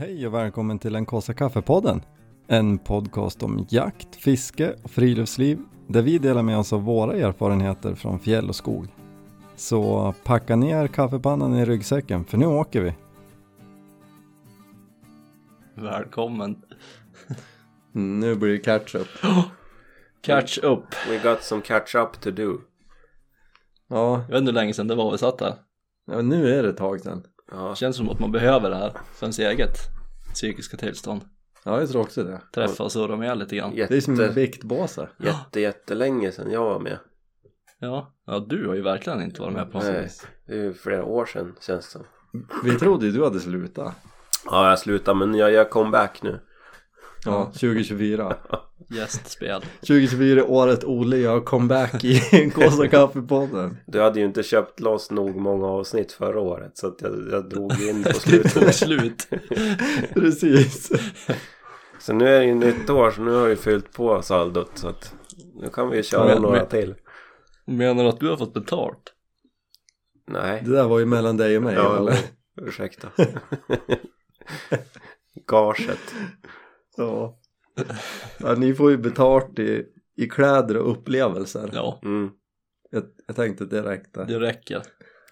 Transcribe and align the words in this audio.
Hej 0.00 0.26
och 0.26 0.34
välkommen 0.34 0.78
till 0.78 0.92
den 0.92 1.06
kaffe 1.06 1.34
kaffepodden. 1.34 2.02
En 2.46 2.78
podcast 2.78 3.42
om 3.42 3.66
jakt, 3.68 4.16
fiske 4.16 4.74
och 4.82 4.90
friluftsliv 4.90 5.58
där 5.86 6.02
vi 6.02 6.18
delar 6.18 6.42
med 6.42 6.58
oss 6.58 6.72
av 6.72 6.82
våra 6.82 7.12
erfarenheter 7.16 7.94
från 7.94 8.18
fjäll 8.18 8.48
och 8.48 8.56
skog. 8.56 8.86
Så 9.56 10.14
packa 10.24 10.56
ner 10.56 10.86
kaffepannan 10.86 11.54
i 11.54 11.64
ryggsäcken 11.64 12.24
för 12.24 12.38
nu 12.38 12.46
åker 12.46 12.80
vi. 12.80 12.94
Välkommen. 15.74 16.62
Nu 17.92 18.36
blir 18.36 18.52
det 18.52 18.58
catch-up. 18.58 19.08
Catch 20.20 20.58
up. 20.58 20.84
We 21.08 21.30
got 21.30 21.42
some 21.42 21.62
catch 21.62 21.94
up 21.94 22.20
to 22.20 22.30
do. 22.30 22.58
Ja, 23.88 24.12
Jag 24.12 24.32
vet 24.32 24.38
inte 24.38 24.50
hur 24.50 24.52
länge 24.52 24.74
sedan 24.74 24.88
det 24.88 24.94
var 24.94 25.12
vi 25.12 25.18
satt 25.18 25.40
här. 25.40 25.54
ja, 26.06 26.22
nu 26.22 26.58
är 26.58 26.62
det 26.62 26.68
ett 26.68 26.76
tag 26.76 27.00
sedan. 27.00 27.22
Ja, 27.50 27.74
Känns 27.74 27.96
som 27.96 28.08
att 28.08 28.20
man 28.20 28.32
behöver 28.32 28.70
det 28.70 28.76
här 28.76 28.92
för 29.14 29.26
ens 29.26 29.38
eget 29.38 29.76
psykiska 30.34 30.76
tillstånd. 30.76 31.20
Ja, 31.64 31.80
jag 31.80 31.90
tror 31.90 32.02
också 32.02 32.24
det. 32.24 32.40
Träffa 32.54 32.84
och 32.84 32.92
surra 32.92 33.16
med 33.16 33.38
lite 33.38 33.56
grann. 33.56 33.74
Det 33.74 33.90
är 33.90 34.00
som 34.00 34.14
en 34.14 34.20
jätte, 34.20 34.34
viktbåse. 34.34 35.08
jätte, 35.18 35.60
jättelänge 35.60 36.32
sedan 36.32 36.50
jag 36.50 36.64
var 36.64 36.80
med. 36.80 36.98
Ja, 37.78 38.14
ja 38.26 38.46
du 38.48 38.68
har 38.68 38.74
ju 38.74 38.82
verkligen 38.82 39.22
inte 39.22 39.40
varit 39.40 39.54
med 39.54 39.72
på 39.72 39.78
Nej, 39.78 40.10
det 40.46 40.52
är 40.52 40.56
ju 40.56 40.74
flera 40.74 41.04
år 41.04 41.26
sedan 41.26 41.56
känns 41.60 41.84
det 41.84 41.90
som. 41.90 42.04
Vi 42.64 42.78
trodde 42.78 43.06
ju 43.06 43.12
du 43.12 43.24
hade 43.24 43.40
slutat. 43.40 43.94
Ja, 44.44 44.68
jag 44.68 44.78
slutar 44.78 45.14
men 45.14 45.34
jag 45.34 45.52
gör 45.52 45.64
comeback 45.64 46.22
nu. 46.22 46.40
Ja, 47.24 47.44
2024. 47.52 48.36
gästspel. 48.90 49.62
2024 49.80 50.44
året 50.44 50.84
Olle 50.84 51.16
gör 51.16 51.40
comeback 51.40 52.04
i 52.04 52.50
Kåsa 52.54 52.88
kaffepodden. 52.88 53.76
Du 53.86 54.00
hade 54.00 54.20
ju 54.20 54.26
inte 54.26 54.42
köpt 54.42 54.80
loss 54.80 55.10
nog 55.10 55.36
många 55.36 55.66
avsnitt 55.66 56.12
förra 56.12 56.40
året 56.40 56.78
så 56.78 56.86
att 56.86 57.00
jag, 57.02 57.28
jag 57.32 57.48
drog 57.48 57.72
in 57.82 58.02
på 58.04 58.12
slutet. 58.20 58.74
slut. 58.74 59.28
Precis. 60.14 60.90
Så 61.98 62.12
nu 62.12 62.28
är 62.28 62.40
det 62.40 62.46
ju 62.46 62.54
nytt 62.54 62.90
år 62.90 63.10
så 63.10 63.20
nu 63.20 63.30
har 63.30 63.46
vi 63.48 63.56
fyllt 63.56 63.92
på 63.92 64.22
saldot 64.22 64.70
så 64.74 64.88
att 64.88 65.14
nu 65.54 65.68
kan 65.68 65.90
vi 65.90 65.96
ju 65.96 66.02
köra 66.02 66.24
Men- 66.34 66.42
några 66.42 66.56
men- 66.58 66.68
till. 66.68 66.94
Menar 67.66 68.02
du 68.02 68.08
att 68.08 68.20
du 68.20 68.28
har 68.28 68.36
fått 68.36 68.54
betalt? 68.54 69.14
Nej. 70.30 70.62
Det 70.64 70.70
där 70.72 70.84
var 70.88 70.98
ju 70.98 71.06
mellan 71.06 71.36
dig 71.36 71.56
och 71.56 71.62
mig. 71.62 71.74
Ja, 71.74 71.96
eller? 71.98 72.16
ursäkta. 72.62 73.08
Gaget. 75.46 76.14
Ja. 77.04 77.38
ja. 78.38 78.54
Ni 78.54 78.74
får 78.74 78.90
ju 78.90 78.96
betalt 78.96 79.58
i, 79.58 79.84
i 80.16 80.26
kläder 80.28 80.76
och 80.76 80.90
upplevelser. 80.90 81.70
Ja, 81.72 82.00
Mm. 82.04 82.30
Jag, 82.90 83.02
jag 83.26 83.36
tänkte 83.36 83.64
att 83.64 83.70
det 83.70 83.82
räckte. 83.82 84.24
det 84.24 84.40
räcker. 84.40 84.82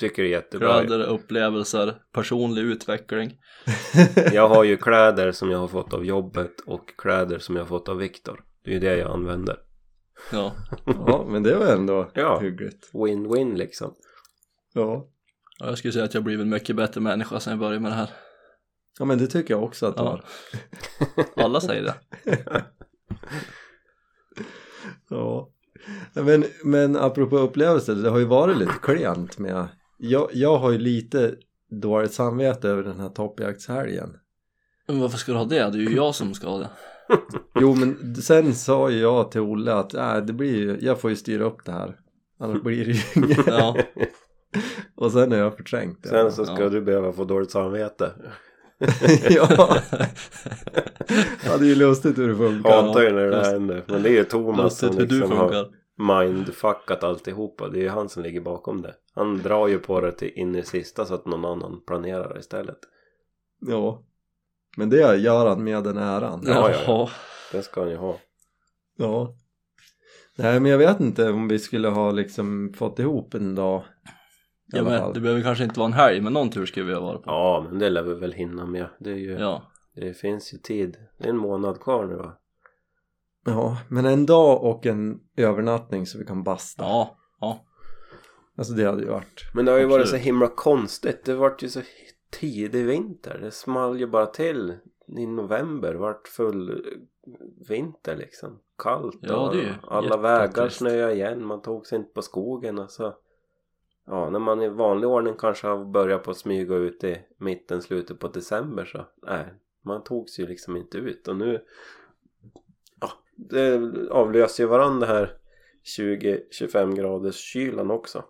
Tycker 0.00 0.22
det 0.22 0.28
är 0.28 0.30
jättebra. 0.30 0.84
Kläder, 0.84 1.06
upplevelser, 1.06 1.94
personlig 2.12 2.62
utveckling. 2.62 3.38
Jag 4.32 4.48
har 4.48 4.64
ju 4.64 4.76
kläder 4.76 5.32
som 5.32 5.50
jag 5.50 5.58
har 5.58 5.68
fått 5.68 5.92
av 5.94 6.04
jobbet 6.04 6.60
och 6.66 6.88
kläder 6.98 7.38
som 7.38 7.56
jag 7.56 7.62
har 7.62 7.68
fått 7.68 7.88
av 7.88 7.96
Viktor. 7.96 8.44
Det 8.64 8.70
är 8.70 8.74
ju 8.74 8.80
det 8.80 8.96
jag 8.96 9.10
använder. 9.10 9.56
Ja, 10.32 10.52
Ja, 10.84 11.26
men 11.28 11.42
det 11.42 11.54
var 11.56 11.66
ändå 11.66 12.10
Ja. 12.14 12.38
hyggligt. 12.40 12.90
Win-win 12.92 13.56
liksom. 13.56 13.94
Ja. 14.72 15.08
Ja, 15.58 15.66
jag 15.66 15.78
skulle 15.78 15.92
säga 15.92 16.04
att 16.04 16.14
jag 16.14 16.24
blivit 16.24 16.42
en 16.42 16.50
mycket 16.50 16.76
bättre 16.76 17.00
människa 17.00 17.40
sen 17.40 17.50
jag 17.50 17.60
började 17.60 17.80
med 17.80 17.90
det 17.90 17.96
här. 17.96 18.10
Ja, 18.98 19.04
men 19.04 19.18
det 19.18 19.26
tycker 19.26 19.54
jag 19.54 19.62
också 19.64 19.86
att 19.86 19.96
det 19.96 20.02
Ja. 20.02 20.10
var. 20.10 20.24
Alla 21.44 21.60
säger 21.60 21.82
det. 21.82 21.94
Ja. 25.10 25.48
Men, 26.14 26.44
men 26.64 26.96
apropå 26.96 27.38
upplevelser, 27.38 27.94
det 27.94 28.10
har 28.10 28.18
ju 28.18 28.24
varit 28.24 28.56
lite 28.58 28.74
klent 28.82 29.38
med... 29.38 29.68
Jag, 29.98 30.28
jag 30.32 30.58
har 30.58 30.70
ju 30.70 30.78
lite 30.78 31.34
dåligt 31.82 32.12
samvete 32.12 32.68
över 32.68 32.82
den 32.82 33.00
här 33.00 33.08
toppjaktshelgen. 33.08 34.16
Men 34.88 35.00
varför 35.00 35.18
ska 35.18 35.32
du 35.32 35.38
ha 35.38 35.44
det? 35.44 35.56
Det 35.70 35.78
är 35.78 35.88
ju 35.90 35.96
jag 35.96 36.14
som 36.14 36.34
ska 36.34 36.48
ha 36.48 36.58
det. 36.58 36.70
Jo 37.60 37.74
men 37.74 38.14
sen 38.16 38.54
sa 38.54 38.90
ju 38.90 38.98
jag 38.98 39.30
till 39.30 39.40
Olle 39.40 39.74
att 39.74 39.94
äh, 39.94 40.16
det 40.16 40.32
blir 40.32 40.56
ju, 40.56 40.78
jag 40.80 41.00
får 41.00 41.10
ju 41.10 41.16
styra 41.16 41.44
upp 41.44 41.64
det 41.64 41.72
här. 41.72 41.96
Annars 42.40 42.62
blir 42.62 42.84
det 42.84 42.92
ju 42.92 43.22
inget. 43.22 43.46
Ja, 43.46 43.76
Och 44.96 45.12
sen 45.12 45.32
har 45.32 45.38
jag 45.38 45.56
förträngt 45.56 46.02
det. 46.02 46.08
Sen 46.08 46.32
så 46.32 46.44
ska 46.44 46.62
Ja. 46.62 46.68
du 46.68 46.80
behöva 46.80 47.12
få 47.12 47.24
dåligt 47.24 47.50
samvete. 47.50 48.12
ja. 49.30 49.78
ja, 51.44 51.56
det 51.58 51.64
är 51.64 51.68
ju 51.68 51.74
lustigt 51.74 52.18
hur 52.18 52.28
det 52.28 52.36
funkar. 52.36 52.82
Hatar 52.82 53.02
ju 53.02 53.12
när 53.12 53.26
det 53.26 53.36
här 53.36 53.52
händer. 53.52 53.84
Men 53.86 54.02
det 54.02 54.08
är 54.08 54.12
ju 54.12 54.24
Thomas 54.24 54.64
lustigt 54.64 54.88
som 54.88 54.98
hur 54.98 55.06
du 55.06 55.20
liksom 55.20 55.36
har 55.36 55.68
mindfuckat 55.98 57.04
alltihopa. 57.04 57.68
Det 57.68 57.78
är 57.78 57.82
ju 57.82 57.88
han 57.88 58.08
som 58.08 58.22
ligger 58.22 58.40
bakom 58.40 58.82
det. 58.82 58.94
Han 59.14 59.38
drar 59.38 59.68
ju 59.68 59.78
på 59.78 60.00
det 60.00 60.12
till 60.12 60.32
in 60.34 60.56
i 60.56 60.62
sista 60.62 61.04
så 61.04 61.14
att 61.14 61.26
någon 61.26 61.44
annan 61.44 61.80
planerar 61.86 62.38
istället. 62.38 62.78
Ja. 63.60 64.04
Men 64.76 64.90
det 64.90 65.16
gör 65.16 65.46
han 65.46 65.64
med 65.64 65.84
den 65.84 65.96
äran. 65.96 66.42
Ja, 66.46 66.70
ja, 66.70 66.82
Jaha. 66.86 67.08
Det 67.52 67.62
ska 67.62 67.80
han 67.80 67.90
ju 67.90 67.96
ha. 67.96 68.18
Ja. 68.96 69.34
Nej 70.36 70.60
men 70.60 70.70
jag 70.70 70.78
vet 70.78 71.00
inte 71.00 71.30
om 71.30 71.48
vi 71.48 71.58
skulle 71.58 71.88
ha 71.88 72.10
liksom 72.10 72.72
fått 72.76 72.98
ihop 72.98 73.34
en 73.34 73.54
dag. 73.54 73.84
Ja 74.72 74.82
men 74.84 75.12
det 75.12 75.20
behöver 75.20 75.42
kanske 75.42 75.64
inte 75.64 75.78
vara 75.80 75.86
en 75.86 75.92
helg 75.92 76.20
men 76.20 76.32
någon 76.32 76.50
tur 76.50 76.66
ska 76.66 76.82
vi 76.84 76.94
ha 76.94 77.00
varit 77.00 77.22
på. 77.22 77.30
Ja 77.30 77.66
men 77.70 77.78
det 77.78 77.90
lär 77.90 78.02
vi 78.02 78.14
väl 78.14 78.32
hinna 78.32 78.66
med. 78.66 78.86
Det, 78.98 79.10
är 79.10 79.14
ju, 79.14 79.32
Ja. 79.32 79.62
det 79.94 80.14
finns 80.14 80.54
ju 80.54 80.58
tid. 80.58 80.96
Det 81.18 81.24
är 81.24 81.30
en 81.30 81.36
månad 81.36 81.80
kvar 81.80 82.06
nu 82.06 82.14
va? 82.16 82.38
Ja, 83.46 83.78
men 83.88 84.06
en 84.06 84.26
dag 84.26 84.64
och 84.64 84.86
en 84.86 85.20
övernattning 85.36 86.06
så 86.06 86.18
vi 86.18 86.24
kan 86.24 86.42
basta. 86.42 86.84
Ja. 86.84 87.16
Ja. 87.40 87.64
Alltså 88.58 88.72
det 88.72 88.84
hade 88.84 89.02
ju 89.02 89.08
varit. 89.08 89.44
Men 89.54 89.64
det 89.64 89.72
har 89.72 89.78
ju 89.78 89.84
varit 89.84 89.94
så 89.94 90.00
Absolut. 90.00 90.26
himla 90.26 90.46
konstigt. 90.48 91.24
Det 91.24 91.34
vart 91.34 91.62
ju 91.62 91.68
så 91.68 91.80
tidig 92.40 92.86
vinter. 92.86 93.38
Det 93.42 93.50
small 93.50 94.00
ju 94.00 94.06
bara 94.06 94.26
till 94.26 94.74
i 95.18 95.26
november. 95.26 95.94
vart 95.94 96.28
full 96.28 96.84
vinter 97.68 98.16
liksom. 98.16 98.58
Kallt 98.82 99.18
Ja, 99.20 99.36
och 99.36 99.54
det 99.54 99.60
är 99.60 99.64
ju 99.64 99.72
alla 99.82 100.16
vägar 100.16 100.68
snöade 100.68 101.12
igen. 101.14 101.44
Man 101.46 101.62
tog 101.62 101.86
sig 101.86 101.98
inte 101.98 102.12
på 102.12 102.22
skogen. 102.22 102.78
Alltså. 102.78 103.14
Ja, 104.10 104.30
när 104.30 104.38
man 104.38 104.62
i 104.62 104.68
vanlig 104.68 105.08
ordning 105.08 105.34
kanske 105.38 105.66
har 105.66 105.84
börjat 105.84 106.22
på 106.22 106.30
att 106.30 106.36
smyga 106.36 106.74
ut 106.74 107.04
i 107.04 107.18
mitten, 107.36 107.82
slutet 107.82 108.18
på 108.18 108.28
december 108.28 108.84
så 108.84 109.06
nej, 109.22 109.54
man 109.84 110.04
tog 110.04 110.30
sig 110.30 110.44
ju 110.44 110.50
liksom 110.50 110.76
inte 110.76 110.98
ut. 110.98 111.28
Och 111.28 111.36
nu 111.36 111.64
ja, 113.00 113.10
det 113.36 113.80
avlöser 114.10 114.62
ju 114.62 114.68
varandra 114.68 115.06
här 115.06 115.38
20-25 115.98 116.94
graders 116.94 117.36
kylan 117.36 117.90
också. 117.90 118.24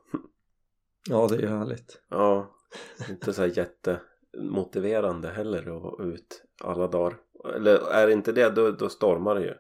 Ja, 1.09 1.27
det 1.31 1.37
är 1.37 1.41
ju 1.41 1.49
härligt. 1.49 2.03
Ja, 2.09 2.55
inte 3.09 3.33
så 3.33 3.43
här 3.43 3.59
jättemotiverande 3.59 5.29
heller 5.29 5.77
att 5.77 5.83
vara 5.83 6.05
ut 6.05 6.45
alla 6.61 6.87
dagar. 6.87 7.17
Eller 7.55 7.91
är 7.91 8.07
det 8.07 8.13
inte 8.13 8.33
det 8.33 8.51
då, 8.51 8.71
då 8.71 8.89
stormar 8.89 9.35
det 9.35 9.45
ju. 9.45 9.55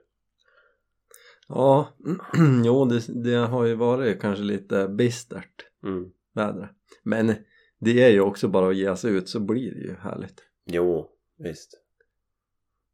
Ja, 1.48 1.88
jo 2.64 2.84
det, 2.84 3.24
det 3.24 3.36
har 3.36 3.64
ju 3.64 3.74
varit 3.74 4.20
kanske 4.20 4.44
lite 4.44 4.88
bistert 4.88 5.67
Mm. 5.84 6.10
väder. 6.34 6.72
Men 7.02 7.34
det 7.80 8.02
är 8.02 8.08
ju 8.10 8.20
också 8.20 8.48
bara 8.48 8.68
att 8.68 8.76
ge 8.76 8.96
sig 8.96 9.14
ut 9.14 9.28
så 9.28 9.40
blir 9.40 9.74
det 9.74 9.80
ju 9.80 9.94
härligt. 9.94 10.42
Jo, 10.66 11.10
visst. 11.38 11.70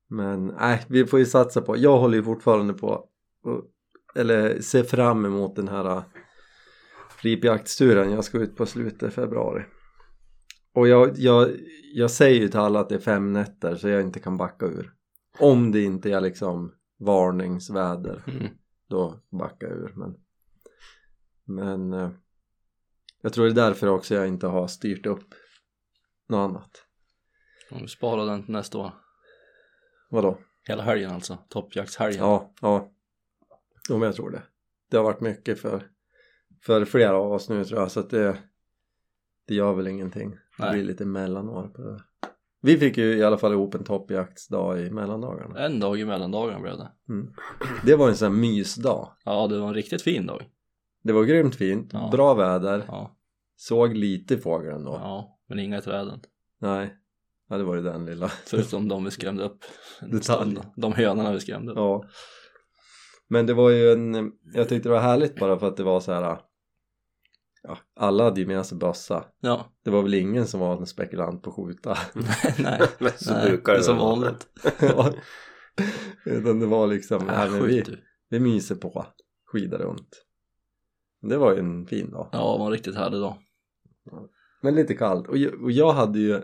Men 0.08 0.46
nej, 0.46 0.84
vi 0.88 1.06
får 1.06 1.18
ju 1.18 1.26
satsa 1.26 1.62
på. 1.62 1.76
Jag 1.76 1.98
håller 1.98 2.16
ju 2.16 2.22
fortfarande 2.22 2.74
på 2.74 3.08
eller 4.14 4.60
ser 4.60 4.82
fram 4.82 5.24
emot 5.24 5.56
den 5.56 5.68
här 5.68 6.02
ripjaktsturen 7.22 8.10
jag 8.12 8.24
ska 8.24 8.38
ut 8.38 8.56
på 8.56 8.66
slutet 8.66 9.14
februari. 9.14 9.64
Och 10.72 10.88
jag, 10.88 11.18
jag, 11.18 11.50
jag 11.94 12.10
säger 12.10 12.40
ju 12.40 12.48
till 12.48 12.60
alla 12.60 12.80
att 12.80 12.88
det 12.88 12.94
är 12.94 12.98
fem 12.98 13.32
nätter 13.32 13.74
så 13.76 13.88
jag 13.88 14.02
inte 14.02 14.20
kan 14.20 14.36
backa 14.36 14.66
ur. 14.66 14.92
Om 15.38 15.72
det 15.72 15.80
inte 15.80 16.12
är 16.12 16.20
liksom 16.20 16.74
varningsväder 16.98 18.24
Mm. 18.26 18.46
då 18.88 19.20
backar 19.30 19.66
jag 19.68 19.76
ur. 19.76 19.92
Men, 19.96 20.16
men 21.44 21.92
eh, 21.92 22.10
jag 23.24 23.32
tror 23.32 23.44
det 23.44 23.50
är 23.50 23.54
därför 23.54 23.86
också 23.86 24.14
jag 24.14 24.28
inte 24.28 24.46
har 24.46 24.66
styrt 24.66 25.06
upp 25.06 25.34
något 26.28 26.50
annat. 26.50 26.84
Om 27.70 27.82
vi 27.82 27.88
sparar 27.88 28.26
den 28.26 28.43
till 28.43 28.52
nästa 28.52 28.78
år. 28.78 28.93
Vadå? 30.10 30.38
Hela 30.69 30.82
helgen 30.82 31.10
alltså. 31.10 31.38
Toppjaktshelgen. 31.49 32.20
Ja, 32.20 32.52
ja. 32.60 32.93
Jo, 33.88 33.99
men 33.99 34.06
jag 34.06 34.14
tror 34.14 34.31
det. 34.31 34.43
Det 34.90 34.96
har 34.96 35.04
varit 35.04 35.20
mycket 35.20 35.60
för, 35.60 35.82
för 36.62 36.84
flera 36.84 37.16
av 37.16 37.32
oss 37.32 37.49
nu 37.49 37.64
tror 37.64 37.81
jag 37.81 37.90
så 37.90 38.00
att 38.00 38.10
det, 38.10 38.38
det 39.46 39.54
gör 39.54 39.75
väl 39.75 39.87
ingenting. 39.87 40.31
Det 40.31 40.38
Nej. 40.58 40.72
blir 40.72 40.84
lite 40.84 41.04
mellanår 41.04 41.69
på 41.69 41.82
det 41.82 41.90
där. 41.90 42.02
Vi 42.60 42.78
fick 42.78 42.96
ju 42.96 43.16
i 43.16 43.25
alla 43.25 43.38
fall 43.38 43.52
ihop 43.52 43.75
en 43.75 43.84
toppjaktsdag 43.84 44.81
i 44.81 44.90
mellandagarna. 44.90 45.58
En 45.58 45.81
dag 45.81 46.00
i 46.00 46.04
mellandagarna 46.04 46.60
blev 46.60 46.76
det. 46.78 46.93
Mm. 47.08 47.34
Det 47.84 47.96
var 47.96 48.08
en 48.08 48.16
sån 48.16 48.32
här 48.32 48.40
mysdag. 48.40 49.16
Ja, 49.25 49.46
det 49.46 49.58
var 49.58 49.69
en 49.69 49.75
riktigt 49.75 50.02
fin 50.02 50.26
dag. 50.26 50.50
Det 51.04 51.12
var 51.12 51.24
grymt 51.24 51.54
fint, 51.56 51.90
Ja. 51.92 52.08
bra 52.12 52.34
väder, 52.34 52.84
Ja. 52.88 53.16
såg 53.56 53.94
lite 53.96 54.38
fåglar 54.38 54.72
ändå. 54.72 54.92
Ja, 54.92 55.38
men 55.48 55.58
inga 55.58 55.80
träden. 55.80 56.20
Nej, 56.60 56.94
ja, 57.48 57.56
det 57.58 57.64
var 57.64 57.74
ju 57.76 57.82
den 57.82 58.06
lilla. 58.06 58.28
Förutom 58.28 58.88
de 58.88 59.04
vi 59.04 59.10
skrämde 59.10 59.44
upp. 59.44 59.64
Detalj. 60.12 60.58
De 60.76 60.92
hönorna 60.92 61.32
vi 61.32 61.40
skrämde 61.40 61.72
upp. 61.72 61.78
Ja. 61.78 62.04
Men 63.28 63.46
det 63.46 63.54
var 63.54 63.70
ju 63.70 63.92
en, 63.92 64.32
jag 64.54 64.68
tyckte 64.68 64.88
det 64.88 64.92
var 64.92 65.00
härligt 65.00 65.36
bara 65.40 65.58
för 65.58 65.68
att 65.68 65.76
det 65.76 65.82
var 65.82 66.00
så 66.00 66.12
här. 66.12 66.38
ja, 67.62 67.78
alla 67.96 68.24
hade 68.24 68.40
ju 68.40 68.46
med 68.46 68.66
sig 68.66 68.78
bössa. 68.78 69.24
Ja, 69.40 69.66
Det 69.84 69.90
var 69.90 70.02
väl 70.02 70.14
ingen 70.14 70.46
som 70.46 70.60
var 70.60 70.76
en 70.76 70.86
spekulant 70.86 71.42
på 71.42 71.50
att 71.50 71.56
skjuta. 71.56 71.98
nej, 72.58 72.80
Men 72.98 73.12
så 73.16 73.32
nej, 73.32 73.48
brukar 73.48 73.72
det 73.72 73.78
det 73.78 73.82
som 73.84 73.98
vanligt. 73.98 74.46
Ja. 74.80 75.12
Utan 76.24 76.60
det 76.60 76.66
var 76.66 76.86
liksom, 76.86 77.26
nej, 77.26 77.46
Äh, 77.46 77.52
vi, 77.62 77.84
vi 78.28 78.40
myser 78.40 78.74
på, 78.74 79.06
skidar 79.46 79.78
runt. 79.78 80.08
Det 81.29 81.37
var 81.37 81.53
ju 81.53 81.59
en 81.59 81.87
fin 81.87 82.11
dag. 82.11 82.29
Ja, 82.32 82.53
det 82.53 82.59
var 82.59 82.67
en 82.67 82.73
riktigt 82.73 82.97
härlig 82.97 83.21
dag. 83.21 83.37
Men 84.62 84.75
lite 84.75 84.94
kallt. 84.94 85.29
Och 85.29 85.37
jag, 85.37 85.62
och 85.62 85.73
jag 85.73 85.93
hade 85.93 86.19
ju 86.19 86.43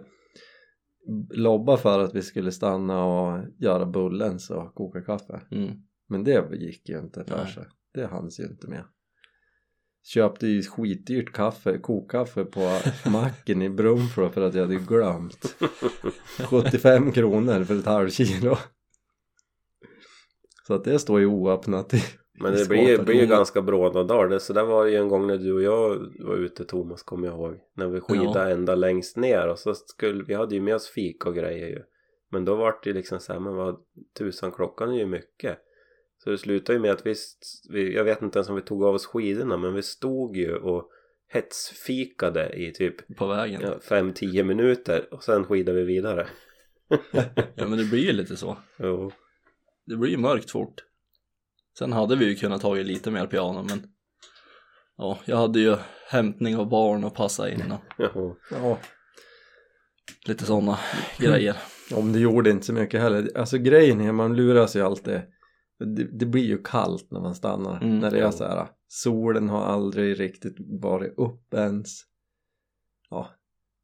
lobbat 1.30 1.80
för 1.80 1.98
att 1.98 2.14
vi 2.14 2.22
skulle 2.22 2.52
stanna 2.52 3.04
och 3.04 3.44
göra 3.58 3.86
bullens 3.86 4.50
och 4.50 4.74
koka 4.74 5.00
kaffe. 5.00 5.40
Mm. 5.50 5.70
Men 6.08 6.24
det 6.24 6.56
gick 6.56 6.88
ju 6.88 6.98
inte 6.98 7.24
för 7.24 7.46
sig. 7.46 7.66
Det 7.94 8.06
hanns 8.06 8.40
ju 8.40 8.44
inte 8.44 8.66
med. 8.66 8.84
Köpte 10.02 10.46
ju 10.46 10.62
skitdyrt 10.62 11.32
kaffe, 11.32 11.78
kokkaffe 11.78 12.44
på 12.44 12.78
macken 13.10 13.62
i 13.62 13.70
Brunflo 13.70 14.28
för 14.28 14.42
att 14.42 14.54
jag 14.54 14.62
hade 14.62 14.76
glömt. 14.76 15.56
75 16.50 17.12
kronor 17.12 17.64
för 17.64 17.78
ett 17.78 17.86
halvkilo. 17.86 18.56
Så 20.66 20.74
att 20.74 20.84
det 20.84 20.98
står 20.98 21.20
ju 21.20 21.26
oöppnat 21.26 21.94
i 21.94 22.02
Men 22.40 22.52
det 22.52 22.68
blir, 22.68 22.98
blir 23.04 23.14
ju 23.14 23.20
ganska 23.26 23.62
bråda 23.62 24.02
dagar. 24.02 24.28
Det- 24.28 24.40
Så 24.40 24.52
där 24.52 24.64
var 24.64 24.84
det 24.84 24.90
ju 24.90 24.96
en 24.96 25.08
gång 25.08 25.26
när 25.26 25.38
du 25.38 25.52
och 25.52 25.62
jag 25.62 25.88
var 26.18 26.36
ute 26.36 26.64
Thomas 26.64 27.02
kommer 27.02 27.26
jag 27.26 27.34
ihåg. 27.36 27.58
När 27.76 27.86
vi 27.88 28.00
skidade 28.00 28.52
ända 28.52 28.74
längst 28.74 29.16
ner 29.16 29.48
och 29.48 29.58
så 29.58 29.74
skulle 29.74 30.24
vi 30.24 30.34
hade 30.34 30.54
ju 30.54 30.60
med 30.60 30.74
oss 30.74 30.88
fika 30.88 31.28
och 31.28 31.34
grejer 31.34 31.66
ju. 31.68 31.82
Men 32.30 32.44
då 32.44 32.54
var 32.54 32.78
det 32.82 32.90
ju 32.90 32.94
liksom 32.94 33.20
så 33.20 33.32
här, 33.32 33.40
men 33.40 33.54
vad 33.54 33.76
tusan 34.18 34.52
klockan 34.52 34.90
är 34.90 34.98
ju 34.98 35.06
mycket. 35.06 35.58
Så 36.24 36.30
det 36.30 36.38
slutade 36.38 36.76
ju 36.76 36.82
med 36.82 36.90
att 36.92 37.06
vi, 37.06 37.14
vi, 37.70 37.94
jag 37.94 38.04
vet 38.04 38.22
inte 38.22 38.38
ens 38.38 38.48
om 38.48 38.54
vi 38.56 38.62
tog 38.62 38.84
av 38.84 38.94
oss 38.94 39.06
skidorna 39.06 39.56
men 39.56 39.74
vi 39.74 39.82
stod 39.82 40.36
ju 40.36 40.56
och 40.56 40.90
hetsfikade 41.28 42.52
i 42.56 42.72
typ 42.72 43.16
På 43.16 43.26
vägen. 43.26 43.60
Ja. 43.64 43.68
ja, 43.90 43.96
5-10 43.96 44.42
minuter 44.42 45.14
och 45.14 45.22
sen 45.24 45.44
skidade 45.44 45.78
vi 45.78 45.84
vidare. 45.84 46.26
men 47.56 47.76
det 47.76 47.84
blir 47.90 48.06
ju 48.06 48.12
lite 48.12 48.36
så. 48.36 48.56
Jo. 48.78 49.12
Det 49.86 49.96
blir 49.96 50.10
ju 50.10 50.16
mörkt 50.16 50.50
fort. 50.50 50.84
Sen 51.78 51.92
hade 51.92 52.16
vi 52.16 52.24
ju 52.24 52.34
kunnat 52.34 52.62
ta 52.62 52.74
lite 52.74 53.10
mer 53.10 53.26
piano 53.26 53.62
men 53.68 53.82
ja, 54.96 55.18
jag 55.24 55.36
hade 55.36 55.60
ju 55.60 55.76
hämtning 56.08 56.56
av 56.56 56.68
barn 56.68 57.04
och 57.04 57.14
passa 57.14 57.50
in 57.50 57.72
och. 57.72 58.36
Ja, 58.50 58.78
lite 60.26 60.44
sådana 60.44 60.78
grejer. 61.18 61.56
om 61.94 62.12
det 62.12 62.18
gjorde 62.18 62.50
inte 62.50 62.66
så 62.66 62.72
mycket 62.72 63.00
heller. 63.00 63.38
Alltså 63.38 63.58
grejen 63.58 64.00
är, 64.00 64.12
man 64.12 64.36
luras 64.36 64.76
ju 64.76 64.80
alltid. 64.80 65.20
Det, 65.78 66.18
det 66.18 66.26
blir 66.26 66.44
ju 66.44 66.62
kallt 66.62 67.10
när 67.10 67.20
man 67.20 67.34
stannar. 67.34 67.82
Mm, 67.82 67.98
när 67.98 68.10
det 68.10 68.16
är 68.16 68.22
ja. 68.22 68.32
så 68.32 68.44
här. 68.44 68.68
Solen 68.88 69.48
har 69.48 69.64
aldrig 69.64 70.20
riktigt 70.20 70.56
varit 70.58 71.18
upp 71.18 71.54
ens. 71.54 72.02
Ja, 73.10 73.30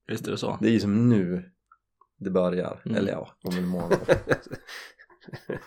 Visst 0.06 0.26
är 0.26 0.30
det 0.30 0.38
så? 0.38 0.58
det 0.60 0.68
är 0.68 0.72
ju 0.72 0.80
som 0.80 1.08
nu 1.08 1.50
det 2.18 2.30
börjar. 2.30 2.82
Mm. 2.84 2.96
Eller 2.96 3.12
ja, 3.12 3.28
om 3.42 3.56
en 3.56 3.68
månad. 3.68 3.98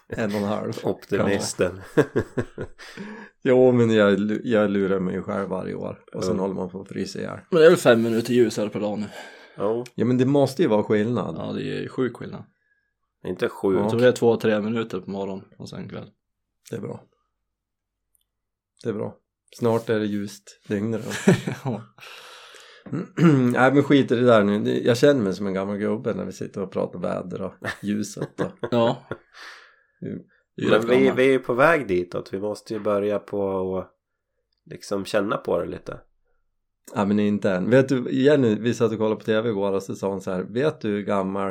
en 0.07 0.31
och 0.31 0.37
en 0.37 0.43
halv. 0.43 0.73
Optimisten. 0.83 1.81
Jo, 3.41 3.71
men 3.71 3.89
jag, 3.89 4.19
jag 4.43 4.69
lurar 4.71 4.99
mig 4.99 5.21
själv 5.21 5.49
varje 5.49 5.75
år. 5.75 6.03
Och 6.13 6.23
sen 6.23 6.35
Ja. 6.35 6.41
håller 6.41 6.55
man 6.55 6.69
på 6.69 6.81
att 6.81 6.87
frysa 6.87 7.19
ihjäl. 7.19 7.39
Men 7.49 7.59
det 7.59 7.65
är 7.65 7.69
väl 7.69 7.79
fem 7.79 8.01
minuter 8.01 8.33
ljus 8.33 8.57
här 8.57 8.69
per 8.69 8.79
dag 8.79 8.99
nu. 8.99 9.05
Jo. 9.57 9.85
Ja, 9.95 10.05
men 10.05 10.17
det 10.17 10.25
måste 10.25 10.61
ju 10.61 10.67
vara 10.67 10.83
skillnad. 10.83 11.35
Ja, 11.37 11.51
det 11.53 11.61
är 11.61 11.81
ju 11.81 11.89
sjuk 11.89 12.15
skillnad. 12.17 12.43
Inte 13.25 13.49
sju. 13.49 13.73
Ja. 13.73 13.79
Jag 13.81 13.89
tror 13.89 13.99
det 14.01 14.07
är 14.07 14.11
två, 14.11 14.37
tre 14.37 14.61
minuter 14.61 14.99
på 15.01 15.09
morgonen 15.11 15.45
och 15.57 15.69
sen 15.69 15.89
kväll. 15.89 16.09
Det 16.69 16.75
är 16.75 16.81
bra. 16.81 17.03
Det 18.83 18.89
är 18.89 18.93
bra. 18.93 19.15
Snart 19.55 19.89
är 19.89 19.99
det 19.99 20.05
ljust 20.05 20.59
dygnet 20.67 21.05
ja. 21.63 21.81
Nej 23.53 23.73
men 23.73 23.83
skit 23.83 24.11
i 24.11 24.15
det 24.15 24.25
där 24.25 24.43
nu. 24.43 24.81
Jag 24.85 24.97
känner 24.97 25.21
mig 25.21 25.33
som 25.33 25.47
en 25.47 25.53
gammal 25.53 25.77
gubbe 25.77 26.13
när 26.13 26.25
vi 26.25 26.31
sitter 26.31 26.61
och 26.61 26.71
pratar 26.71 26.99
väder 26.99 27.41
och 27.41 27.53
ljuset 27.81 28.41
och... 28.41 28.51
ja. 28.71 29.07
Men 30.69 30.87
vi, 30.87 31.11
vi 31.15 31.27
är 31.27 31.31
ju 31.31 31.39
på 31.39 31.53
väg 31.53 31.87
ditåt. 31.87 32.33
Vi 32.33 32.39
måste 32.39 32.73
ju 32.73 32.79
börja 32.79 33.19
på 33.19 33.39
och 33.39 33.85
liksom 34.65 35.05
känna 35.05 35.37
på 35.37 35.59
det 35.59 35.65
lite. 35.65 35.99
Ja 36.95 37.05
men 37.05 37.19
inte 37.19 37.51
än. 37.51 37.69
Vet 37.69 37.89
du, 37.89 38.11
Jenny, 38.11 38.55
vi 38.55 38.73
satt 38.73 38.91
och 38.91 38.97
kollade 38.97 39.15
på 39.15 39.25
tv 39.25 39.49
igår 39.49 39.71
och 39.71 39.83
så 39.83 39.95
sa 39.95 40.09
hon 40.09 40.21
så 40.21 40.31
här. 40.31 40.43
Vet 40.43 40.81
du 40.81 40.89
hur 40.89 41.01
gammal 41.01 41.49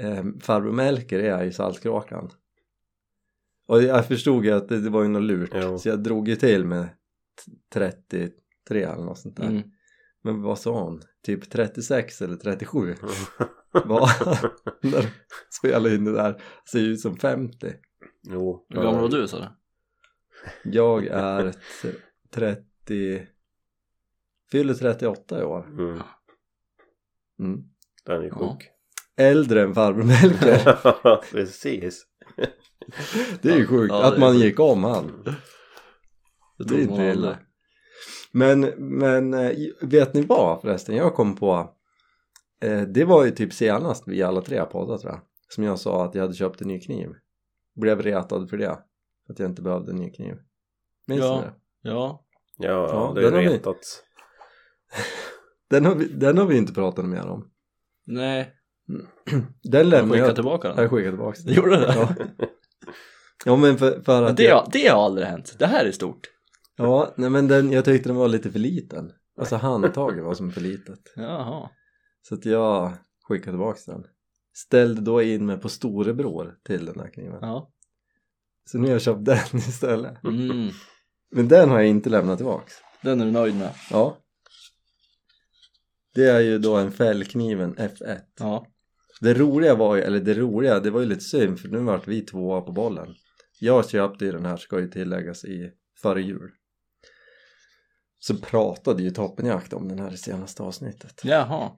eh, 0.00 0.24
farbror 0.40 0.72
Melker 0.72 1.18
är 1.18 1.44
i 1.44 1.52
Saltkråkan? 1.52 2.30
Och 3.68 3.82
jag 3.82 4.06
förstod 4.06 4.44
ju 4.44 4.50
att 4.50 4.68
det, 4.68 4.80
det 4.80 4.90
var 4.90 5.02
ju 5.02 5.08
något 5.08 5.22
lurt. 5.22 5.50
Jo. 5.54 5.78
Så 5.78 5.88
jag 5.88 6.02
drog 6.02 6.28
ju 6.28 6.36
till 6.36 6.64
med 6.64 6.88
t- 7.44 7.52
33 7.72 8.82
eller 8.82 9.04
något 9.04 9.18
sånt 9.18 9.36
där. 9.36 9.46
Mm. 9.46 9.62
Men 10.26 10.42
vad 10.42 10.58
sa 10.58 10.82
hon? 10.82 11.02
Typ 11.22 11.50
36 11.50 12.22
eller 12.22 12.36
37? 12.36 12.94
Vad? 13.84 14.08
när 14.82 15.02
de 15.02 15.08
spelar 15.60 15.94
in 15.94 16.04
det 16.04 16.12
där. 16.12 16.42
Ser 16.72 16.78
ut 16.80 17.00
som 17.00 17.16
50. 17.16 17.72
jo. 18.30 18.66
Hur 18.68 18.82
gammal 18.82 19.00
var 19.00 19.08
du 19.08 19.28
sa 19.28 19.38
du? 19.38 19.48
Jag 20.70 21.06
är 21.06 21.52
t- 21.82 21.98
30 22.34 23.26
Fyller 24.50 24.74
38 24.74 25.40
i 25.40 25.44
år 25.44 25.66
Mm. 25.66 26.02
mm. 27.40 27.60
Den 28.04 28.16
är 28.16 28.22
ju 28.22 28.28
Ja. 28.28 28.34
sjuk. 28.58 28.68
Äldre 29.16 29.62
än 29.62 29.74
farbror 29.74 30.02
Melker 30.02 31.30
Precis. 31.32 32.06
Det 33.42 33.48
är 33.50 33.56
ju 33.56 33.66
sjukt 33.66 33.92
Ja, 33.92 34.04
att 34.12 34.18
man 34.18 34.38
gick 34.38 34.60
om 34.60 34.84
han 34.84 35.22
Det 35.24 36.64
Det 36.64 36.74
är 36.74 36.80
inte 36.80 37.02
illa. 37.02 37.38
Men, 38.36 38.60
men 38.78 39.34
eh, 39.34 39.52
vet 39.80 40.14
ni 40.14 40.22
vad 40.22 40.60
förresten? 40.60 40.96
Jag 40.96 41.14
kom 41.14 41.36
på 41.36 41.74
eh, 42.62 42.80
Det 42.82 43.04
var 43.04 43.24
ju 43.24 43.30
typ 43.30 43.52
senast 43.52 44.04
vi 44.06 44.22
alla 44.22 44.40
tre 44.40 44.64
poddade 44.64 44.98
tror 44.98 45.12
jag 45.12 45.20
Som 45.48 45.64
jag 45.64 45.78
sa 45.78 46.04
att 46.04 46.14
jag 46.14 46.22
hade 46.22 46.34
köpt 46.34 46.60
en 46.60 46.68
ny 46.68 46.80
kniv 46.80 47.08
Blev 47.74 48.02
retad 48.02 48.50
för 48.50 48.56
det 48.56 48.78
För 49.26 49.32
att 49.32 49.38
jag 49.38 49.48
inte 49.50 49.62
behövde 49.62 49.90
en 49.90 49.96
ny 49.96 50.10
kniv 50.10 50.34
Minns 51.06 51.20
Ja. 51.20 51.36
ni 51.36 51.42
det? 51.42 51.52
Ja. 51.90 52.24
Ja, 52.58 52.88
Ja, 53.16 53.20
det 53.20 53.26
är 53.26 53.32
retats. 53.32 54.02
Den 55.70 55.84
har, 55.84 55.94
vi, 55.94 56.04
den 56.08 56.38
har 56.38 56.46
vi 56.46 56.56
inte 56.56 56.74
pratat 56.74 57.04
mer 57.04 57.26
om 57.26 57.50
Nej. 58.06 58.52
Den 59.62 59.80
Jag 59.80 59.86
lämnar 59.86 60.14
skickade 60.14 60.28
jag 60.28 60.34
tillbaka 60.34 60.68
den. 60.68 60.76
Jag 60.78 60.90
skickade 60.90 61.10
tillbaka 61.10 61.38
den 61.44 61.54
Gjorde 61.54 61.70
du 61.70 61.76
det? 61.76 61.94
Ja, 61.96 62.14
ja 63.44 63.56
men 63.56 63.78
för, 63.78 64.00
för 64.00 64.20
Men 64.20 64.30
att 64.30 64.36
det, 64.36 64.42
jag, 64.42 64.56
har, 64.56 64.68
det 64.72 64.88
har 64.88 65.04
aldrig 65.04 65.26
hänt. 65.26 65.56
Det 65.58 65.66
här 65.66 65.84
är 65.84 65.92
stort. 65.92 66.30
Ja, 66.76 67.14
nej 67.16 67.30
men 67.30 67.48
den, 67.48 67.72
jag 67.72 67.84
tyckte 67.84 68.08
den 68.08 68.16
var 68.16 68.28
lite 68.28 68.50
för 68.50 68.58
liten 68.58 69.12
Alltså 69.38 69.56
handtaget 69.56 70.24
var 70.24 70.34
som 70.34 70.52
för 70.52 70.60
litet 70.60 71.12
Jaha. 71.16 71.70
Så 72.22 72.34
att 72.34 72.44
jag 72.44 72.92
skickade 73.22 73.52
tillbaka 73.52 73.80
den 73.86 74.04
Ställde 74.54 75.00
då 75.00 75.22
in 75.22 75.46
mig 75.46 75.58
på 75.58 75.68
storebror 75.68 76.58
till 76.64 76.86
den 76.86 77.00
här 77.00 77.10
kniven 77.10 77.38
Ja. 77.42 77.72
Så 78.64 78.78
nu 78.78 78.86
har 78.86 78.92
jag 78.92 79.02
köpt 79.02 79.24
den 79.24 79.38
istället 79.54 80.24
Mm. 80.24 80.70
Men 81.30 81.48
den 81.48 81.70
har 81.70 81.78
jag 81.78 81.88
inte 81.88 82.10
lämnat 82.10 82.38
tillbaks 82.38 82.74
Den 83.02 83.20
är 83.20 83.24
du 83.24 83.32
nöjd 83.32 83.56
med? 83.56 83.74
Ja 83.90 84.16
Det 86.14 86.26
är 86.26 86.40
ju 86.40 86.58
då 86.58 86.76
en 86.76 86.92
fällkniven 86.92 87.74
F1 87.74 88.20
Ja. 88.38 88.66
Det 89.20 89.34
roliga 89.34 89.74
var 89.74 89.96
ju, 89.96 90.02
eller 90.02 90.20
det 90.20 90.34
roliga, 90.34 90.80
det 90.80 90.90
var 90.90 91.00
ju 91.00 91.06
lite 91.06 91.20
synd 91.20 91.60
för 91.60 91.68
nu 91.68 91.78
vart 91.78 92.08
vi 92.08 92.20
tvåa 92.20 92.60
på 92.60 92.72
bollen 92.72 93.14
Jag 93.60 93.88
köpte 93.88 94.24
ju 94.24 94.32
den 94.32 94.46
här, 94.46 94.56
ska 94.56 94.80
ju 94.80 94.88
tilläggas, 94.88 95.44
i 95.44 95.72
före 96.02 96.22
jul 96.22 96.50
Så 98.26 98.36
pratade 98.36 99.02
ju 99.02 99.10
Toppenjakt 99.10 99.72
om 99.72 99.88
den 99.88 99.98
här 99.98 100.12
i 100.14 100.16
senaste 100.16 100.62
avsnittet 100.62 101.20
Jaha. 101.24 101.70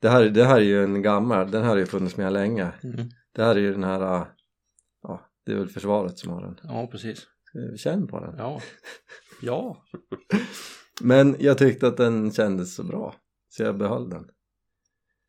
det 0.00 0.08
här, 0.08 0.24
det 0.24 0.44
här 0.44 0.56
är 0.56 0.64
ju 0.64 0.84
en 0.84 1.02
gammal, 1.02 1.50
den 1.50 1.62
här 1.62 1.70
har 1.70 1.76
ju 1.76 1.86
funnits 1.86 2.16
med 2.16 2.32
länge 2.32 2.72
Mm. 2.82 3.08
Det 3.32 3.44
här 3.44 3.56
är 3.56 3.60
ju 3.60 3.72
den 3.72 3.84
här, 3.84 4.20
äh, 4.20 4.26
ja 5.02 5.30
det 5.44 5.52
är 5.52 5.56
väl 5.56 5.68
försvaret 5.68 6.18
som 6.18 6.32
har 6.32 6.42
den 6.42 6.58
Ja, 6.62 6.86
precis. 6.86 7.26
Känn 7.76 8.06
på 8.06 8.20
den 8.20 8.34
Ja. 8.38 8.60
Ja. 9.42 9.84
Men 11.00 11.36
jag 11.38 11.58
tyckte 11.58 11.88
att 11.88 11.96
den 11.96 12.32
kändes 12.32 12.74
så 12.74 12.84
bra 12.84 13.14
Så 13.48 13.62
jag 13.62 13.78
behöll 13.78 14.10
den 14.10 14.30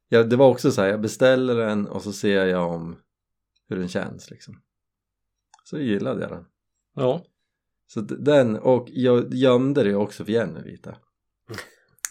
ja, 0.09 0.23
Det 0.23 0.35
var 0.35 0.49
också 0.49 0.71
så 0.71 0.81
här, 0.81 0.89
jag 0.89 1.01
beställer 1.01 1.55
den 1.55 1.87
och 1.87 2.01
så 2.01 2.13
ser 2.13 2.45
jag 2.45 2.71
om 2.71 2.99
hur 3.67 3.75
den 3.75 3.89
känns 3.89 4.29
liksom 4.29 4.61
Så 5.63 5.79
gillade 5.79 6.21
jag 6.21 6.31
den 6.31 6.45
Ja. 6.95 7.23
Så 7.93 8.01
den, 8.01 8.57
och 8.57 8.87
jag 8.89 9.33
gömde 9.33 9.83
det 9.83 9.95
också 9.95 10.25
för 10.25 10.31
Jenny 10.31 10.61
lite 10.71 10.97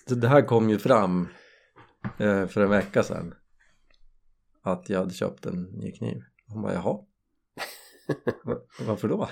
Så 0.08 0.14
det 0.14 0.28
här 0.28 0.42
kom 0.42 0.70
ju 0.70 0.78
fram 0.78 1.28
eh, 2.18 2.46
för 2.46 2.60
en 2.60 2.70
vecka 2.70 3.02
sedan 3.02 3.34
Att 4.62 4.88
jag 4.88 4.98
hade 4.98 5.14
köpt 5.14 5.46
en 5.46 5.62
ny 5.62 5.92
kniv 5.92 6.22
Hon 6.46 6.62
bara 6.62 6.74
jaha 6.74 6.98
Va- 8.44 8.60
Varför 8.86 9.08
då? 9.08 9.28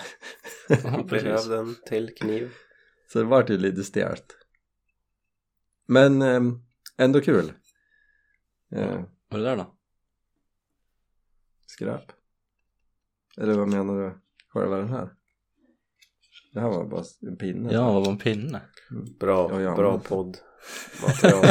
Behövde 1.09 1.59
en 1.59 1.77
till 1.87 2.15
kniv. 2.15 2.53
Så 3.13 3.19
det 3.19 3.25
vart 3.25 3.51
ju 3.51 3.59
lite 3.59 3.85
stelt 3.85 4.37
Men 5.87 6.23
eh, 6.23 6.41
ändå 6.97 7.21
kul 7.21 7.53
eh, 8.73 9.05
Vad 9.29 9.41
är 9.41 9.45
det 9.45 9.51
där 9.51 9.57
då? 9.57 9.77
Skräp 11.67 12.13
Eller 13.37 13.55
vad 13.55 13.69
menar 13.69 13.95
du? 14.03 14.19
Själva 14.49 14.77
den 14.77 14.89
här? 14.89 15.13
Det 16.57 16.63
här 16.63 16.69
var 16.69 16.85
bara 16.85 17.03
en 17.27 17.37
pinne. 17.37 17.73
Ja, 17.73 17.93
vad 17.93 18.05
var 18.05 18.13
en 18.13 18.19
pinne? 18.19 18.61
Bra, 19.21 19.49
Ja, 19.53 19.61
ja, 19.61 19.77
bra 19.77 19.91
men- 19.91 20.01
podd 20.01 20.37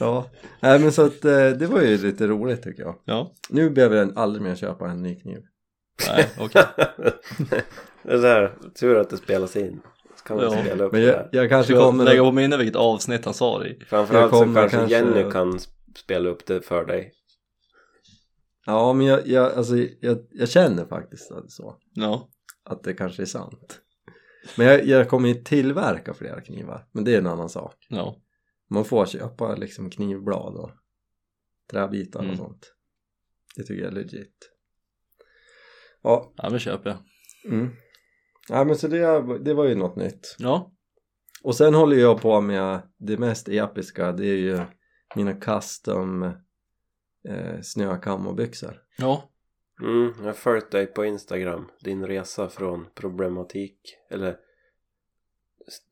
ja. 0.00 0.30
Nej 0.60 0.78
men 0.78 0.92
så 0.92 1.02
att 1.06 1.24
eh, 1.24 1.48
det 1.48 1.66
var 1.66 1.80
ju 1.80 1.98
lite 1.98 2.26
roligt 2.26 2.62
tycker 2.62 2.82
jag. 2.82 2.98
Ja, 3.04 3.32
Nu 3.50 3.70
behöver 3.70 3.96
jag 3.96 4.12
aldrig 4.18 4.42
mer 4.42 4.54
köpa 4.54 4.88
en 4.90 5.02
ny 5.02 5.20
kniv. 5.20 5.38
nej 6.08 6.26
okej. 6.38 6.64
det 8.02 8.18
där, 8.20 8.52
tur 8.80 8.98
att 9.00 9.10
det 9.10 9.16
spelas 9.16 9.56
in. 9.56 9.80
Så 10.18 10.24
kan 10.24 10.36
man 10.36 10.44
Ja, 10.44 10.62
spela 10.64 10.84
upp 10.84 10.92
Men 10.92 11.00
det 11.00 11.06
jag, 11.06 11.28
jag 11.32 11.48
kanske 11.50 11.72
jag 11.72 11.82
kommer 11.82 12.04
lägga 12.04 12.22
på 12.22 12.32
minne 12.32 12.56
vilket 12.56 12.76
avsnitt 12.76 13.24
han 13.24 13.34
sa 13.34 13.58
det 13.58 13.68
i? 13.68 13.78
Framförallt 13.88 14.32
så 14.32 14.44
kanske, 14.44 14.68
kanske- 14.76 14.96
Jenny 14.96 15.30
kan 15.30 15.58
spela 15.96 16.28
upp 16.28 16.46
det 16.46 16.60
för 16.60 16.84
dig. 16.84 17.12
Ja 18.66 18.92
men 18.92 19.06
jag, 19.06 19.26
jag, 19.26 19.52
alltså, 19.52 19.76
jag, 20.00 20.18
jag 20.30 20.48
känner 20.48 20.84
faktiskt 20.84 21.30
att 21.32 21.42
det 21.42 21.46
är 21.46 21.48
så. 21.48 21.76
Ja, 21.94 22.28
Att 22.64 22.82
det 22.82 22.94
kanske 22.94 23.22
är 23.22 23.26
sant. 23.26 23.80
Men 24.56 24.66
jag, 24.66 24.86
jag 24.86 25.08
kommer 25.08 25.28
ju 25.28 25.34
tillverka 25.34 26.14
flera 26.14 26.40
knivar. 26.40 26.88
Men 26.92 27.04
det 27.04 27.14
är 27.14 27.18
en 27.18 27.26
annan 27.26 27.48
sak. 27.48 27.86
ja. 27.88 28.20
Man 28.70 28.84
får 28.84 29.06
köpa 29.06 29.54
liksom 29.54 29.90
knivblad 29.90 30.54
och 30.56 30.70
träbitar 31.70 32.18
och 32.20 32.24
Mm. 32.24 32.36
sånt. 32.36 32.74
Det 33.56 33.62
tycker 33.62 33.82
jag 33.82 33.90
är 33.92 33.94
legit. 33.94 34.50
Ja, 36.02 36.32
Ja, 36.36 36.50
men 36.50 36.58
köper 36.58 36.90
jag. 36.90 36.98
mm. 37.54 37.70
ja 38.48 38.64
men 38.64 38.76
så 38.76 38.88
det, 38.88 39.38
det 39.44 39.54
var 39.54 39.64
ju 39.64 39.74
något 39.74 39.96
nytt. 39.96 40.36
Ja, 40.38 40.72
Och 41.42 41.56
sen 41.56 41.74
håller 41.74 41.96
jag 41.96 42.20
på 42.20 42.40
med 42.40 42.82
det 42.98 43.18
mest 43.18 43.48
episka, 43.48 44.12
det 44.12 44.26
är 44.26 44.36
ju 44.36 44.60
mina 45.16 45.32
custom 45.34 46.32
eh, 47.28 47.60
snökammobyxor. 47.60 48.82
ja, 48.98 49.30
Mm, 49.80 50.12
jag 50.18 50.24
har 50.26 50.32
följt 50.32 50.70
dig 50.70 50.86
på 50.86 51.04
Instagram. 51.04 51.70
Din 51.80 52.06
resa 52.06 52.48
från 52.48 52.86
problematik. 52.94 53.96
Eller 54.10 54.38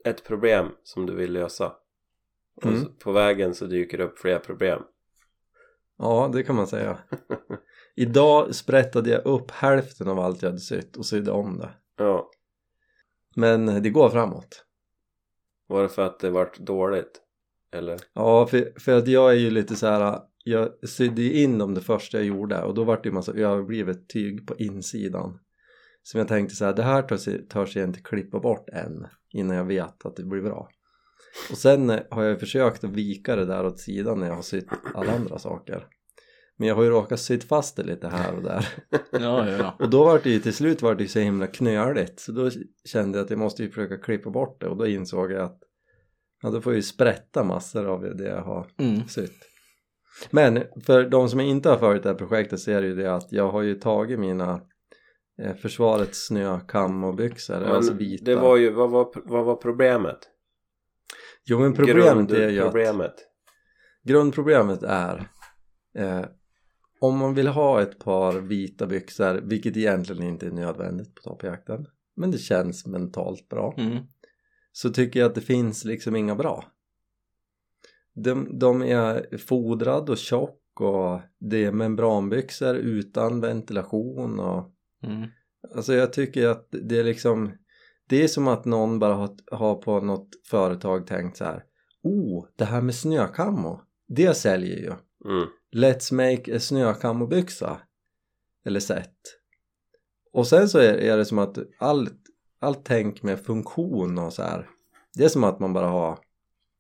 ett 0.05 0.25
problem 0.25 0.71
som 0.83 1.07
du 1.07 1.15
vill 1.15 1.33
lösa. 1.33 1.73
Och 2.55 2.65
Mm. 2.67 2.81
så, 2.83 2.89
på 2.89 3.13
vägen 3.13 3.55
så 3.55 3.67
dyker 3.67 3.99
det 3.99 4.05
upp 4.05 4.19
fler 4.19 4.39
problem. 4.39 4.83
Ja, 5.99 6.31
det 6.33 6.43
kan 6.43 6.57
man 6.57 6.67
säga. 6.67 6.99
Idag 7.95 8.55
sprättade 8.55 9.11
jag 9.11 9.27
upp 9.27 9.51
hälften 9.51 10.09
av 10.09 10.19
allt 10.21 10.43
jag 10.43 10.49
hade 10.49 10.61
sytt 10.61 10.97
och 10.97 11.07
sydde 11.07 11.31
om 11.31 11.59
det. 11.59 11.71
Ja, 11.97 12.31
Men 13.37 13.83
det 13.83 13.91
går 13.91 14.09
framåt. 14.11 14.65
var 15.67 15.83
det 15.83 15.89
för 15.89 16.03
att 16.07 16.21
det 16.21 16.31
vart 16.31 16.59
dåligt? 16.59 17.21
Eller? 17.73 17.99
Ja, 18.13 18.47
för, 18.47 18.81
för 18.81 18.99
att 18.99 19.09
jag 19.09 19.31
är 19.31 19.37
ju 19.37 19.51
lite 19.51 19.77
så 19.77 19.87
här. 19.87 20.21
Jag 20.45 20.89
sydde 20.89 21.23
in 21.23 21.59
dem 21.59 21.75
det 21.75 21.81
första 21.81 22.19
jag 22.19 22.27
gjorde 22.27 22.63
och 22.63 22.75
då 22.75 22.85
vart 22.85 23.03
det 23.03 23.09
ju 23.09 23.13
massa 23.15 23.33
överblivet 23.33 24.09
tyg 24.09 24.47
på 24.47 24.57
insidan. 24.57 25.39
Som 26.03 26.19
jag 26.19 26.29
tänkte 26.29 26.57
så 26.57 26.65
här, 26.65 26.73
det 26.73 26.83
här 26.83 27.03
törs, 27.03 27.29
törs 27.49 27.77
jag 27.77 27.85
inte 27.89 28.01
klippa 28.01 28.41
bort 28.41 28.69
än 28.69 29.07
innan 29.33 29.57
jag 29.57 29.65
vet 29.65 30.07
att 30.07 30.17
det 30.17 30.25
blir 30.25 30.43
bra. 30.43 30.69
Och 31.51 31.59
sen 31.59 31.91
eh, 31.91 32.01
har 32.11 32.23
jag 32.25 32.41
försökt 32.41 32.85
att 32.85 32.91
vika 32.91 33.37
det 33.37 33.45
där 33.47 33.67
åt 33.67 33.81
sidan 33.81 34.21
när 34.21 34.27
jag 34.27 34.35
har 34.35 34.43
sytt 34.43 34.69
alla 34.95 35.13
andra 35.13 35.39
saker. 35.39 35.87
Men 36.57 36.69
jag 36.69 36.75
har 36.75 36.83
ju 36.83 36.91
råkat 36.91 37.21
sytt 37.21 37.45
fast 37.45 37.77
det 37.77 37.83
lite 37.83 38.09
här 38.09 38.35
och 38.35 38.43
där. 38.43 38.69
ja, 38.91 38.99
ja, 39.21 39.49
ja. 39.49 39.77
Och 39.79 39.91
då 39.91 40.05
var 40.05 40.21
det 40.23 40.31
ju 40.31 40.39
till 40.41 40.55
slut 40.55 40.83
var 40.83 40.95
det 40.95 41.03
ju 41.03 41.09
så 41.09 41.19
himla 41.19 41.47
knöligt 41.47 42.21
så 42.21 42.33
då 42.33 42.51
kände 42.85 43.19
jag 43.19 43.25
att 43.25 43.31
jag 43.31 43.39
måste 43.39 43.63
ju 43.63 43.69
försöka 43.69 43.99
klippa 43.99 44.31
bort 44.31 44.61
det 44.61 44.67
och 44.67 44.77
då 44.77 44.87
insåg 44.87 45.33
jag 45.33 45.43
att 45.43 45.59
ja, 46.43 46.51
då 46.51 46.61
får 46.61 46.73
jag 46.73 46.77
ju 46.79 46.83
sprätta 46.83 47.45
massor 47.45 47.87
av 47.87 48.17
det 48.17 48.29
jag 48.29 48.43
har 48.43 48.67
Mm. 48.79 49.09
sytt. 49.09 49.49
Men 50.31 50.63
för 50.87 51.05
de 51.05 51.29
som 51.29 51.41
inte 51.41 51.69
har 51.69 51.77
följt 51.79 52.03
det 52.03 52.09
här 52.09 52.17
projektet 52.17 52.61
så 52.61 52.71
är 52.71 52.81
det 52.83 52.87
ju 52.89 52.95
det 52.95 53.15
att 53.15 53.33
jag 53.33 53.49
har 53.51 53.63
ju 53.63 53.75
tagit 53.75 54.19
mina 54.19 54.61
eh, 55.43 55.55
försvarets 55.57 56.27
snökammobyxor, 56.27 57.63
alltså 57.65 57.93
Men 57.93 57.99
vita. 57.99 58.25
det 58.25 58.37
var 58.37 58.57
ju, 58.57 58.71
vad 58.71 58.91
var, 58.91 59.13
vad 59.25 59.45
var 59.45 59.57
problemet? 59.57 60.19
Jo 61.45 61.59
men 61.59 61.73
problemet 61.75 62.31
är 62.31 62.49
ju 62.49 62.59
att 62.61 62.73
Grundproblemet. 62.73 63.15
grundproblemet 64.05 64.83
är 64.83 65.29
eh, 65.99 66.25
om 67.01 67.19
man 67.19 67.35
vill 67.35 67.49
ha 67.49 67.83
ett 67.83 67.99
par 67.99 68.33
vita 68.33 68.87
byxor, 68.87 69.41
vilket 69.45 69.77
egentligen 69.77 70.23
inte 70.23 70.47
är 70.47 70.51
nödvändigt 70.51 71.15
på 71.15 71.23
toppjakten 71.23 71.87
men 72.17 72.31
det 72.31 72.39
känns 72.39 72.87
mentalt 72.87 73.49
bra 73.49 73.75
Mm. 73.79 73.99
så 74.73 74.91
tycker 74.91 75.21
jag 75.21 75.27
att 75.29 75.35
det 75.35 75.41
finns 75.41 75.85
liksom 75.85 76.17
inga 76.17 76.35
bra 76.35 76.65
de, 78.15 78.59
de 78.59 78.83
är 78.83 79.37
fodrad 79.37 80.11
och 80.11 80.19
tjock 80.19 80.81
och 80.81 81.21
det 81.39 81.65
är 81.65 81.73
membranbyxor 81.73 82.77
utan 82.77 83.41
ventilation 83.41 84.41
och 84.41 84.69
Mm. 85.05 85.29
alltså 85.75 85.95
jag 85.95 86.13
tycker 86.13 86.49
att 86.49 86.69
det 86.71 86.99
är 86.99 87.05
liksom 87.05 87.53
det 88.09 88.25
är 88.25 88.29
som 88.29 88.49
att 88.49 88.65
någon 88.65 88.99
bara 88.99 89.15
har, 89.15 89.37
har 89.51 89.75
på 89.75 90.01
något 90.01 90.29
företag 90.51 91.07
tänkt 91.07 91.37
så 91.37 91.45
här 91.45 91.65
oh, 92.03 92.47
det 92.57 92.65
här 92.65 92.81
med 92.81 92.95
snökammo 92.95 93.81
det 94.09 94.35
säljer 94.35 94.77
ju 94.77 94.93
Mm. 95.25 95.49
Let's 95.77 96.15
make 96.15 96.57
a 96.57 96.61
snökammobyxa 96.61 97.81
eller 98.65 98.81
set 98.81 99.17
och 100.33 100.47
sen 100.47 100.69
så 100.69 100.79
är, 100.79 100.95
är 100.95 101.17
det 101.17 101.25
som 101.25 101.39
att 101.39 101.59
allt, 101.79 102.15
allt 102.61 102.85
tänk 102.85 103.23
med 103.23 103.41
funktion 103.41 104.19
och 104.19 104.33
så 104.33 104.43
här 104.43 104.69
det 105.15 105.25
är 105.25 105.29
som 105.29 105.45
att 105.45 105.61
man 105.61 105.73
bara 105.73 105.89
har 105.89 106.19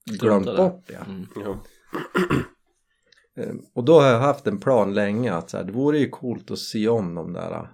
glömt 0.04 0.56
bort 0.56 0.84
det 0.86 0.94
Mm. 0.94 1.26
Ja. 1.36 1.58
Eh, 3.36 3.54
och 3.74 3.84
då 3.84 4.00
har 4.00 4.08
jag 4.08 4.18
haft 4.20 4.46
en 4.46 4.58
plan 4.60 4.94
länge 4.94 5.32
att 5.32 5.50
så 5.50 5.56
här, 5.56 5.64
det 5.64 5.72
vore 5.72 5.98
ju 5.98 6.08
coolt 6.08 6.50
att 6.50 6.58
sy 6.58 6.88
om 6.88 7.14
de 7.14 7.32
där 7.32 7.68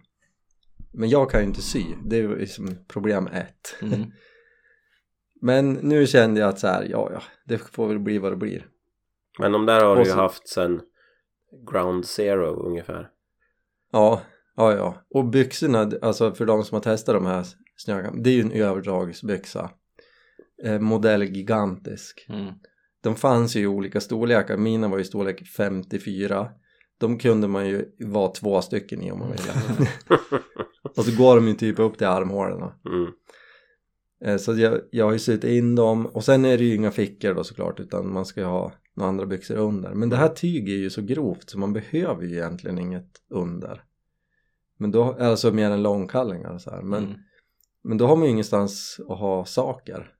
men 0.92 1.08
jag 1.08 1.30
kan 1.30 1.40
ju 1.40 1.46
inte 1.46 1.62
sy, 1.62 1.84
det 2.04 2.16
är 2.16 2.20
ju 2.20 2.36
liksom 2.38 2.76
problem 2.88 3.26
ett 3.26 3.76
Mm. 3.82 4.10
men 5.40 5.72
nu 5.72 6.06
kände 6.06 6.40
jag 6.40 6.48
att 6.48 6.58
så 6.58 6.66
här, 6.66 6.86
ja 6.90 7.10
ja, 7.12 7.22
det 7.44 7.58
får 7.58 7.88
väl 7.88 7.98
bli 7.98 8.18
vad 8.18 8.32
det 8.32 8.36
blir 8.36 8.66
Men 9.38 9.52
de 9.52 9.66
där 9.66 9.80
har 9.84 9.90
Och 9.90 9.96
du 9.96 10.02
ju 10.02 10.10
så- 10.10 10.16
haft 10.16 10.48
sen 10.48 10.80
ground 11.70 12.06
zero 12.06 12.66
ungefär. 12.66 13.08
Ja, 13.92 14.20
ja, 14.56 14.72
ja. 14.74 14.94
Och 15.10 15.24
byxorna, 15.24 15.90
alltså 16.02 16.34
för 16.34 16.46
de 16.46 16.64
som 16.64 16.74
har 16.76 16.80
testat 16.82 17.14
de 17.14 17.26
här 17.26 17.46
snökammarna, 17.76 18.22
det 18.22 18.30
är 18.30 18.34
ju 18.34 18.40
en 18.42 18.52
överdragsbyxa. 18.52 19.70
Eh, 20.64 20.78
modell 20.80 21.22
gigantisk. 21.22 22.26
Mm. 22.28 22.54
De 23.02 23.16
fanns 23.16 23.56
ju 23.56 23.60
i 23.60 23.66
olika 23.66 24.00
storlekar, 24.00 24.56
mina 24.56 24.88
var 24.88 24.98
ju 24.98 25.04
storlek 25.04 25.46
54. 25.46 26.50
De 26.98 27.18
kunde 27.18 27.48
man 27.48 27.68
ju 27.68 27.84
vara 27.98 28.28
två 28.28 28.60
stycken 28.62 29.02
i 29.02 29.10
om 29.12 29.18
man 29.18 29.30
ville. 29.32 29.52
och 30.96 31.04
så 31.04 31.16
går 31.18 31.36
de 31.36 31.48
ju 31.48 31.54
typ 31.54 31.78
upp 31.78 31.98
till 31.98 32.06
armhålorna. 32.06 32.74
Mm. 32.84 33.12
Eh, 34.24 34.36
så 34.36 34.54
jag, 34.58 34.80
jag 34.90 35.04
har 35.04 35.12
ju 35.12 35.18
sytt 35.18 35.44
in 35.44 35.74
dem 35.74 36.06
och 36.06 36.24
sen 36.24 36.44
är 36.44 36.58
det 36.58 36.64
ju 36.64 36.74
inga 36.74 36.90
fickor 36.90 37.34
då 37.34 37.44
såklart 37.44 37.80
utan 37.80 38.12
man 38.12 38.24
ska 38.26 38.40
ju 38.40 38.46
ha 38.46 38.72
några 38.94 39.08
andra 39.08 39.26
byxor 39.26 39.56
under. 39.56 39.94
Men 39.94 40.08
det 40.08 40.16
här 40.16 40.28
tyget 40.28 40.68
är 40.68 40.76
ju 40.78 40.90
så 40.90 41.02
grovt 41.02 41.50
så 41.50 41.58
man 41.58 41.72
behöver 41.72 42.22
ju 42.22 42.32
egentligen 42.36 42.78
inget 42.78 43.10
under. 43.30 43.82
Men 44.78 44.90
då, 44.90 45.04
alltså 45.04 45.52
mer 45.52 45.70
än 45.70 45.82
långkallingar 45.82 46.50
och 46.54 46.60
så 46.60 46.70
här. 46.70 46.82
Men, 46.82 47.04
Mm. 47.04 47.18
men 47.82 47.98
då 47.98 48.06
har 48.06 48.16
man 48.16 48.24
ju 48.24 48.30
ingenstans 48.30 49.00
att 49.08 49.18
ha 49.18 49.44
saker. 49.44 50.12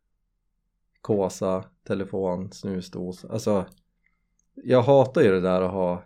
Kåsa, 1.01 1.65
telefon, 1.85 2.53
snusdos. 2.53 3.25
Alltså 3.25 3.67
jag 4.55 4.83
hatar 4.83 5.23
ju 5.23 5.31
det 5.31 5.41
där 5.41 5.63
att 5.63 5.73
ha 5.73 6.05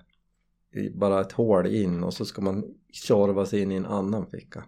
bara 0.94 1.20
ett 1.20 1.32
hål 1.32 1.66
in 1.66 2.04
och 2.04 2.14
så 2.14 2.24
ska 2.24 2.42
man 2.42 2.64
tjorva 2.92 3.46
sig 3.46 3.60
in 3.60 3.72
i 3.72 3.74
en 3.74 3.86
annan 3.86 4.26
ficka. 4.26 4.64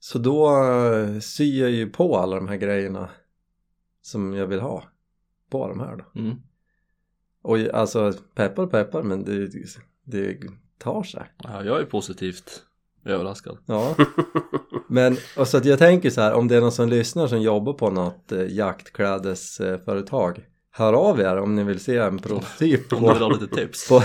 Så 0.00 0.18
då 0.18 0.64
eh, 0.64 1.18
syr 1.18 1.60
jag 1.60 1.70
ju 1.70 1.90
på 1.90 2.16
alla 2.16 2.36
de 2.36 2.48
här 2.48 2.56
grejerna 2.56 3.10
som 4.02 4.34
jag 4.34 4.46
vill 4.46 4.60
ha 4.60 4.84
på 5.50 5.68
de 5.68 5.80
här 5.80 5.96
då. 5.96 6.20
Mm. 6.20 6.36
Och 7.42 7.58
alltså 7.58 8.12
peppar 8.34 8.66
peppar 8.66 9.02
men 9.02 9.24
det, 9.24 9.48
det 10.04 10.38
tar 10.78 11.02
sig. 11.02 11.32
Ja, 11.42 11.64
jag 11.64 11.80
är 11.80 11.84
positivt 11.84 12.66
överraskad. 13.04 13.58
Ja. 13.66 13.94
Men 14.88 15.16
och 15.36 15.48
så 15.48 15.56
att 15.56 15.64
jag 15.64 15.78
tänker 15.78 16.10
så 16.10 16.20
här 16.20 16.32
om 16.32 16.48
det 16.48 16.56
är 16.56 16.60
någon 16.60 16.72
som 16.72 16.88
lyssnar 16.88 17.26
som 17.26 17.40
jobbar 17.40 17.72
på 17.72 17.90
något 17.90 18.32
eh, 18.32 18.46
jaktklädesföretag 18.46 20.44
Hör 20.74 20.92
av 20.92 21.20
er 21.20 21.36
om 21.36 21.54
ni 21.54 21.64
vill 21.64 21.80
se 21.80 21.96
en 21.96 22.18
prototyp 22.18 22.92
Om 22.92 23.02
du 23.02 23.08
vill 23.08 23.18
på, 23.18 23.24
ha 23.24 23.32
lite 23.32 23.56
tips. 23.56 23.88
på, 23.88 24.02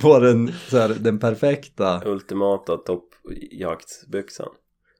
på 0.00 0.18
den, 0.18 0.52
så 0.68 0.78
här, 0.78 0.88
den 0.88 1.18
perfekta 1.18 2.02
Ultimata 2.04 2.76
toppjaktsbyxan. 2.76 4.48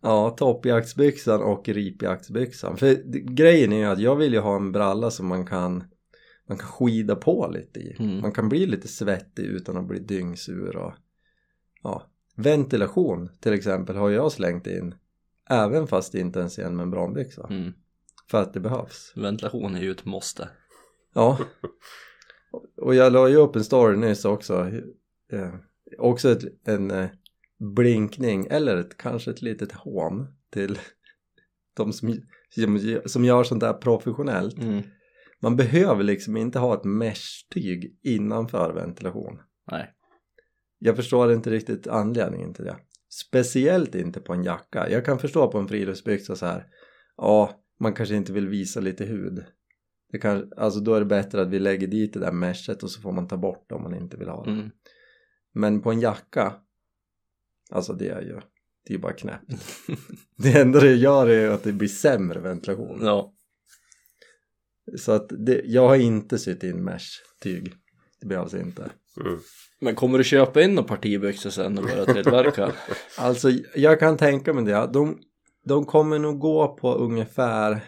Ja, 0.02 0.30
toppjaktsbyxan 0.30 1.42
och 1.42 1.68
ripjaktsbyxan. 1.68 2.76
För 2.76 2.94
grejen 3.34 3.72
är 3.72 3.76
ju 3.76 3.84
att 3.84 3.98
jag 3.98 4.16
vill 4.16 4.32
ju 4.32 4.40
ha 4.40 4.56
en 4.56 4.72
bralla 4.72 5.10
som 5.10 5.26
man 5.26 5.46
kan 5.46 5.84
man 6.48 6.58
kan 6.58 6.68
skida 6.68 7.16
på 7.16 7.50
lite 7.52 7.80
i. 7.80 7.96
Mm. 7.98 8.20
Man 8.20 8.32
kan 8.32 8.48
bli 8.48 8.66
lite 8.66 8.88
svettig 8.88 9.42
utan 9.42 9.76
att 9.76 9.88
bli 9.88 9.98
dyngsur 9.98 10.76
och 10.76 10.92
ja. 11.82 12.10
Ventilation 12.34 13.30
till 13.40 13.52
exempel 13.52 13.96
har 13.96 14.10
jag 14.10 14.32
slängt 14.32 14.66
in 14.66 14.94
även 15.50 15.86
fast 15.86 16.12
det 16.12 16.20
inte 16.20 16.38
ens 16.38 16.58
är 16.58 16.64
en 16.64 16.76
membranbyxa. 16.76 17.46
Mm. 17.50 17.72
För 18.30 18.42
att 18.42 18.52
det 18.52 18.60
behövs. 18.60 19.12
Ventilation 19.16 19.74
är 19.74 19.80
ju 19.80 19.90
ett 19.90 20.04
måste. 20.04 20.48
Ja. 21.14 21.38
Och 22.76 22.94
jag 22.94 23.12
la 23.12 23.28
ju 23.28 23.36
upp 23.36 23.56
en 23.56 23.64
story 23.64 23.96
nyss 23.96 24.24
också. 24.24 24.70
Eh, 25.32 25.54
också 25.98 26.30
ett, 26.30 26.68
en, 26.68 26.90
eh, 26.90 27.08
blinkning 27.58 28.46
eller 28.50 28.76
ett, 28.76 28.96
kanske 28.96 29.30
ett 29.30 29.42
litet 29.42 29.72
hån 29.72 30.26
till 30.50 30.78
de 31.76 31.92
som, 31.92 32.20
som, 32.48 33.00
som 33.06 33.24
gör 33.24 33.44
sånt 33.44 33.60
där 33.60 33.72
professionellt. 33.72 34.58
Mm. 34.58 34.82
Man 35.40 35.56
behöver 35.56 36.02
liksom 36.02 36.36
inte 36.36 36.58
ha 36.58 36.74
ett 36.74 36.84
mesh-tyg 36.84 37.98
innanför 38.02 38.72
ventilation. 38.72 39.38
Nej. 39.70 39.94
Jag 40.84 40.96
förstår 40.96 41.32
inte 41.32 41.50
riktigt 41.50 41.86
anledningen 41.86 42.54
till 42.54 42.64
det. 42.64 42.76
Speciellt 43.08 43.94
inte 43.94 44.20
på 44.20 44.32
en 44.32 44.44
jacka. 44.44 44.90
Jag 44.90 45.04
kan 45.04 45.18
förstå 45.18 45.50
på 45.50 45.58
en 45.58 45.68
friluftsbyxa 45.68 46.36
så 46.36 46.46
här. 46.46 46.66
Ja, 47.16 47.64
man 47.80 47.92
kanske 47.92 48.14
inte 48.14 48.32
vill 48.32 48.48
visa 48.48 48.80
lite 48.80 49.04
hud. 49.04 49.44
Det 50.12 50.18
kan, 50.18 50.52
alltså 50.56 50.80
då 50.80 50.94
är 50.94 51.00
det 51.00 51.06
bättre 51.06 51.42
att 51.42 51.48
vi 51.48 51.58
lägger 51.58 51.86
dit 51.86 52.12
det 52.12 52.20
där 52.20 52.32
meshet 52.32 52.82
och 52.82 52.90
så 52.90 53.00
får 53.00 53.12
man 53.12 53.28
ta 53.28 53.36
bort 53.36 53.66
det 53.68 53.74
om 53.74 53.82
man 53.82 53.94
inte 53.94 54.16
vill 54.16 54.28
ha 54.28 54.44
det. 54.44 54.50
Mm. 54.50 54.70
Men 55.54 55.80
på 55.80 55.90
en 55.90 56.00
jacka, 56.00 56.54
alltså 57.70 57.92
det 57.92 58.08
är 58.08 58.20
ju, 58.20 58.40
det 58.86 58.94
är 58.94 58.98
bara 58.98 59.12
knäppt. 59.12 59.54
det 60.36 60.60
enda 60.60 60.80
det 60.80 60.94
gör 60.94 61.28
är 61.28 61.50
att 61.50 61.62
det 61.62 61.72
blir 61.72 61.88
sämre 61.88 62.40
ventilation. 62.40 62.98
Ja. 63.02 63.34
Så 64.98 65.12
att 65.12 65.32
det, 65.46 65.62
jag 65.64 65.88
har 65.88 65.96
inte 65.96 66.38
sytt 66.38 66.62
in 66.62 66.84
mesh-tyg. 66.84 67.74
Det 68.20 68.26
behövs 68.26 68.54
inte. 68.54 68.90
Mm. 69.20 69.38
Men 69.84 69.94
kommer 69.94 70.18
du 70.18 70.24
köpa 70.24 70.62
in 70.62 70.74
några 70.74 70.88
partibyxor 70.88 71.50
sen 71.50 71.78
och 71.78 71.84
börja 71.84 72.04
tillverka? 72.04 72.72
Alltså 73.18 73.50
jag 73.74 74.00
kan 74.00 74.16
tänka 74.16 74.52
mig 74.52 74.64
det. 74.64 74.90
De, 74.92 75.18
de 75.64 75.84
kommer 75.84 76.18
nog 76.18 76.38
gå 76.38 76.76
på 76.76 76.94
ungefär 76.94 77.80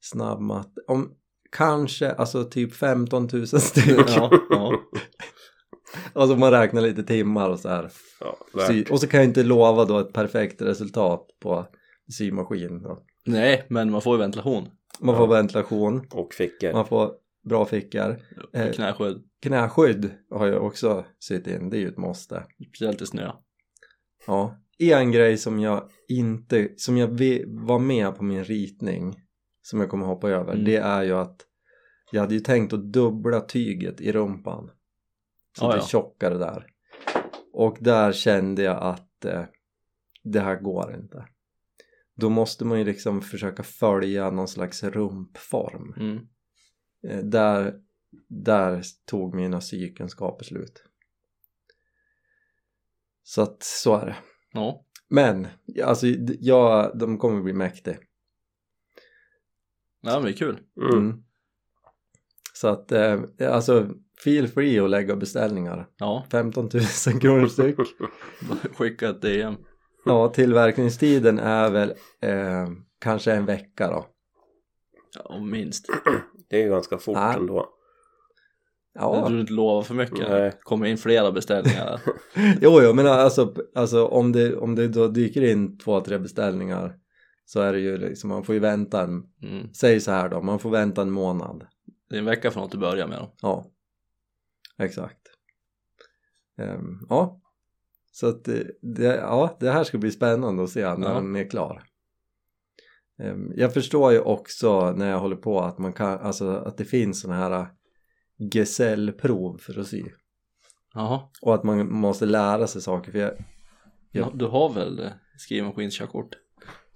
snabbmatt. 0.00 0.72
Om 0.86 1.10
kanske 1.56 2.12
alltså 2.12 2.44
typ 2.44 2.74
15 2.74 3.28
000 3.32 3.46
styck. 3.46 3.98
ja, 4.08 4.30
ja. 4.50 4.80
Alltså 6.12 6.36
man 6.36 6.50
räknar 6.50 6.82
lite 6.82 7.02
timmar 7.02 7.50
och 7.50 7.58
så 7.58 7.68
här. 7.68 7.90
Ja, 8.20 8.66
Sy, 8.66 8.84
och 8.84 9.00
så 9.00 9.06
kan 9.06 9.20
jag 9.20 9.28
inte 9.28 9.42
lova 9.42 9.84
då 9.84 9.98
ett 9.98 10.12
perfekt 10.12 10.62
resultat 10.62 11.26
på 11.42 11.66
symaskin. 12.12 12.82
Då. 12.82 13.02
Nej, 13.26 13.66
men 13.68 13.90
man 13.90 14.02
får 14.02 14.14
ju 14.16 14.18
ventilation. 14.20 14.68
Man 15.00 15.16
får 15.16 15.26
ventilation, 15.26 16.06
Och 16.10 16.34
fickor. 16.34 16.72
man 16.72 16.86
får 16.86 17.10
bra 17.42 17.64
fickor. 17.66 18.16
Eh. 18.52 18.68
Och 18.68 18.74
knäskydd. 18.74 19.22
Knäskydd 19.42 20.10
har 20.30 20.46
jag 20.46 20.64
också 20.64 21.04
sytt 21.18 21.46
in, 21.46 21.70
det 21.70 21.76
är 21.76 21.80
ju 21.80 21.88
ett 21.88 21.96
måste. 21.98 22.46
Speciellt 22.68 23.02
i 23.02 23.06
snö. 23.06 23.32
Ja. 24.26 24.56
En 24.78 25.12
grej 25.12 25.36
som 25.38 25.58
jag 25.60 25.88
inte, 26.08 26.68
som 26.76 26.96
jag 26.96 27.08
var 27.46 27.78
med 27.78 28.16
på 28.16 28.24
min 28.24 28.44
ritning 28.44 29.14
som 29.62 29.80
jag 29.80 29.90
kommer 29.90 30.06
hoppa 30.06 30.30
över, 30.30 30.52
Mm. 30.52 30.64
det 30.64 30.76
är 30.76 31.02
ju 31.02 31.12
att 31.12 31.46
jag 32.12 32.20
hade 32.20 32.34
ju 32.34 32.40
tänkt 32.40 32.72
att 32.72 32.92
dubbla 32.92 33.40
tyget 33.40 34.00
i 34.00 34.12
rumpan. 34.12 34.70
Så 35.58 35.64
Ja, 35.64 35.68
att 35.68 35.72
det 35.74 35.78
ja. 35.78 35.84
är 35.84 35.88
tjockare 35.88 36.38
där. 36.38 36.66
Och 37.52 37.76
där 37.80 38.12
kände 38.12 38.62
jag 38.62 38.82
att 38.82 39.24
eh, 39.24 39.42
det 40.24 40.40
här 40.40 40.60
går 40.60 40.94
inte. 40.94 41.26
Då 42.16 42.28
måste 42.28 42.64
man 42.64 42.78
ju 42.78 42.84
liksom 42.84 43.20
försöka 43.22 43.62
följa 43.62 44.30
någon 44.30 44.48
slags 44.48 44.82
rumpform. 44.82 45.94
Mm. 45.96 46.26
Eh, 47.08 47.18
där, 47.18 47.74
där 48.28 48.82
tog 49.04 49.34
mina 49.34 49.60
sykunskaper 49.60 50.44
slut. 50.44 50.84
Så 53.22 53.42
att 53.42 53.62
så 53.62 53.96
är 53.96 54.06
det. 54.06 54.16
Ja. 54.52 54.84
Men, 55.08 55.48
alltså 55.84 56.06
ja, 56.40 56.92
de 56.94 57.18
kommer 57.18 57.42
bli 57.42 57.52
mäktiga. 57.52 57.96
ja, 60.00 60.14
men 60.14 60.22
det 60.22 60.30
är 60.30 60.36
kul. 60.36 60.58
Mm. 60.76 60.98
Mm. 60.98 61.22
Så 62.52 62.68
att, 62.68 62.92
eh, 62.92 63.20
alltså 63.40 63.88
feel 64.24 64.48
free 64.48 64.80
att 64.80 64.90
lägga 64.90 65.16
beställningar. 65.16 65.88
Ja, 65.96 66.26
15 66.30 66.68
000 67.06 67.20
kronor 67.20 67.46
styck. 67.46 67.76
skicka 68.76 69.08
ett 69.08 69.22
DM. 69.22 69.56
Ja, 70.04 70.28
tillverkningstiden 70.28 71.38
är 71.38 71.70
väl 71.70 71.94
eh, 72.20 72.68
kanske 72.98 73.32
en 73.32 73.46
vecka 73.46 73.88
då. 73.88 74.06
Ja, 75.18 75.40
minst. 75.40 75.86
Det 76.50 76.56
är 76.56 76.62
ju 76.64 76.70
ganska 76.70 76.98
fort 76.98 77.16
Ja. 77.16 77.32
ändå. 77.34 77.68
Ja, 78.92 79.26
du 79.28 79.40
inte 79.40 79.52
lova 79.52 79.82
för 79.82 79.94
mycket. 79.94 80.28
Nej. 80.28 80.52
kommer 80.62 80.86
in 80.86 80.98
flera 80.98 81.32
beställningar. 81.32 82.00
jo, 82.60 82.80
jo 82.82 82.92
men 82.92 83.06
alltså, 83.06 83.54
alltså 83.74 84.06
om, 84.06 84.32
det, 84.32 84.56
om 84.56 84.74
det 84.74 84.88
då 84.88 85.08
dyker 85.08 85.42
in 85.42 85.78
två, 85.78 86.00
tre 86.00 86.18
beställningar 86.18 86.96
så 87.44 87.60
är 87.60 87.72
det 87.72 87.78
ju 87.80 87.96
liksom, 87.96 88.30
man 88.30 88.44
får 88.44 88.54
ju 88.54 88.58
vänta 88.60 89.02
en, 89.02 89.22
Mm. 89.42 89.74
säg 89.74 90.00
så 90.00 90.10
här 90.10 90.28
då, 90.28 90.42
man 90.42 90.58
får 90.58 90.70
vänta 90.70 91.02
en 91.02 91.10
månad. 91.10 91.66
Det 92.08 92.14
är 92.14 92.18
en 92.18 92.24
vecka 92.24 92.50
från 92.50 92.64
att 92.64 92.70
du 92.70 92.78
börjar 92.78 93.06
med 93.06 93.18
dem. 93.18 93.28
Ja, 93.42 93.64
exakt. 94.78 95.20
Ehm, 96.58 97.06
ja, 97.08 97.40
så 98.12 98.28
att 98.28 98.44
det, 98.44 98.66
det, 98.82 99.04
ja, 99.16 99.56
det 99.60 99.70
här 99.70 99.84
ska 99.84 99.98
bli 99.98 100.10
spännande 100.10 100.62
att 100.64 100.70
se 100.70 100.94
när 100.94 101.08
Ja. 101.08 101.14
den 101.14 101.36
är 101.36 101.50
klar. 101.50 101.82
Ehm, 103.22 103.52
jag 103.56 103.74
förstår 103.74 104.12
ju 104.12 104.20
också 104.20 104.92
när 104.92 105.10
jag 105.10 105.18
håller 105.18 105.36
på 105.36 105.60
att 105.60 105.78
man 105.78 105.92
kan, 105.92 106.18
alltså 106.18 106.50
att 106.50 106.76
det 106.76 106.84
finns 106.84 107.20
såna 107.20 107.34
här 107.34 107.66
gesällprov 108.52 109.58
för 109.58 109.80
att 109.80 109.86
sy. 109.86 110.04
Jaha. 110.94 111.20
Och 111.42 111.54
att 111.54 111.64
man 111.64 111.92
måste 111.92 112.26
lära 112.26 112.66
sig 112.66 112.82
saker 112.82 113.12
för 113.12 113.18
jag, 113.18 113.32
Ja. 114.12 114.30
Du 114.34 114.46
har 114.46 114.72
väl 114.72 114.98
eh, 114.98 115.10
skrivmaskinskörkort? 115.38 116.36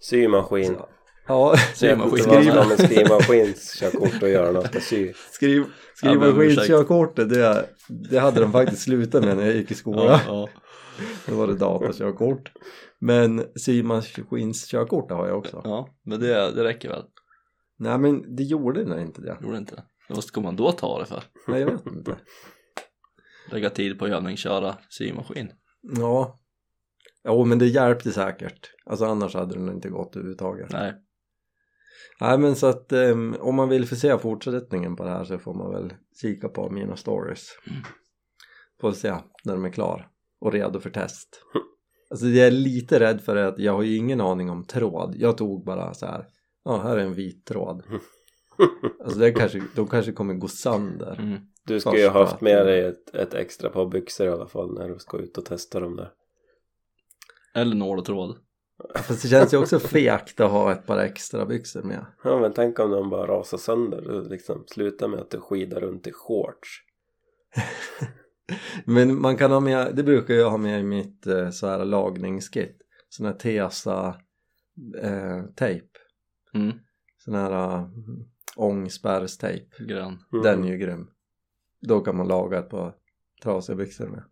Symaskin. 0.00 0.76
ja. 1.28 1.54
Det 1.80 1.98
som 1.98 2.70
en 2.70 2.78
skrivmaskinskörkort 2.78 4.22
att 4.22 4.30
göra 4.30 4.46
när 4.46 4.52
man 4.52 4.64
ska 4.64 4.80
sy. 4.80 5.12
skriv, 5.30 5.64
Ja, 6.02 6.10
skrivmaskinskörkortet 6.10 7.28
det, 7.30 7.68
det 7.88 8.18
hade 8.18 8.40
de 8.40 8.52
faktiskt 8.52 8.82
slutat 8.82 9.24
med 9.24 9.36
när 9.36 9.44
jag 9.44 9.56
gick 9.56 9.70
i 9.70 9.74
skolan. 9.74 10.06
Ja, 10.06 10.20
ja. 10.26 10.48
Då 11.26 11.34
var 11.34 11.46
det 11.46 11.54
datakörkort. 11.54 12.52
Men 13.06 13.44
symaskinskörkort 13.56 15.10
har 15.10 15.28
jag 15.28 15.38
också. 15.38 15.60
ja 15.64 15.88
men 16.02 16.20
det, 16.20 16.54
det 16.54 16.64
räcker 16.64 16.88
väl? 16.88 17.04
Nej 17.78 17.98
men 17.98 18.36
det 18.36 18.42
gjorde 18.42 18.84
nog 18.84 19.00
inte 19.00 19.20
det. 19.20 19.38
Gjorde 19.42 19.58
inte 19.58 19.74
det? 19.74 19.84
Vad 20.08 20.24
ska 20.24 20.40
man 20.40 20.56
då 20.56 20.72
ta 20.72 20.98
det 20.98 21.06
för? 21.06 21.22
Nej 21.48 21.60
jag 21.60 21.70
vet 21.70 21.86
inte. 21.86 22.16
Lägga 23.50 23.70
tid 23.70 23.98
på 23.98 24.06
övningsköra 24.06 24.76
symaskin? 24.88 25.52
Ja. 25.82 26.40
Jo 27.24 27.44
men 27.44 27.58
det 27.58 27.66
hjälpte 27.66 28.12
säkert. 28.12 28.70
Alltså 28.86 29.04
annars 29.04 29.34
hade 29.34 29.54
det 29.54 29.60
nog 29.60 29.74
inte 29.74 29.88
gått 29.88 30.16
överhuvudtaget. 30.16 30.72
Nej. 30.72 30.94
Nej 32.20 32.38
men 32.38 32.56
så 32.56 32.66
att 32.66 32.92
um, 32.92 33.36
om 33.40 33.54
man 33.54 33.68
vill 33.68 33.88
få 33.88 33.96
se 33.96 34.18
fortsättningen 34.18 34.96
på 34.96 35.04
det 35.04 35.10
här 35.10 35.24
så 35.24 35.38
får 35.38 35.54
man 35.54 35.72
väl 35.72 35.92
kika 36.22 36.48
på 36.48 36.70
mina 36.70 36.96
stories. 36.96 37.46
Får 38.80 38.92
se 38.92 39.14
när 39.44 39.52
de 39.54 39.64
är 39.64 39.72
klar 39.72 40.08
och 40.40 40.52
redo 40.52 40.80
för 40.80 40.90
test. 40.90 41.44
Alltså 42.14 42.26
jag 42.26 42.46
är 42.46 42.50
lite 42.50 43.00
rädd 43.00 43.20
för 43.20 43.36
att 43.36 43.58
jag 43.58 43.72
har 43.72 43.82
ju 43.82 43.96
ingen 43.96 44.20
aning 44.20 44.50
om 44.50 44.64
tråd. 44.64 45.14
Jag 45.18 45.38
tog 45.38 45.64
bara 45.64 45.94
så 45.94 46.06
här. 46.06 46.26
Ja 46.64 46.82
här 46.82 46.96
är 46.96 47.02
en 47.02 47.14
vit 47.14 47.44
tråd. 47.44 47.82
Alltså 49.04 49.18
det 49.18 49.32
kanske, 49.32 49.62
de 49.74 49.86
kanske 49.86 50.12
kommer 50.12 50.34
gå 50.34 50.48
sönder. 50.48 51.16
Mm. 51.20 51.40
Du 51.66 51.80
ska 51.80 51.98
ju 51.98 52.08
ha 52.08 52.24
haft 52.24 52.40
med 52.40 52.66
dig 52.66 52.84
ett, 52.84 53.14
ett 53.14 53.34
extra 53.34 53.70
par 53.70 53.86
byxor 53.86 54.26
i 54.26 54.30
alla 54.30 54.46
fall 54.46 54.74
när 54.74 54.88
du 54.88 54.98
ska 54.98 55.18
ut 55.18 55.38
och 55.38 55.44
testa 55.44 55.80
dem 55.80 55.96
där. 55.96 56.10
Eller 57.54 57.74
nål 57.74 57.98
och 57.98 58.04
tråd. 58.04 58.36
Fast 58.94 59.22
det 59.22 59.28
känns 59.28 59.54
ju 59.54 59.58
också 59.58 59.78
fegt 59.78 60.40
att 60.40 60.50
ha 60.50 60.72
ett 60.72 60.86
par 60.86 60.98
extra 60.98 61.46
byxor 61.46 61.82
med. 61.82 62.06
Ja 62.24 62.40
men 62.40 62.52
tänk 62.52 62.78
om 62.78 62.90
de 62.90 63.10
bara 63.10 63.26
rasar 63.26 63.58
sönder. 63.58 64.28
Liksom 64.30 64.64
slutar 64.66 65.08
med 65.08 65.20
att 65.20 65.30
du 65.30 65.40
skidar 65.40 65.80
runt 65.80 66.06
i 66.06 66.12
shorts. 66.12 66.68
Men 68.84 69.20
man 69.20 69.36
kan 69.36 69.50
ha 69.50 69.60
med, 69.60 69.96
det 69.96 70.02
brukar 70.02 70.34
jag 70.34 70.50
ha 70.50 70.58
med 70.58 70.80
i 70.80 70.82
mitt 70.82 71.26
eh, 71.26 71.50
så 71.50 71.66
här 71.66 71.84
lagningskit. 71.84 72.76
Sån 73.08 73.26
här 73.26 73.32
Tesa 73.32 74.16
eh, 75.02 75.44
tejp. 75.56 75.86
Mm. 76.54 76.78
Sån 77.18 77.34
här 77.34 77.78
uh, 77.78 77.88
ångspärrstejp. 78.56 79.84
Grön. 79.84 80.18
Mm. 80.32 80.42
Den 80.42 80.64
är 80.64 80.68
ju 80.68 80.78
grym. 80.78 81.10
Då 81.80 82.00
kan 82.00 82.16
man 82.16 82.28
laga 82.28 82.58
ett 82.58 82.70
par 82.70 82.94
trasiga 83.42 83.76
byxor 83.76 84.08
med. 84.08 84.24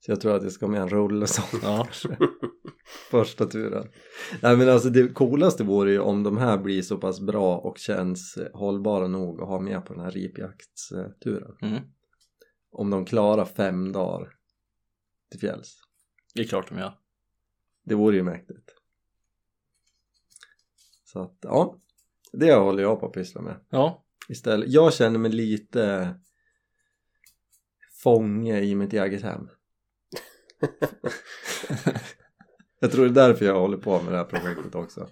Så 0.00 0.10
jag 0.10 0.20
tror 0.20 0.36
att 0.36 0.42
jag 0.42 0.52
ska 0.52 0.68
med 0.68 0.82
en 0.82 0.88
rulle 0.88 1.26
sån 1.26 1.60
Ja. 1.62 1.88
första 3.10 3.46
turen. 3.46 3.88
Nej 4.42 4.56
men 4.56 4.68
alltså 4.68 4.90
det 4.90 5.08
coolaste 5.08 5.64
vore 5.64 5.92
ju 5.92 5.98
om 5.98 6.22
de 6.22 6.38
här 6.38 6.58
blir 6.58 6.82
så 6.82 6.96
pass 6.96 7.20
bra 7.20 7.58
och 7.58 7.78
känns 7.78 8.36
eh, 8.36 8.58
hållbara 8.58 9.08
nog 9.08 9.40
att 9.40 9.48
ha 9.48 9.60
med 9.60 9.84
på 9.84 9.94
den 9.94 10.02
här 10.02 10.10
ripjaktsturen. 10.10 11.56
Mm. 11.62 11.82
Om 12.74 12.90
de 12.90 13.04
klarar 13.04 13.44
fem 13.44 13.92
dagar 13.92 14.36
till 15.30 15.40
fjälls. 15.40 15.82
Det 16.34 16.40
är 16.40 16.44
klart 16.44 16.68
de 16.68 16.78
gör. 16.78 16.98
Det 17.84 17.94
vore 17.94 18.16
ju 18.16 18.22
mäktigt. 18.22 18.70
Så 21.04 21.22
att 21.22 21.38
ja, 21.40 21.78
det 22.32 22.54
håller 22.54 22.82
jag 22.82 23.00
på 23.00 23.06
att 23.06 23.12
pyssla 23.12 23.40
med 23.40 23.60
Ja. 23.70 24.04
istället. 24.28 24.70
Jag 24.70 24.94
känner 24.94 25.18
mig 25.18 25.30
lite 25.30 26.14
fånge 28.02 28.60
i 28.60 28.74
mitt 28.74 28.92
eget 28.92 29.22
hem. 29.22 29.48
jag 32.80 32.92
tror 32.92 33.04
det 33.04 33.10
är 33.10 33.28
därför 33.28 33.44
jag 33.44 33.60
håller 33.60 33.76
på 33.78 34.02
med 34.02 34.12
det 34.12 34.16
här 34.16 34.24
projektet 34.24 34.74
också. 34.74 35.08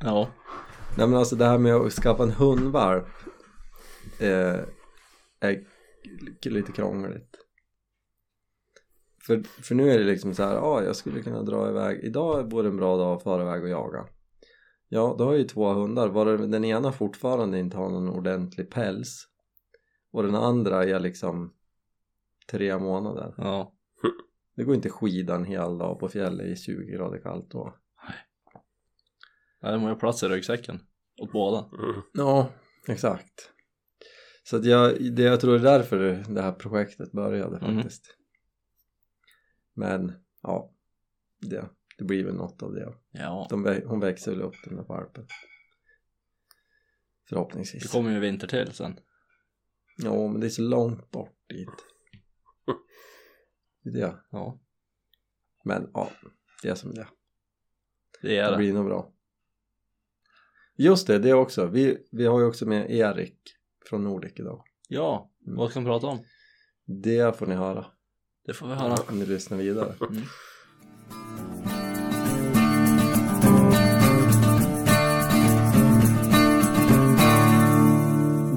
Ja. 0.00 0.28
Nej 0.96 1.06
men 1.06 1.18
alltså 1.18 1.36
det 1.36 1.44
här 1.44 1.58
med 1.58 1.74
att 1.74 1.92
skaffa 1.92 2.22
en 2.22 2.30
hundvalp 2.30 3.06
eh, 4.20 4.60
är 5.40 5.66
lite 6.44 6.72
krångligt. 6.72 7.36
för, 9.26 9.42
för 9.42 9.74
nu 9.74 9.90
är 9.90 9.98
det 9.98 10.04
liksom 10.04 10.34
så 10.34 10.42
här, 10.42 10.54
ja 10.54 10.84
jag 10.84 10.96
skulle 10.96 11.22
kunna 11.22 11.42
dra 11.42 11.68
iväg, 11.68 12.00
idag 12.04 12.50
vore 12.50 12.68
en 12.68 12.76
bra 12.76 12.96
dag 12.96 13.16
att 13.16 13.22
fara 13.22 13.42
iväg 13.42 13.62
och 13.62 13.68
jaga 13.68 14.06
ja 14.88 15.14
då 15.18 15.24
har 15.24 15.32
jag 15.32 15.40
ju 15.40 15.48
två 15.48 15.72
hundar, 15.72 16.08
var 16.08 16.26
det 16.26 16.46
den 16.46 16.64
ena 16.64 16.92
fortfarande 16.92 17.58
inte 17.58 17.76
har 17.76 17.90
någon 17.90 18.08
ordentlig 18.08 18.70
päls 18.70 19.28
och 20.10 20.22
den 20.22 20.34
andra 20.34 20.84
är 20.84 21.00
liksom 21.00 21.54
tre 22.50 22.78
månader 22.78 23.34
Ja. 23.36 23.72
det 24.56 24.64
går 24.64 24.74
inte 24.74 24.90
skida 24.90 25.34
en 25.34 25.44
hel 25.44 25.78
dag 25.78 26.00
på 26.00 26.08
fjället 26.08 26.46
i 26.46 26.56
20 26.56 26.92
grader 26.92 27.18
kallt 27.18 27.50
då 27.50 27.74
Nej, 29.62 29.72
de 29.72 29.82
har 29.82 29.90
ju 29.90 29.96
plats 29.96 30.22
i 30.22 30.28
ryggsäcken. 30.28 30.80
Åt 31.22 31.32
båda. 31.32 31.58
Mm. 31.58 32.02
ja 32.12 32.48
exakt 32.88 33.52
så 34.42 34.56
att 34.56 34.64
jag, 34.64 35.14
det, 35.14 35.22
jag 35.22 35.40
tror 35.40 35.52
det 35.52 35.58
är 35.70 35.78
därför 35.78 35.98
det 36.28 36.42
här 36.42 36.52
projektet 36.52 37.12
började 37.12 37.58
Mhm. 37.66 37.76
faktiskt 37.76 38.16
men 39.74 40.12
ja 40.42 40.72
det, 41.40 41.68
det 41.98 42.04
blir 42.04 42.24
väl 42.24 42.34
något 42.34 42.62
av 42.62 42.72
det 42.74 42.94
Ja. 43.10 43.46
De, 43.50 43.80
hon 43.86 44.00
växer 44.00 44.30
väl 44.30 44.42
upp 44.42 44.54
den 44.64 44.76
där 44.76 44.84
valpen 44.84 45.24
Det 45.24 45.32
förhoppningsvis 47.28 47.92
kommer 47.92 48.10
ju 48.10 48.20
vinter 48.20 48.46
till 48.46 48.72
sen. 48.72 48.98
ja 49.96 50.28
men 50.28 50.40
det 50.40 50.46
är 50.46 50.50
så 50.50 50.62
långt 50.62 51.10
bort 51.10 51.36
dit 51.48 51.68
det 53.82 53.90
är 53.90 53.92
det 54.06 54.18
Ja. 54.30 54.60
men 55.64 55.90
ja 55.94 56.10
det 56.62 56.68
är 56.68 56.74
som 56.74 56.94
det 56.94 57.06
Det 58.22 58.38
är 58.38 58.44
det 58.44 58.50
det. 58.50 58.56
blir 58.56 58.72
nog 58.72 58.84
bra 58.86 59.12
just 60.76 61.06
det, 61.06 61.18
det 61.18 61.32
också 61.34 61.66
vi, 61.66 62.06
vi 62.10 62.26
har 62.26 62.40
ju 62.40 62.46
också 62.46 62.66
med 62.66 62.90
Erik 62.90 63.38
från 63.88 64.04
Nordic 64.04 64.32
idag 64.36 64.62
Ja. 64.88 65.30
Vad 65.46 65.70
ska 65.70 65.80
vi 65.80 65.86
prata 65.86 66.06
om? 66.06 66.18
det 66.84 67.36
får 67.38 67.46
ni 67.46 67.54
höra 67.54 67.86
Det 68.46 68.54
får 68.54 68.66
vi 68.68 68.74
höra. 68.74 68.96
om 69.08 69.18
ni 69.18 69.26
lyssnar 69.26 69.58
vidare 69.58 69.94
Mm. 70.00 70.22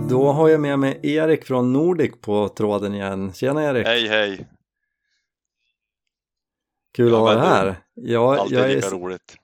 då 0.09 0.31
har 0.31 0.49
jag 0.49 0.61
med 0.61 0.79
mig 0.79 0.99
Erik 1.03 1.45
från 1.45 1.73
Nordic 1.73 2.11
på 2.21 2.49
tråden 2.49 2.93
igen 2.95 3.33
tjena 3.33 3.63
Erik 3.63 3.85
Hej 3.87 4.07
hej! 4.07 4.47
kul 6.93 7.11
Ja, 7.11 7.17
att 7.17 7.21
ha 7.37 7.41
dig 7.41 7.49
här 7.49 7.75
jag, 7.93 8.37
Alltid 8.37 8.57
jag 8.57 8.71
är 8.71 8.75
lika 8.75 8.89
roligt. 8.89 9.35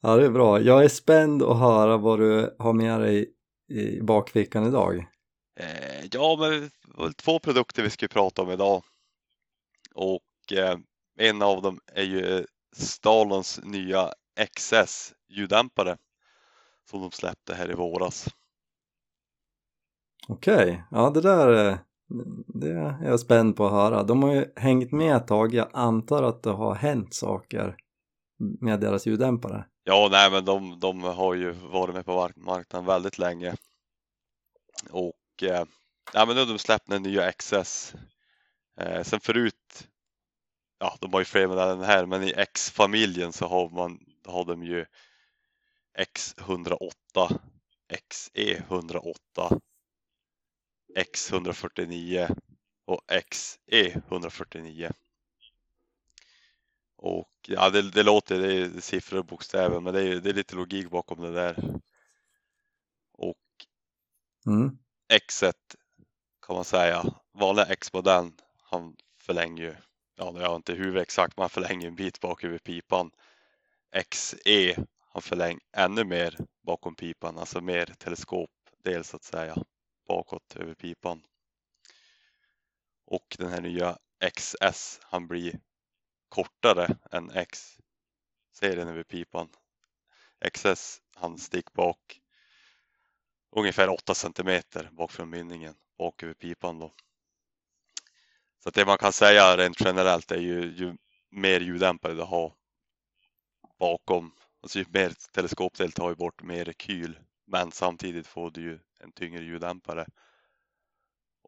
Ja, 0.00 0.16
det 0.16 0.24
är 0.26 0.30
bra. 0.30 0.60
Jag 0.60 0.84
är 0.84 0.88
spänd 0.88 1.42
att 1.42 1.58
höra 1.58 1.96
vad 1.96 2.18
du 2.18 2.56
har 2.58 2.72
med 2.72 3.00
dig 3.00 3.30
i 3.68 4.00
bakfickan 4.02 4.66
idag. 4.66 5.06
Eh, 5.60 6.06
ja, 6.12 6.36
men 6.40 6.70
två 7.14 7.38
produkter 7.38 7.82
vi 7.82 7.90
ska 7.90 8.08
prata 8.08 8.42
om 8.42 8.50
idag. 8.50 8.82
Och 9.94 10.52
eh, 10.52 10.78
en 11.18 11.42
av 11.42 11.62
dem 11.62 11.80
är 11.86 12.02
ju 12.02 12.46
Stalons 12.76 13.60
nya 13.64 14.12
XS 14.56 15.14
ljuddämpare 15.28 15.96
som 16.90 17.00
de 17.00 17.10
släppte 17.10 17.54
här 17.54 17.70
i 17.70 17.74
våras. 17.74 18.28
Okej, 20.28 20.84
ja 20.90 21.10
det 21.10 21.20
där 21.20 21.68
eh, 21.68 21.78
det 22.46 22.70
är 22.70 23.04
jag 23.04 23.20
spänd 23.20 23.56
på 23.56 23.66
att 23.66 23.72
höra. 23.72 24.02
De 24.02 24.22
har 24.22 24.34
ju 24.34 24.52
hängt 24.56 24.92
med 24.92 25.16
ett 25.16 25.26
tag. 25.26 25.54
Jag 25.54 25.68
antar 25.72 26.22
att 26.22 26.42
det 26.42 26.50
har 26.50 26.74
hänt 26.74 27.14
saker 27.14 27.76
med 28.38 28.80
deras 28.80 29.06
ljuddämpare. 29.06 29.64
Ja, 29.88 30.08
nej, 30.10 30.30
men 30.30 30.44
de, 30.44 30.80
de 30.80 31.02
har 31.02 31.34
ju 31.34 31.50
varit 31.50 31.94
med 31.94 32.04
på 32.06 32.30
marknaden 32.36 32.86
väldigt 32.86 33.18
länge. 33.18 33.54
Och 34.90 35.42
eh, 35.42 35.64
nej, 36.14 36.26
men 36.26 36.28
nu 36.36 36.40
har 36.40 36.46
de 36.46 36.58
släppt 36.58 36.86
den 36.90 37.02
nya 37.02 37.32
XS. 37.32 37.94
Eh, 38.80 39.02
sen 39.02 39.20
förut, 39.20 39.88
ja, 40.78 40.96
de 41.00 41.12
har 41.12 41.20
ju 41.20 41.24
fler 41.24 41.46
modeller 41.46 41.72
än 41.72 41.78
den 41.78 41.86
här, 41.88 42.06
men 42.06 42.22
i 42.22 42.32
X-familjen 42.36 43.32
så 43.32 43.46
har 43.46 43.68
man 43.68 43.98
har 44.26 44.44
de 44.44 44.64
ju 44.64 44.86
X108, 45.98 47.38
XE108, 48.12 49.60
X149 50.96 52.36
och 52.86 53.00
XE149. 53.08 54.92
Och 56.96 57.30
ja, 57.46 57.70
det, 57.70 57.90
det 57.90 58.02
låter, 58.02 58.38
det 58.38 58.54
är 58.54 58.80
siffror 58.80 59.18
och 59.18 59.26
bokstäver, 59.26 59.80
men 59.80 59.94
det 59.94 60.02
är, 60.02 60.20
det 60.20 60.30
är 60.30 60.34
lite 60.34 60.56
logik 60.56 60.90
bakom 60.90 61.20
det 61.20 61.32
där. 61.32 61.80
Och 63.12 63.36
Mm. 64.46 64.78
X1 65.12 65.52
kan 66.46 66.56
man 66.56 66.64
säga, 66.64 67.04
vanliga 67.32 67.66
X-modellen, 67.66 68.32
han 68.62 68.96
förlänger 69.18 69.62
ju, 69.62 69.74
ja 70.16 70.30
nu 70.32 70.40
har 70.40 70.46
jag 70.46 70.56
inte 70.56 70.72
huvudet 70.72 71.02
exakt, 71.02 71.36
men 71.36 71.42
han 71.42 71.50
förlänger 71.50 71.86
en 71.86 71.96
bit 71.96 72.20
bak 72.20 72.44
över 72.44 72.58
pipan. 72.58 73.10
XE, 74.10 74.76
han 75.12 75.22
förlänger 75.22 75.60
ännu 75.72 76.04
mer 76.04 76.36
bakom 76.62 76.94
pipan, 76.94 77.38
alltså 77.38 77.60
mer 77.60 77.86
teleskopdel 77.86 79.04
så 79.04 79.16
att 79.16 79.24
säga, 79.24 79.56
bakåt 80.08 80.56
över 80.56 80.74
pipan. 80.74 81.22
Och 83.06 83.36
den 83.38 83.50
här 83.50 83.60
nya 83.60 83.98
XS, 84.36 85.00
han 85.02 85.28
blir 85.28 85.60
kortare 86.36 86.96
än 87.10 87.30
X-serien 87.30 88.88
över 88.88 89.02
pipan. 89.02 89.48
XS, 90.52 91.02
handstick 91.14 91.72
bak 91.72 92.20
ungefär 93.50 93.88
8 93.88 94.14
centimeter 94.14 94.88
bak 94.92 95.12
från 95.12 95.30
mynningen, 95.30 95.74
bak 95.98 96.22
över 96.22 96.34
pipan 96.34 96.78
då. 96.78 96.94
Så 98.62 98.68
att 98.68 98.74
det 98.74 98.86
man 98.86 98.98
kan 98.98 99.12
säga 99.12 99.56
rent 99.56 99.80
generellt 99.80 100.30
är 100.30 100.40
ju, 100.40 100.72
ju 100.72 100.96
mer 101.30 101.60
ljuddämpare 101.60 102.14
du 102.14 102.22
har 102.22 102.52
bakom, 103.78 104.32
alltså 104.62 104.78
ju 104.78 104.84
mer 104.88 105.12
teleskopdel 105.32 105.92
tar 105.92 106.08
ju 106.08 106.16
bort 106.16 106.42
mer 106.42 106.64
rekyl, 106.64 107.18
men 107.46 107.72
samtidigt 107.72 108.26
får 108.26 108.50
du 108.50 108.60
ju 108.60 108.78
en 109.00 109.12
tyngre 109.12 109.44
ljuddämpare 109.44 110.06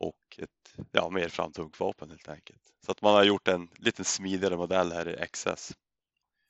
och 0.01 0.39
ett 0.39 0.87
ja, 0.93 1.11
mer 1.11 1.29
framtungt 1.29 1.81
vapen 1.81 2.11
helt 2.11 2.29
enkelt. 2.29 2.63
Så 2.87 2.93
att 2.93 3.03
man 3.03 3.15
har 3.15 3.25
gjort 3.25 3.49
en 3.49 3.69
lite 3.77 4.05
smidigare 4.05 4.57
modell 4.57 4.93
här 4.93 5.09
i 5.09 5.27
XS. 5.27 5.73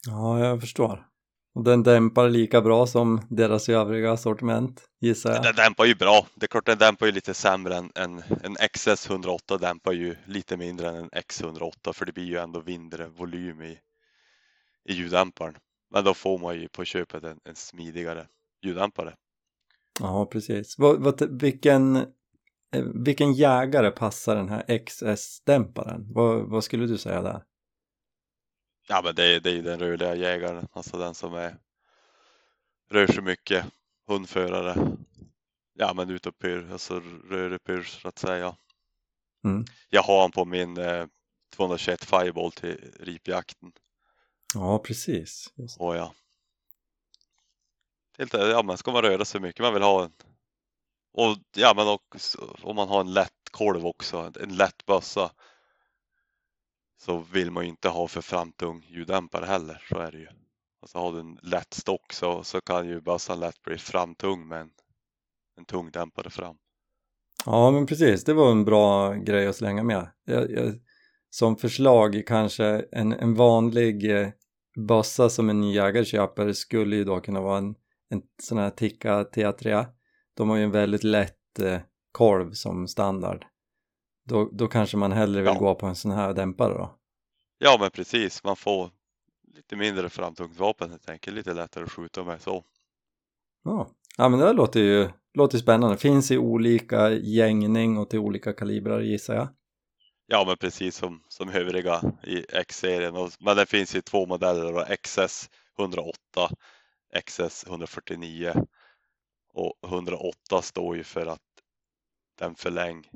Ja, 0.07 0.39
jag 0.39 0.61
förstår. 0.61 1.09
Och 1.55 1.65
den 1.65 1.83
dämpar 1.83 2.29
lika 2.29 2.61
bra 2.61 2.87
som 2.87 3.21
deras 3.31 3.69
övriga 3.69 4.17
sortiment, 4.17 4.89
gissar 5.01 5.33
jag. 5.33 5.43
Den 5.43 5.55
dämpar 5.55 5.85
ju 5.85 5.95
bra. 5.95 6.27
Det 6.35 6.47
är 6.47 6.49
klart 6.49 6.67
den 6.67 6.79
dämpar 6.79 7.07
ju 7.07 7.13
lite 7.13 7.35
sämre 7.35 7.77
än 7.77 7.93
en, 7.95 8.23
en 8.43 8.57
XS 8.75 9.11
108 9.11 9.59
dämpar 9.59 9.93
ju 9.93 10.17
lite 10.27 10.57
mindre 10.57 10.89
än 10.89 10.97
en 10.97 11.09
X 11.13 11.41
108 11.41 11.93
för 11.93 12.07
det 12.07 12.13
blir 12.13 12.25
ju 12.25 12.37
ändå 12.37 12.63
mindre 12.67 13.09
volym 13.09 13.63
i, 13.63 13.79
i 14.89 14.93
ljuddämparen. 14.93 15.55
Men 15.91 16.05
då 16.05 16.15
får 16.15 16.39
man 16.39 16.61
ju 16.61 16.69
på 16.69 16.85
köpet 16.85 17.25
en, 17.25 17.41
en 17.45 17.57
smidigare 17.57 18.27
ljuddämpare. 18.63 19.15
Ja, 20.01 20.27
precis. 20.27 20.79
Vad, 20.79 21.03
vad, 21.03 21.41
vilken, 21.41 22.07
vilken 22.95 23.33
jägare 23.33 23.91
passar 23.91 24.37
den 24.37 24.49
här 24.49 24.79
XS-dämparen? 24.79 26.07
Vad, 26.13 26.51
vad 26.51 26.65
skulle 26.65 26.87
du 26.87 26.99
säga 26.99 27.23
där? 27.23 27.45
Ja 28.89 29.01
men 29.05 29.15
det 29.15 29.25
är, 29.25 29.41
det 29.41 29.51
är 29.51 29.63
den 29.63 29.81
rörliga 29.81 30.15
jägaren, 30.15 30.69
alltså 30.73 30.99
den 30.99 31.15
som 31.15 31.35
är 31.35 31.59
rör 32.91 33.07
sig 33.07 33.23
mycket, 33.23 33.67
hundförare. 34.07 34.97
Ja 35.73 35.95
men 35.95 36.11
ut 36.11 36.27
och 36.27 36.39
pyr, 36.39 36.73
alltså 36.73 37.03
rörig 37.31 37.65
pyr 37.65 37.83
så 37.83 38.09
att 38.09 38.19
säga. 38.19 38.57
Mm. 39.45 39.65
Jag 39.89 40.03
har 40.03 40.21
han 40.21 40.31
på 40.31 40.45
min 40.45 40.79
eh, 40.79 41.07
221 41.57 42.05
Fireball 42.05 42.53
till 42.53 42.93
ripjakten. 43.01 43.73
Ja, 44.55 44.79
precis. 44.79 45.53
Just. 45.55 45.81
Och 45.81 45.97
ja. 45.97 46.15
Helt, 48.19 48.35
ja 48.35 48.63
men 48.63 48.77
ska 48.77 48.93
man 48.93 49.03
röra 49.03 49.25
sig 49.25 49.41
mycket, 49.41 49.61
man 49.61 49.75
vill 49.75 49.83
ha 49.83 50.05
en 50.05 50.13
och 51.13 51.37
ja 51.57 51.73
men 51.77 51.89
också, 51.89 52.57
om 52.63 52.77
man 52.77 52.89
har 52.89 53.01
en 53.01 53.13
lätt 53.13 53.51
kolv 53.51 53.87
också, 53.87 54.33
en 54.41 54.57
lätt 54.57 54.87
bössa 54.87 55.31
så 57.01 57.19
vill 57.19 57.51
man 57.51 57.65
ju 57.65 57.71
inte 57.71 57.89
ha 57.89 58.09
för 58.09 58.21
framtung 58.21 58.87
ljuddämpare 58.89 59.47
heller, 59.47 59.83
så 59.89 59.99
är 59.99 60.13
det 60.13 60.19
ju. 60.19 60.29
Alltså 60.81 60.99
har 60.99 61.13
du 61.13 61.21
en 61.21 61.39
lätt 61.43 61.75
stock 61.75 62.13
så, 62.13 62.45
så 62.45 62.61
kan 62.61 62.89
ju 62.89 63.01
bössan 63.01 63.41
lätt 63.41 63.63
bli 63.63 63.79
framtung 63.79 64.49
med 64.49 64.61
en, 64.61 64.71
en 65.59 65.65
tung 65.65 65.91
dämpare 65.91 66.31
fram. 66.31 66.57
Ja, 67.47 67.71
men 67.71 67.87
precis. 67.87 68.25
Det 68.25 68.33
var 68.33 68.51
en 68.51 68.65
bra 68.65 69.15
grej 69.15 69.47
att 69.47 69.57
slänga 69.57 69.83
med. 69.83 70.11
Jag, 70.25 70.51
jag, 70.51 70.75
som 71.31 71.57
förslag 71.57 72.23
kanske 72.27 72.85
en, 72.93 73.13
en 73.13 73.35
vanlig 73.35 74.21
eh, 74.21 74.29
bössa 74.89 75.29
som 75.29 75.51
en 75.51 75.61
ny 75.61 75.75
jägare 75.75 76.05
köper 76.05 76.53
skulle 76.53 76.97
ju 76.97 77.05
då 77.05 77.21
kunna 77.21 77.41
vara 77.41 77.59
en, 77.59 77.75
en 78.11 78.23
sån 78.43 78.59
här 78.59 78.71
Tikka 78.71 79.23
T3. 79.23 79.87
De 80.39 80.49
har 80.49 80.57
ju 80.57 80.63
en 80.65 80.71
väldigt 80.71 81.05
lätt 81.05 81.59
eh, 81.59 81.81
korv 82.13 82.53
som 82.53 82.89
standard. 82.89 83.47
Då, 84.25 84.49
då 84.53 84.69
kanske 84.69 84.97
man 84.97 85.13
hellre 85.13 85.41
vill 85.43 85.53
Ja. 85.55 85.59
gå 85.59 85.75
på 85.75 85.87
en 85.87 85.97
sån 85.97 86.11
här 86.11 86.35
dämpare 86.35 86.75
då. 86.75 86.95
Ja 87.59 87.77
men 87.81 87.91
precis, 87.91 88.45
man 88.45 88.57
får 88.57 88.91
lite 89.55 89.77
mindre 89.77 90.09
framtungt 90.09 90.59
vapen 90.59 90.91
helt 90.91 91.11
enkelt, 91.11 91.37
lite 91.37 91.55
lättare 91.55 91.85
att 91.85 91.93
skjuta 91.93 92.25
med 92.25 92.43
så. 92.43 92.65
Ja, 93.65 93.89
ja 94.17 94.29
men 94.29 94.41
det 94.41 94.53
låter 94.53 94.81
ju 94.81 95.09
låter 95.35 95.59
spännande. 95.59 95.97
Finns 95.97 96.31
i 96.31 96.39
olika 96.39 97.11
gängning 97.11 97.99
och 97.99 98.11
till 98.11 98.19
olika 98.19 98.53
kalibrar 98.53 99.01
gissar 99.01 99.35
jag. 99.35 99.49
Ja, 100.27 100.45
men 100.47 100.57
precis 100.57 100.97
som, 100.97 101.23
som 101.29 101.49
övriga 101.51 102.01
i 102.27 102.45
X-serien. 102.57 103.17
Och- 103.17 103.31
Men 103.41 103.57
det 103.57 103.67
finns 103.67 103.97
ju 103.97 104.01
två 104.01 104.27
modeller 104.27 104.73
då, 104.73 104.85
XS 105.03 105.51
108, 105.79 106.51
XS 107.27 107.65
149. 107.69 108.55
Och 109.59 109.75
108 109.85 110.63
står 110.63 110.97
ju 110.97 111.05
för 111.05 111.27
att 111.27 111.41
den 112.39 112.55
förläng 112.55 113.09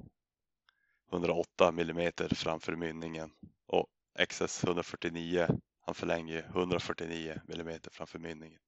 108 1.13 1.73
millimeter 1.73 2.29
framför 2.35 2.77
mynningen. 2.77 3.31
Och 3.67 3.87
XS 4.29 4.65
149, 4.65 5.47
han 5.87 5.95
förlänger 5.95 6.35
ju 6.35 6.41
149 6.41 7.41
millimeter 7.49 7.91
framför 7.91 8.19
mynningen. 8.19 8.61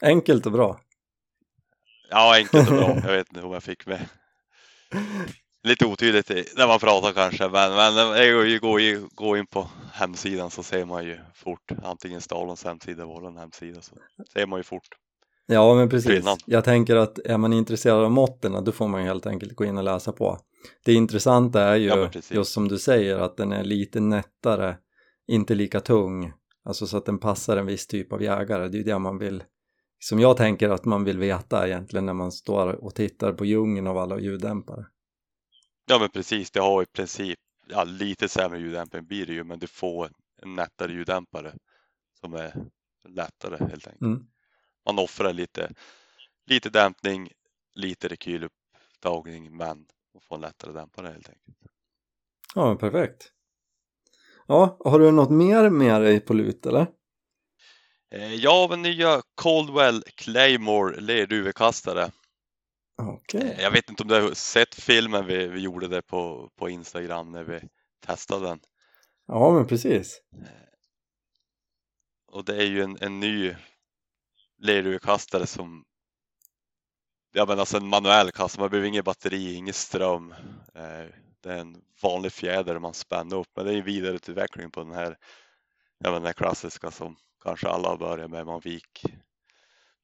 Enkelt 0.00 0.46
och 0.46 0.52
bra. 0.52 0.80
Ja, 2.10 2.36
enkelt 2.36 2.70
och 2.70 2.76
bra. 2.76 2.88
Jag 3.04 3.16
vet 3.16 3.28
inte 3.28 3.40
hur 3.40 3.52
jag 3.52 3.62
fick 3.62 3.86
med. 3.86 4.08
Lite 5.62 5.86
otydligt 5.86 6.56
när 6.56 6.66
man 6.66 6.78
pratar 6.78 7.12
kanske, 7.12 7.48
men, 7.48 7.74
men 7.74 7.94
det 7.94 8.26
ju 8.78 9.08
gå 9.14 9.36
in 9.36 9.46
på 9.46 9.70
hemsidan 9.92 10.50
så 10.50 10.62
ser 10.62 10.84
man 10.84 11.04
ju 11.04 11.20
fort, 11.34 11.72
antingen 11.82 12.20
Stalons 12.20 12.64
hemsida 12.64 13.02
eller 13.02 13.12
vår 13.12 13.38
hemsida, 13.38 13.82
så 13.82 13.96
ser 14.32 14.46
man 14.46 14.58
ju 14.58 14.64
fort. 14.64 14.88
Ja, 15.46 15.74
men 15.74 15.88
precis. 15.88 16.10
Skillnad. 16.10 16.38
Jag 16.46 16.64
tänker 16.64 16.96
att 16.96 17.18
är 17.18 17.38
man 17.38 17.52
intresserad 17.52 18.04
av 18.04 18.10
måtten, 18.10 18.64
då 18.64 18.72
får 18.72 18.88
man 18.88 19.02
helt 19.02 19.26
enkelt 19.26 19.56
gå 19.56 19.64
in 19.64 19.78
och 19.78 19.84
läsa 19.84 20.12
på. 20.12 20.38
Det 20.84 20.92
intressanta 20.92 21.62
är 21.62 21.76
ju, 21.76 21.88
Ja, 21.88 22.10
just 22.30 22.52
som 22.52 22.68
du 22.68 22.78
säger, 22.78 23.18
att 23.18 23.36
den 23.36 23.52
är 23.52 23.64
lite 23.64 24.00
nättare, 24.00 24.76
inte 25.26 25.54
lika 25.54 25.80
tung, 25.80 26.32
alltså 26.64 26.86
så 26.86 26.96
att 26.96 27.06
den 27.06 27.18
passar 27.18 27.56
en 27.56 27.66
viss 27.66 27.86
typ 27.86 28.12
av 28.12 28.22
jägare. 28.22 28.68
Det 28.68 28.76
är 28.76 28.78
ju 28.78 28.84
det 28.84 28.98
man 28.98 29.18
vill, 29.18 29.42
som 29.98 30.20
jag 30.20 30.36
tänker 30.36 30.68
att 30.68 30.84
man 30.84 31.04
vill 31.04 31.18
veta 31.18 31.66
egentligen 31.66 32.06
när 32.06 32.14
man 32.14 32.32
står 32.32 32.84
och 32.84 32.94
tittar 32.94 33.32
på 33.32 33.44
djungeln 33.44 33.86
av 33.86 33.98
alla 33.98 34.20
ljuddämpare. 34.20 34.86
Ja, 35.88 35.98
men 35.98 36.10
precis, 36.10 36.50
det 36.50 36.60
har 36.60 36.82
i 36.82 36.86
princip 36.86 37.38
ja, 37.68 37.84
lite 37.84 38.28
sämre 38.28 38.58
ljuddämpning 38.58 39.06
blir 39.06 39.26
det 39.26 39.32
ju, 39.32 39.44
men 39.44 39.58
du 39.58 39.66
får 39.66 40.10
en 40.42 40.54
nättare 40.54 40.92
ljuddämpare 40.92 41.54
som 42.20 42.34
är 42.34 42.54
lättare 43.08 43.56
helt 43.58 43.86
enkelt. 43.86 44.00
Mm. 44.00 44.26
Man 44.86 44.98
offrar 44.98 45.32
lite, 45.32 45.72
lite 46.46 46.70
dämpning, 46.70 47.32
lite 47.74 48.08
rekylupptagning, 48.08 49.56
men 49.56 49.86
man 50.14 50.22
får 50.28 50.34
en 50.34 50.40
lättare 50.40 50.72
dämpare 50.72 51.06
helt 51.06 51.28
enkelt. 51.28 51.56
Ja, 52.54 52.76
perfekt. 52.76 53.32
Ja, 54.46 54.78
har 54.84 54.98
du 54.98 55.10
något 55.10 55.30
mer 55.30 55.70
med 55.70 56.02
dig 56.02 56.20
på 56.20 56.34
lut 56.34 56.66
eller? 56.66 56.86
Eh, 58.10 58.34
Jag 58.34 58.68
har 58.68 58.76
nya 58.76 59.22
Coldwell 59.34 60.02
Claymore 60.02 61.00
lerduvekastare. 61.00 62.10
Okej. 63.02 63.40
Eh, 63.40 63.62
Jag 63.62 63.70
vet 63.70 63.90
inte 63.90 64.02
om 64.02 64.08
du 64.08 64.14
har 64.22 64.34
sett 64.34 64.74
filmen 64.74 65.26
vi, 65.26 65.46
vi 65.46 65.60
gjorde 65.60 65.88
det 65.88 66.02
på, 66.02 66.50
på 66.56 66.68
Instagram 66.68 67.32
när 67.32 67.44
vi 67.44 67.60
testade 68.06 68.46
den. 68.46 68.60
Ja, 69.26 69.52
men 69.52 69.66
precis. 69.66 70.20
Och 72.32 72.44
det 72.44 72.56
är 72.56 72.66
ju 72.66 72.82
en, 72.82 72.96
en 73.00 73.20
ny 73.20 73.54
lerduvekastare 74.58 75.46
som 75.46 75.84
Ja 77.32 77.46
men 77.46 77.60
alltså 77.60 77.76
en 77.76 77.88
manuell 77.88 78.32
kastare, 78.32 78.60
man 78.60 78.70
behöver 78.70 78.88
inget 78.88 79.04
batteri, 79.04 79.54
ingen 79.54 79.74
ström. 79.74 80.32
Eh, 80.74 81.06
det 81.40 81.52
är 81.52 81.58
en 81.58 81.82
vanlig 82.02 82.32
fjäder 82.32 82.78
man 82.78 82.94
spänner 82.94 83.36
upp, 83.36 83.48
men 83.56 83.64
det 83.66 83.72
är 83.72 83.76
en 83.76 83.84
vidareutveckling 83.84 84.70
på 84.70 84.82
den 84.82 84.92
här, 84.92 85.18
ja 85.98 86.10
men 86.10 86.12
den 86.12 86.26
här 86.26 86.32
klassiska 86.32 86.90
som 86.90 87.16
kanske 87.42 87.68
alla 87.68 87.96
börjar 87.96 88.28
med, 88.28 88.46
man 88.46 88.60
vik, 88.60 89.04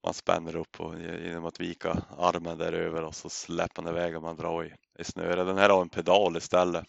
man 0.04 0.14
spänner 0.14 0.56
upp 0.56 0.80
och, 0.80 1.00
genom 1.00 1.44
att 1.44 1.60
vika 1.60 1.92
armen 2.18 2.58
där 2.58 2.72
över 2.72 3.02
och 3.04 3.14
så 3.14 3.28
släpper 3.28 3.82
man 3.82 3.92
iväg 3.92 4.16
och 4.16 4.22
man 4.22 4.36
drar 4.36 4.64
i, 4.64 4.74
i 4.98 5.04
snöret. 5.04 5.46
Den 5.46 5.58
här 5.58 5.70
har 5.70 5.82
en 5.82 5.88
pedal 5.88 6.36
istället 6.36 6.84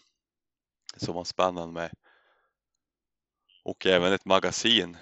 som 0.96 1.14
man 1.14 1.24
spänner 1.24 1.66
med. 1.66 1.90
Och 3.64 3.86
även 3.86 4.12
ett 4.12 4.24
magasin 4.24 4.96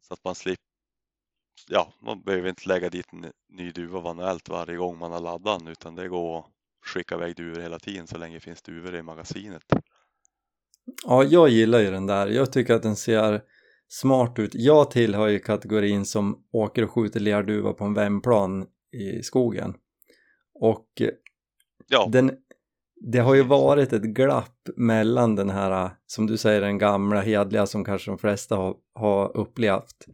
så 0.00 0.14
att 0.14 0.24
man 0.24 0.34
slipper 0.34 0.63
ja, 1.68 1.92
man 2.02 2.22
behöver 2.22 2.48
inte 2.48 2.68
lägga 2.68 2.90
dit 2.90 3.12
en 3.12 3.26
ny 3.48 3.70
duva 3.70 4.00
manuellt 4.00 4.48
varje 4.48 4.76
gång 4.76 4.98
man 4.98 5.12
har 5.12 5.20
laddat 5.20 5.60
den 5.60 5.68
utan 5.68 5.94
det 5.94 6.08
går 6.08 6.38
att 6.38 6.46
skicka 6.86 7.14
iväg 7.14 7.36
duvor 7.36 7.60
hela 7.60 7.78
tiden 7.78 8.06
så 8.06 8.18
länge 8.18 8.36
det 8.36 8.40
finns 8.40 8.62
duvor 8.62 8.94
i 8.94 9.02
magasinet. 9.02 9.62
Ja, 11.04 11.24
jag 11.24 11.48
gillar 11.48 11.78
ju 11.78 11.90
den 11.90 12.06
där. 12.06 12.26
Jag 12.26 12.52
tycker 12.52 12.74
att 12.74 12.82
den 12.82 12.96
ser 12.96 13.42
smart 13.88 14.38
ut. 14.38 14.50
Jag 14.54 14.90
tillhör 14.90 15.28
ju 15.28 15.38
kategorin 15.38 16.06
som 16.06 16.44
åker 16.52 16.84
och 16.84 16.90
skjuter 16.90 17.20
lerduva 17.20 17.72
på 17.72 17.84
en 17.84 17.94
vändplan 17.94 18.66
i 18.92 19.22
skogen. 19.22 19.74
Och 20.54 21.02
Ja, 21.88 22.08
den, 22.12 22.30
det 23.00 23.18
har 23.18 23.34
ju 23.34 23.42
varit 23.42 23.92
ett 23.92 24.02
glapp 24.02 24.68
mellan 24.76 25.36
den 25.36 25.50
här, 25.50 25.90
som 26.06 26.26
du 26.26 26.36
säger, 26.36 26.60
den 26.60 26.78
gamla 26.78 27.20
hedliga 27.20 27.66
som 27.66 27.84
kanske 27.84 28.10
de 28.10 28.18
flesta 28.18 28.56
har, 28.56 28.76
har 28.94 29.36
upplevt 29.36 30.06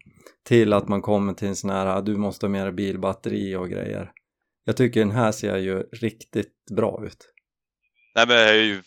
till 0.43 0.73
att 0.73 0.88
man 0.88 1.03
kommer 1.03 1.33
till 1.33 1.49
en 1.49 1.57
sån 1.57 1.71
här, 1.71 2.03
du 2.03 2.16
måste 2.16 2.47
ha 2.47 2.51
mer 2.51 2.71
bilbatteri 2.71 3.57
och 3.57 3.71
grejer. 3.71 4.12
Jag 4.64 4.77
tycker 4.77 5.01
den 5.01 5.11
här 5.11 5.33
ser 5.33 5.57
ju 5.57 5.83
riktigt 5.83 6.55
bra 6.77 7.03
ut. 7.07 7.33
nej 8.14 8.27
men 8.27 8.37
det 8.37 8.51
är 8.51 8.55
ju 8.55 8.83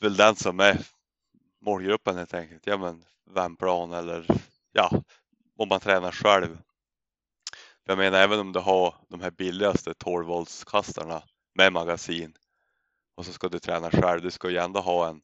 väl 0.00 0.16
den 0.16 0.36
som 0.36 0.60
är 0.60 0.78
målgruppen 1.64 2.16
helt 2.16 2.34
enkelt. 2.34 2.62
Ja 2.66 2.76
men 2.76 3.04
vändplan 3.34 3.92
eller 3.92 4.26
ja, 4.72 5.02
om 5.58 5.68
man 5.68 5.80
tränar 5.80 6.10
själv. 6.10 6.58
Jag 7.84 7.98
menar 7.98 8.18
även 8.18 8.40
om 8.40 8.52
du 8.52 8.58
har 8.58 8.94
de 9.08 9.20
här 9.20 9.30
billigaste 9.30 9.94
12 9.94 10.26
volts 10.26 10.64
kastarna 10.64 11.22
med 11.54 11.72
magasin 11.72 12.32
och 13.16 13.26
så 13.26 13.32
ska 13.32 13.48
du 13.48 13.58
träna 13.58 13.90
själv. 13.90 14.22
Du 14.22 14.30
ska 14.30 14.50
ju 14.50 14.56
ändå 14.56 14.80
ha 14.80 15.08
en 15.08 15.20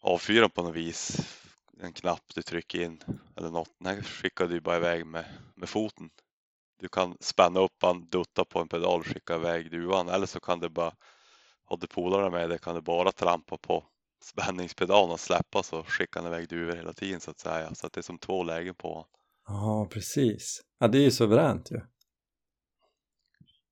avfyrare 0.00 0.48
på 0.48 0.62
något 0.62 0.74
vis. 0.74 1.20
En 1.80 1.92
knapp 1.92 2.34
du 2.34 2.42
trycker 2.42 2.80
in 2.80 3.02
eller 3.36 3.50
något. 3.50 3.70
Den 3.78 3.94
här 3.94 4.02
skickar 4.02 4.46
du 4.46 4.60
bara 4.60 4.76
iväg 4.76 5.06
med, 5.06 5.24
med 5.54 5.68
foten. 5.68 6.10
Du 6.80 6.88
kan 6.88 7.16
spänna 7.20 7.60
upp 7.60 7.80
den, 7.80 8.08
dutta 8.08 8.44
på 8.44 8.60
en 8.60 8.68
pedal 8.68 9.00
och 9.00 9.06
skicka 9.06 9.34
iväg 9.34 9.70
duvan 9.70 10.08
eller 10.08 10.26
så 10.26 10.40
kan 10.40 10.60
du 10.60 10.68
bara, 10.68 10.94
har 11.64 11.76
du 11.76 11.86
polare 11.86 12.30
med 12.30 12.50
dig 12.50 12.58
kan 12.58 12.74
du 12.74 12.80
bara 12.80 13.12
trampa 13.12 13.56
på 13.56 13.84
spänningspedalen 14.22 15.10
och 15.10 15.20
släppa 15.20 15.62
så 15.62 15.82
skickar 15.82 16.22
den 16.22 16.32
iväg 16.32 16.48
duvor 16.48 16.76
hela 16.76 16.92
tiden 16.92 17.20
så 17.20 17.30
att 17.30 17.38
säga. 17.38 17.74
Så 17.74 17.86
att 17.86 17.92
det 17.92 18.00
är 18.00 18.02
som 18.02 18.18
två 18.18 18.42
lägen 18.42 18.74
på 18.74 18.94
den. 18.94 19.04
Ja, 19.46 19.88
precis. 19.90 20.60
Ja, 20.78 20.88
det 20.88 20.98
är 20.98 21.02
ju 21.02 21.10
suveränt 21.10 21.70
ju. 21.70 21.80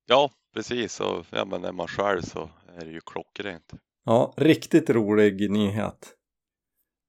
Ja, 0.05 0.31
precis. 0.57 0.99
Och 0.99 1.25
ja, 1.29 1.45
men 1.45 1.63
är 1.63 1.71
man 1.71 1.87
själv 1.87 2.21
så 2.21 2.49
är 2.75 2.85
det 2.85 2.91
ju 2.91 3.01
klockrent. 3.01 3.73
Ja, 4.05 4.33
riktigt 4.37 4.89
rolig 4.89 5.51
nyhet. 5.51 6.13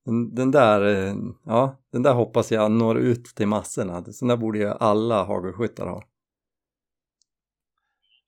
Den, 0.04 0.34
den 0.34 0.50
där, 0.50 0.84
eh, 0.84 1.14
ja, 1.44 1.76
den 1.92 2.02
där 2.02 2.14
hoppas 2.14 2.52
jag 2.52 2.70
når 2.70 2.98
ut 2.98 3.24
till 3.24 3.46
massorna. 3.46 4.04
Sån 4.04 4.28
där 4.28 4.36
borde 4.36 4.58
ju 4.58 4.68
alla 4.68 5.24
hagelskyttar 5.24 5.86
ha. 5.86 6.02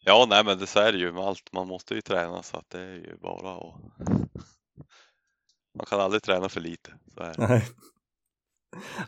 Ja, 0.05 0.27
nej 0.29 0.45
men 0.45 0.59
det 0.59 0.67
så 0.67 0.81
är 0.81 0.93
det 0.93 0.99
ju 0.99 1.13
med 1.13 1.23
allt. 1.23 1.53
Man 1.53 1.69
måste 1.69 1.95
ju 1.95 2.01
träna 2.01 2.43
så 2.43 2.57
att 2.57 2.71
det 2.71 2.81
är 2.81 2.95
ju 2.95 3.17
bara 3.17 3.57
att... 3.57 3.75
Man 5.75 5.87
kan 5.87 6.01
aldrig 6.01 6.23
träna 6.23 6.49
för 6.49 6.61
lite. 6.61 6.95
Så 7.15 7.21
är 7.21 7.35
det. 7.35 7.63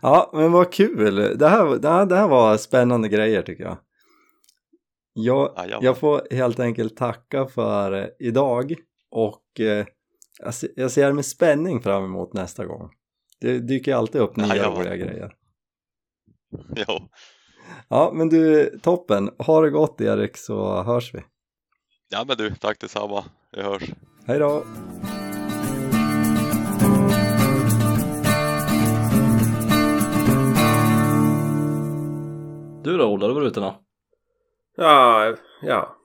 Ja, 0.02 0.30
men 0.32 0.52
vad 0.52 0.72
kul! 0.72 1.38
Det 1.38 1.48
här, 1.48 1.78
det, 1.78 1.88
här, 1.88 2.06
det 2.06 2.16
här 2.16 2.28
var 2.28 2.56
spännande 2.56 3.08
grejer 3.08 3.42
tycker 3.42 3.64
jag. 3.64 3.78
Jag, 5.14 5.78
jag 5.80 5.98
får 5.98 6.26
helt 6.30 6.60
enkelt 6.60 6.96
tacka 6.96 7.46
för 7.46 7.92
eh, 7.92 8.06
idag 8.18 8.74
och 9.10 9.60
eh, 9.60 9.86
jag, 10.38 10.54
se- 10.54 10.72
jag 10.76 10.90
ser 10.90 11.12
med 11.12 11.26
spänning 11.26 11.80
fram 11.82 12.04
emot 12.04 12.32
nästa 12.32 12.66
gång. 12.66 12.90
Det 13.40 13.58
dyker 13.58 13.94
alltid 13.94 14.20
upp 14.20 14.36
nya 14.36 14.46
Jajamän. 14.46 14.78
roliga 14.78 14.96
grejer. 14.96 15.32
Ja, 16.76 17.08
Ja, 17.88 18.10
men 18.14 18.28
du, 18.28 18.70
toppen. 18.82 19.30
Ha 19.38 19.60
det 19.60 19.70
gott 19.70 20.00
Erik 20.00 20.36
så 20.36 20.82
hörs 20.82 21.14
vi. 21.14 21.20
ja 22.10 22.24
men 22.28 22.36
du, 22.36 22.54
tack 22.54 22.80
detsamma. 22.80 23.24
Vi 23.56 23.62
hörs. 23.62 23.82
Hej 24.26 24.38
då! 24.38 24.64
Du 32.84 32.96
då 32.98 33.06
Ola, 33.06 33.28
du 33.28 33.34
var 33.34 33.42
ute 33.42 33.60
då? 33.60 33.74
Ja, 34.74 35.34
ja. 35.62 35.96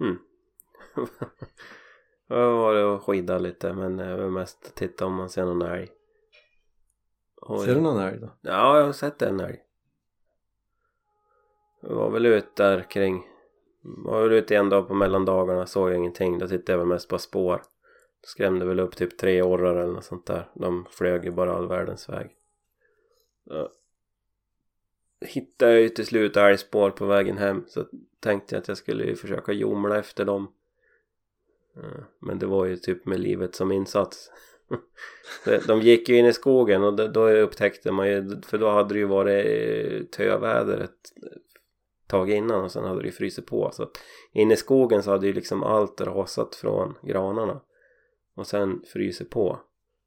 Mm. 0.00 0.18
jag 2.28 2.52
varit 2.56 2.84
och 2.84 3.02
skidat 3.06 3.42
lite 3.42 3.72
men 3.72 3.98
jag 3.98 4.16
vill 4.16 4.30
mest 4.30 4.74
titta 4.74 5.06
om 5.06 5.14
man 5.14 5.28
ser 5.30 5.44
någon 5.44 5.62
älg. 5.62 5.88
Och- 7.40 7.60
Ser 7.60 7.74
du 7.74 7.80
någon 7.80 8.00
älg 8.02 8.18
då? 8.20 8.30
Ja, 8.40 8.78
jag 8.78 8.84
har 8.84 8.92
sett 8.92 9.22
en 9.22 9.40
älg. 9.40 9.62
Jag 11.80 11.94
var 11.94 12.10
väl 12.10 12.26
ute 12.26 12.62
där 12.62 12.90
kring... 12.90 13.26
Var 13.82 14.22
väl 14.22 14.32
ute 14.32 14.56
en 14.56 14.68
dag 14.68 14.88
på 14.88 14.94
mellandagarna, 14.94 15.66
såg 15.66 15.88
jag 15.90 15.96
ingenting. 15.96 16.38
Då 16.38 16.48
tittade 16.48 16.72
jag 16.72 16.78
väl 16.78 16.86
mest 16.86 17.08
på 17.08 17.18
spår. 17.18 17.62
Skrämde 18.22 18.64
väl 18.66 18.80
upp 18.80 18.96
typ 18.96 19.18
tre 19.18 19.42
orrar 19.42 19.76
eller 19.76 19.92
något 19.92 20.04
sånt 20.04 20.26
där. 20.26 20.50
De 20.54 20.86
flög 20.90 21.24
ju 21.24 21.30
bara 21.30 21.56
all 21.56 21.68
världens 21.68 22.08
väg 22.08 22.36
hittade 25.20 25.72
jag 25.72 25.80
ju 25.80 25.88
till 25.88 26.06
slut 26.06 26.36
älgspår 26.36 26.90
på 26.90 27.06
vägen 27.06 27.38
hem. 27.38 27.64
Så 27.68 27.86
tänkte 28.20 28.54
jag 28.54 28.60
att 28.60 28.68
jag 28.68 28.76
skulle 28.76 29.16
försöka 29.16 29.52
jomla 29.52 29.98
efter 29.98 30.24
dem. 30.24 30.52
Eh, 31.76 32.02
men 32.18 32.38
det 32.38 32.46
var 32.46 32.66
ju 32.66 32.76
typ 32.76 33.06
med 33.06 33.20
livet 33.20 33.54
som 33.54 33.72
insats. 33.72 34.30
De 35.66 35.80
gick 35.80 36.08
ju 36.08 36.18
in 36.18 36.26
i 36.26 36.32
skogen 36.32 36.82
och 36.82 37.12
då- 37.12 37.28
upptäckte 37.28 37.92
man 37.92 38.08
ju, 38.08 38.40
för 38.42 38.58
då 38.58 38.68
hade 38.70 38.94
det 38.94 38.98
ju 38.98 39.06
varit 39.06 39.46
eh, 39.46 40.02
töväder 40.02 40.78
ett 40.80 41.12
tag 42.06 42.30
innan 42.30 42.64
och 42.64 42.72
sen 42.72 42.84
hade 42.84 43.00
det 43.00 43.06
ju 43.06 43.12
frysit 43.12 43.46
på. 43.46 43.70
Så 43.72 43.82
att 43.82 43.98
i 44.32 44.56
skogen 44.56 45.02
så 45.02 45.10
hade 45.10 45.26
ju 45.26 45.32
liksom 45.32 45.62
allt 45.62 46.00
rasat 46.00 46.54
från 46.54 46.94
granarna. 47.02 47.60
Och 48.34 48.46
sen 48.46 48.82
fryser 48.86 49.24
på. 49.24 49.60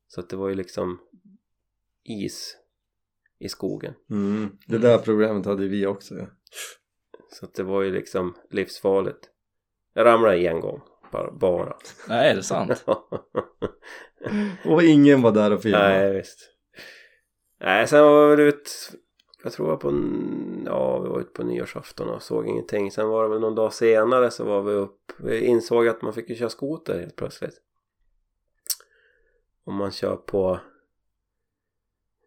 Så 0.08 0.20
att 0.20 0.30
det 0.30 0.36
var 0.36 0.50
ju 0.50 0.56
liksom 0.56 1.00
is 2.04 2.58
i 3.40 3.50
skogen. 3.50 3.94
Mm. 4.10 4.58
Det 4.68 4.78
där 4.78 4.98
problemet 4.98 5.46
hade 5.46 5.68
vi 5.68 5.86
också 5.86 6.16
ja. 6.16 6.26
Så 7.32 7.46
att 7.46 7.54
det 7.54 7.64
var 7.64 7.82
ju 7.82 7.92
liksom 7.92 8.36
livsfarligt. 8.50 9.30
Jag 9.94 10.06
ramlade 10.06 10.38
en 10.38 10.60
gång 10.60 10.82
bara. 11.12 11.32
bara. 11.32 11.78
Nej, 12.08 12.32
är 12.32 12.36
det 12.36 12.44
sant? 12.44 12.86
Och 14.66 14.84
ingen 14.84 15.22
var 15.22 15.32
där 15.32 15.54
och 15.54 15.62
filmade. 15.62 15.88
Nej 15.88 16.14
visst. 16.14 16.40
Nej 17.60 17.88
sen 17.88 18.04
var 18.04 18.30
vi 18.30 18.36
väl 18.36 18.48
ut. 18.48 18.92
Jag 19.44 19.54
tror 19.54 19.70
jag 19.70 19.80
på. 19.80 19.90
Ja 20.66 21.00
vi 21.00 21.10
var 21.10 21.20
ute 21.20 21.32
på 21.32 21.44
nyårsafton 21.44 22.10
och 22.10 22.24
såg 22.24 22.48
ingenting. 22.48 22.92
Sen 22.92 23.08
var 23.08 23.24
det 23.24 23.30
väl 23.30 23.40
någon 23.40 23.56
dag 23.56 23.74
senare 23.74 24.32
så 24.32 24.44
var 24.44 24.62
vi 24.62 24.72
upp. 24.72 25.12
Vi 25.20 25.46
insåg 25.46 25.88
att 25.88 26.02
man 26.02 26.14
fick 26.14 26.30
ju 26.30 26.36
köra 26.36 26.50
skoter 26.50 27.00
helt 27.00 27.16
plötsligt. 27.16 27.62
Om 29.64 29.76
man 29.76 29.92
kör 29.92 30.16
på. 30.16 30.60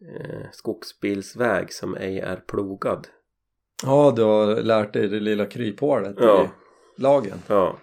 Eh, 0.08 0.46
skogsbilsväg 0.52 1.72
som 1.72 1.96
ej 1.96 2.18
är 2.18 2.36
plogad. 2.36 3.08
Ja, 3.84 4.12
du 4.16 4.22
har 4.22 4.56
lärt 4.56 4.92
dig 4.92 5.08
det 5.08 5.20
lilla 5.20 5.46
kryphålet 5.46 6.16
Ja. 6.20 6.44
i 6.98 7.00
lagen. 7.00 7.38
Ja. 7.48 7.78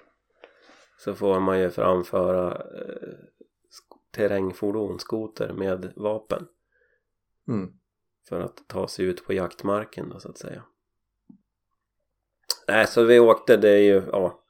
Så 0.97 1.15
får 1.15 1.39
man 1.39 1.59
ju 1.59 1.69
framföra 1.69 2.51
eh, 2.55 3.13
terrängfordon, 4.11 4.99
skoter 4.99 5.53
med 5.53 5.93
vapen. 5.95 6.47
Mm. 7.47 7.73
För 8.29 8.41
att 8.41 8.67
ta 8.67 8.87
sig 8.87 9.05
ut 9.05 9.25
på 9.25 9.33
jaktmarken 9.33 10.09
då 10.09 10.19
så 10.19 10.29
att 10.29 10.37
säga. 10.37 10.63
Nej, 12.67 12.87
så 12.87 13.03
vi 13.03 13.19
åkte, 13.19 13.57
det 13.57 13.69
är 13.69 13.81
ju, 13.81 14.03
ja. 14.11 14.43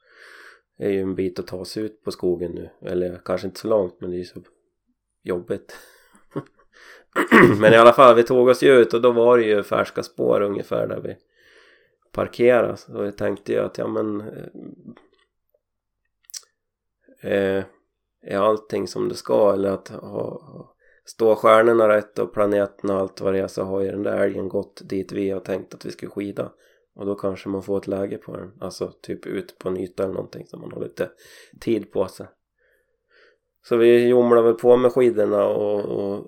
Det 0.78 0.84
är 0.84 0.90
ju 0.90 1.00
en 1.00 1.14
bit 1.14 1.38
att 1.38 1.46
ta 1.46 1.64
sig 1.64 1.82
ut 1.82 2.04
på 2.04 2.10
skogen 2.10 2.52
nu. 2.52 2.70
Eller 2.82 3.20
kanske 3.24 3.46
inte 3.46 3.60
så 3.60 3.68
långt 3.68 4.00
men 4.00 4.10
det 4.10 4.16
är 4.16 4.18
ju 4.18 4.24
så 4.24 4.42
jobbigt. 5.22 5.76
men 7.60 7.72
i 7.72 7.76
alla 7.76 7.92
fall, 7.92 8.16
vi 8.16 8.22
tog 8.22 8.48
oss 8.48 8.62
ju 8.62 8.72
ut 8.72 8.94
och 8.94 9.02
då 9.02 9.12
var 9.12 9.38
det 9.38 9.44
ju 9.44 9.62
färska 9.62 10.02
spår 10.02 10.40
ungefär 10.40 10.86
där 10.86 11.00
vi 11.00 11.16
parkerade. 12.12 12.76
Så 12.76 13.04
jag 13.04 13.16
tänkte 13.16 13.52
ju 13.52 13.58
att 13.58 13.78
ja 13.78 13.86
men 13.86 14.20
eh, 17.22 17.32
eh, 17.32 17.64
är 18.22 18.38
allting 18.38 18.88
som 18.88 19.08
det 19.08 19.14
ska? 19.14 19.52
Eller 19.52 19.70
att 19.70 19.88
ha, 19.88 20.74
stå 21.04 21.34
stjärnorna 21.34 21.88
rätt 21.88 22.18
och 22.18 22.32
planeten 22.32 22.90
och 22.90 22.96
allt 22.96 23.20
vad 23.20 23.34
det 23.34 23.40
är 23.40 23.46
så 23.46 23.62
har 23.62 23.80
ju 23.80 23.90
den 23.90 24.02
där 24.02 24.18
älgen 24.18 24.48
gått 24.48 24.80
dit 24.84 25.12
vi 25.12 25.30
har 25.30 25.40
tänkt 25.40 25.74
att 25.74 25.86
vi 25.86 25.90
ska 25.90 26.08
skida. 26.08 26.52
Och 26.94 27.06
då 27.06 27.14
kanske 27.14 27.48
man 27.48 27.62
får 27.62 27.78
ett 27.78 27.86
läge 27.86 28.18
på 28.18 28.36
den. 28.36 28.52
Alltså 28.60 28.92
typ 29.02 29.26
ut 29.26 29.58
på 29.58 29.68
en 29.68 29.76
yta 29.76 30.02
eller 30.02 30.14
någonting 30.14 30.46
så 30.46 30.56
man 30.56 30.72
har 30.72 30.80
lite 30.80 31.10
tid 31.60 31.92
på 31.92 32.08
sig. 32.08 32.26
Så 33.62 33.76
vi 33.76 34.08
jomlade 34.08 34.42
väl 34.42 34.54
på 34.54 34.76
med 34.76 34.92
skidorna 34.92 35.46
och, 35.46 35.84
och 35.84 36.26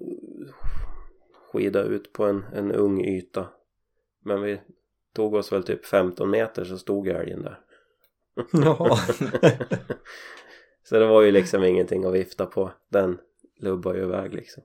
skida 1.53 1.83
ut 1.83 2.13
på 2.13 2.25
en, 2.25 2.45
en 2.53 2.73
ung 2.73 3.05
yta 3.05 3.49
men 4.25 4.43
vi 4.43 4.61
tog 5.13 5.35
oss 5.35 5.53
väl 5.53 5.63
typ 5.63 5.87
15 5.87 6.31
meter 6.31 6.65
så 6.65 6.79
stod 6.79 7.09
älgen 7.09 7.43
där 7.43 7.61
Ja. 8.53 8.99
så 10.85 10.99
det 10.99 11.07
var 11.07 11.23
ju 11.23 11.31
liksom 11.31 11.65
ingenting 11.65 12.05
att 12.05 12.15
vifta 12.15 12.47
på 12.47 12.73
den 12.89 13.19
lubbar 13.57 13.95
ju 13.95 14.03
iväg 14.03 14.35
liksom 14.35 14.63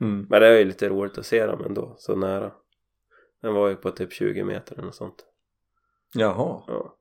Mm. 0.00 0.26
men 0.30 0.40
det 0.40 0.46
är 0.46 0.58
ju 0.58 0.64
lite 0.64 0.88
roligt 0.88 1.18
att 1.18 1.26
se 1.26 1.46
dem 1.46 1.64
ändå 1.64 1.94
så 1.98 2.16
nära 2.16 2.52
den 3.40 3.54
var 3.54 3.68
ju 3.68 3.76
på 3.76 3.90
typ 3.90 4.12
20 4.12 4.44
meter 4.44 4.74
eller 4.74 4.84
något 4.84 4.94
sånt 4.94 5.24
Jaha, 6.14 6.62
ja. 6.66 6.96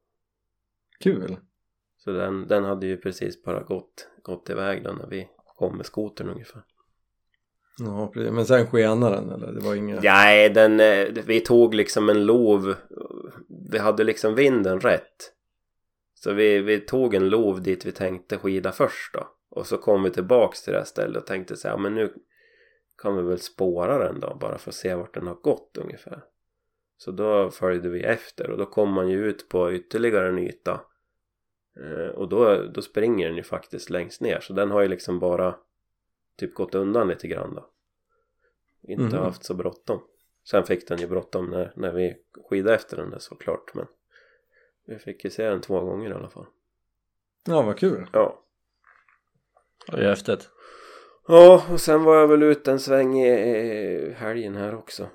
kul. 0.99 1.37
så 1.97 2.11
den, 2.11 2.47
den 2.47 2.63
hade 2.63 2.87
ju 2.87 2.97
precis 2.97 3.43
bara 3.43 3.63
gått, 3.63 4.07
gått 4.21 4.49
iväg 4.49 4.83
då 4.83 4.91
när 4.91 5.07
vi 5.07 5.29
kom 5.57 5.77
med 5.77 5.85
skotern 5.85 6.29
ungefär 6.29 6.63
Ja. 7.77 8.11
Men 8.15 8.45
sen 8.45 8.67
skenade 8.67 9.15
den 9.15 9.31
eller? 9.31 9.51
Det 9.51 9.59
var 9.59 9.75
inga... 9.75 9.99
Nej, 10.01 10.49
den, 10.49 10.79
eh, 10.79 11.07
vi 11.25 11.39
tog 11.39 11.73
liksom 11.73 12.09
en 12.09 12.25
lov. 12.25 12.75
Vi 13.71 13.77
hade 13.77 14.03
liksom 14.03 14.35
vinden 14.35 14.79
rätt. 14.79 15.33
Så 16.13 16.33
vi, 16.33 16.59
vi 16.59 16.79
tog 16.79 17.13
en 17.13 17.29
lov 17.29 17.61
dit 17.61 17.85
vi 17.85 17.91
tänkte 17.91 18.37
skida 18.37 18.71
först 18.71 19.13
då. 19.13 19.27
Och 19.49 19.67
så 19.67 19.77
kom 19.77 20.03
vi 20.03 20.09
tillbaks 20.09 20.63
till 20.63 20.73
det 20.73 20.79
här 20.79 20.85
stället 20.85 21.17
och 21.17 21.27
tänkte 21.27 21.55
så 21.55 21.67
här, 21.67 21.75
ja, 21.75 21.81
men 21.81 21.95
nu 21.95 22.13
kan 23.01 23.17
vi 23.17 23.23
väl 23.23 23.39
spåra 23.39 23.97
den 23.97 24.19
då 24.19 24.37
bara 24.41 24.57
för 24.57 24.69
att 24.69 24.75
se 24.75 24.95
vart 24.95 25.13
den 25.13 25.27
har 25.27 25.35
gått 25.35 25.77
ungefär. 25.77 26.23
Så 26.97 27.11
då 27.11 27.51
följde 27.51 27.89
vi 27.89 28.03
efter 28.03 28.49
och 28.49 28.57
då 28.57 28.65
kom 28.65 28.89
man 28.89 29.09
ju 29.09 29.25
ut 29.25 29.49
på 29.49 29.73
ytterligare 29.73 30.29
en 30.29 30.39
yta. 30.39 30.81
Eh, 31.79 32.15
och 32.15 32.29
då, 32.29 32.63
då 32.73 32.81
springer 32.81 33.27
den 33.27 33.37
ju 33.37 33.43
faktiskt 33.43 33.89
längst 33.89 34.21
ner. 34.21 34.39
Så 34.39 34.53
den 34.53 34.71
har 34.71 34.81
ju 34.81 34.87
liksom 34.87 35.19
bara 35.19 35.55
typ 36.35 36.53
gått 36.55 36.75
undan 36.75 37.07
lite 37.07 37.27
grann 37.27 37.55
då. 37.55 37.69
Inte 38.81 39.03
Mhm. 39.03 39.23
haft 39.25 39.43
så 39.45 39.53
bråttom. 39.53 40.01
Sen 40.49 40.63
fick 40.63 40.87
den 40.87 40.97
ju 40.99 41.07
bråttom 41.07 41.49
när, 41.49 41.73
när 41.75 41.91
vi 41.91 42.15
skidade 42.49 42.75
efter 42.75 42.97
den 42.97 43.09
där 43.09 43.19
såklart 43.19 43.73
men 43.73 43.87
vi 44.85 44.99
fick 44.99 45.23
ju 45.23 45.29
se 45.29 45.49
den 45.49 45.61
två 45.61 45.79
gånger 45.81 46.09
i 46.09 46.13
alla 46.13 46.29
fall. 46.29 46.45
Ja, 47.47 47.61
vad 47.61 47.77
kul. 47.77 48.09
ja. 48.13 48.39
Det 49.87 49.97
är 50.05 50.09
häftigt. 50.09 50.49
ja 51.27 51.65
och 51.71 51.81
sen 51.81 52.03
var 52.03 52.15
jag 52.15 52.27
väl 52.27 52.43
ute 52.43 52.71
en 52.71 52.79
sväng 52.79 53.17
i, 53.19 53.27
i 53.29 54.11
helgen 54.13 54.55
här 54.55 54.75
också. 54.75 55.07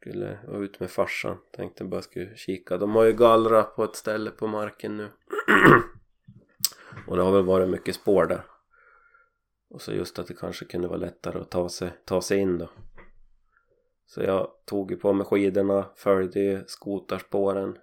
Skulle 0.00 0.38
vara 0.46 0.58
ut 0.64 0.80
med 0.80 0.90
farsan. 0.90 1.36
Tänkte 1.52 1.84
bara 1.84 2.02
skulle 2.02 2.36
kika. 2.36 2.76
De 2.78 2.94
har 2.94 3.04
ju 3.04 3.12
gallrat 3.12 3.76
på 3.76 3.84
ett 3.84 3.96
ställe 3.96 4.30
på 4.30 4.46
marken 4.46 4.96
nu. 4.96 5.08
Och 7.06 7.16
det 7.16 7.22
har 7.22 7.32
väl 7.32 7.44
varit 7.44 7.68
mycket 7.68 7.94
spår 7.94 8.26
där 8.26 8.42
och 9.70 9.82
så 9.82 9.92
just 9.92 10.18
att 10.18 10.26
det 10.26 10.34
kanske 10.34 10.64
kunde 10.64 10.88
vara 10.88 10.98
lättare 10.98 11.38
att 11.38 11.50
ta 11.50 11.68
sig, 11.68 11.90
ta 12.04 12.22
sig 12.22 12.38
in 12.38 12.58
då 12.58 12.68
så 14.06 14.22
jag 14.22 14.50
tog 14.64 14.90
ju 14.90 14.96
på 14.96 15.12
mig 15.12 15.26
skidorna 15.26 15.90
följde 15.94 16.40
ju 16.40 16.64
skotarspåren 16.66 17.78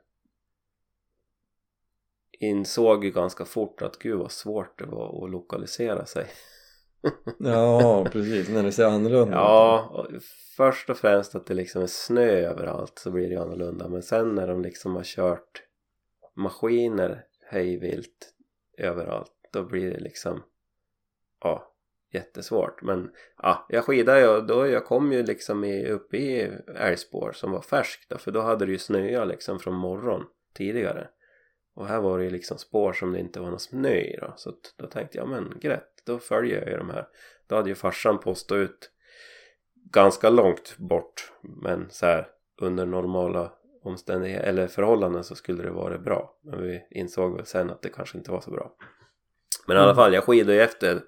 insåg 2.40 3.06
ju 3.06 3.12
ganska 3.12 3.46
fort 3.46 3.82
att 3.82 4.00
gud 4.00 4.20
vad 4.20 4.32
svårt 4.32 4.80
det 4.80 4.86
var 4.86 5.26
att 5.26 5.32
lokalisera 5.32 6.06
sig 6.06 6.28
Ja, 7.40 8.06
precis. 8.12 8.50
När 8.50 8.64
det 8.64 8.72
ser 8.72 8.86
annorlunda. 8.86 9.36
Ja, 9.36 9.90
och 9.94 10.22
först 10.58 10.90
och 10.90 10.98
främst 10.98 11.36
att 11.36 11.46
det 11.46 11.54
liksom 11.54 11.82
är 11.82 11.88
snö 11.88 12.30
överallt 12.30 13.00
så 13.00 13.12
blir 13.12 13.30
det 13.30 13.42
annorlunda 13.42 13.90
men 13.90 14.04
sen 14.04 14.36
när 14.36 14.48
de 14.48 14.62
liksom 14.62 14.96
har 14.96 15.04
kört 15.04 15.64
maskiner 16.36 17.26
hejvilt 17.50 18.34
överallt 18.78 19.32
då 19.52 19.64
blir 19.64 19.92
det 19.92 20.00
liksom 20.00 20.44
ja, 21.40 21.73
jättesvårt. 22.14 22.82
Men 22.82 23.12
ja, 23.38 23.66
jag 23.70 23.86
skidade 23.86 24.20
ju 24.20 24.28
och 24.28 24.48
då 24.48 24.68
jag 24.68 24.86
kom 24.86 25.12
ju 25.12 25.24
liksom 25.24 25.64
i, 25.64 25.90
upp 25.90 26.14
i 26.14 26.52
älgspår 26.76 27.32
som 27.32 27.52
var 27.52 27.62
färskt 27.62 28.10
då, 28.10 28.18
för 28.18 28.32
då 28.32 28.42
hade 28.42 28.66
det 28.66 28.72
ju 28.72 28.78
snöat 28.78 29.28
liksom 29.28 29.60
från 29.60 29.76
morgon 29.76 30.26
tidigare. 30.58 31.08
Och 31.76 31.88
här 31.88 32.02
var 32.02 32.18
det 32.18 32.24
ju 32.24 32.30
liksom 32.30 32.58
spår 32.58 32.94
som 32.94 33.14
det 33.14 33.20
inte 33.20 33.40
var 33.40 33.50
någon 33.50 33.60
snö 33.60 33.96
i 33.96 34.18
då. 34.22 34.34
Så 34.38 34.54
då 34.78 34.88
tänkte 34.88 35.18
jag 35.18 35.28
men 35.28 35.54
grätt 35.62 35.94
då 36.06 36.20
följer 36.20 36.60
jag 36.60 36.70
ju 36.70 36.78
de 36.78 36.90
här. 36.90 37.08
Då 37.48 37.56
hade 37.56 37.70
ju 37.70 37.76
farsan 37.76 38.20
postat 38.20 38.56
ut 38.56 38.92
ganska 39.92 40.30
långt 40.30 40.78
bort 40.78 41.32
men 41.42 41.88
så 41.90 42.06
här 42.06 42.28
under 42.62 42.86
normala 42.86 43.52
omständigheter 43.84 44.48
eller 44.48 44.68
förhållanden 44.68 45.24
så 45.24 45.36
skulle 45.36 45.64
det 45.64 45.72
vara 45.72 45.98
bra. 45.98 46.38
Men 46.42 46.64
vi 46.64 46.88
insåg 46.92 47.36
väl 47.36 47.46
sen 47.46 47.70
att 47.70 47.82
det 47.82 47.90
kanske 47.90 48.18
inte 48.18 48.32
var 48.32 48.42
så 48.42 48.52
bra. 48.52 48.76
Men 49.68 49.78
i 49.78 49.80
alla 49.80 49.96
fall 49.96 50.14
jag 50.14 50.24
skidade 50.24 50.54
ju 50.54 50.62
efter 50.62 51.02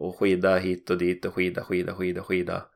och 0.00 0.18
skida 0.18 0.56
hit 0.56 0.90
och 0.90 0.98
dit 0.98 1.24
och 1.24 1.34
skida 1.34 1.64
skida 1.64 1.94
skida 1.94 2.22
skida. 2.22 2.66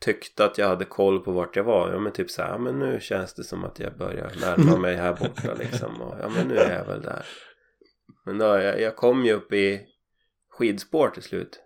Tyckte 0.00 0.44
att 0.44 0.58
jag 0.58 0.68
hade 0.68 0.84
koll 0.84 1.20
på 1.20 1.32
vart 1.32 1.56
jag 1.56 1.64
var. 1.64 1.92
Ja 1.92 1.98
men 1.98 2.12
typ 2.12 2.30
så 2.30 2.42
här, 2.42 2.48
ja, 2.48 2.58
men 2.58 2.78
nu 2.78 3.00
känns 3.00 3.34
det 3.34 3.44
som 3.44 3.64
att 3.64 3.80
jag 3.80 3.96
börjar 3.96 4.32
närma 4.40 4.78
mig 4.78 4.96
här 4.96 5.12
borta 5.12 5.54
liksom. 5.54 6.02
Och 6.02 6.16
ja 6.20 6.28
men 6.28 6.48
nu 6.48 6.56
är 6.56 6.78
jag 6.78 6.84
väl 6.84 7.02
där. 7.02 7.26
Men 8.26 8.38
då 8.38 8.44
jag, 8.44 8.80
jag 8.80 8.96
kom 8.96 9.24
ju 9.24 9.32
upp 9.32 9.52
i 9.52 9.80
skidspår 10.50 11.08
till 11.08 11.22
slut. 11.22 11.60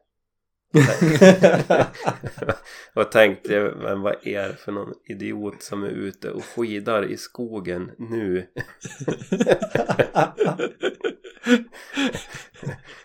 Och 2.94 3.12
tänkte 3.12 3.74
men 3.76 4.00
vad 4.00 4.26
är 4.26 4.48
det 4.48 4.56
för 4.56 4.72
någon 4.72 4.94
idiot 5.04 5.62
som 5.62 5.82
är 5.82 5.88
ute 5.88 6.30
och 6.30 6.44
skidar 6.44 7.04
i 7.04 7.16
skogen 7.16 7.90
nu 7.98 8.46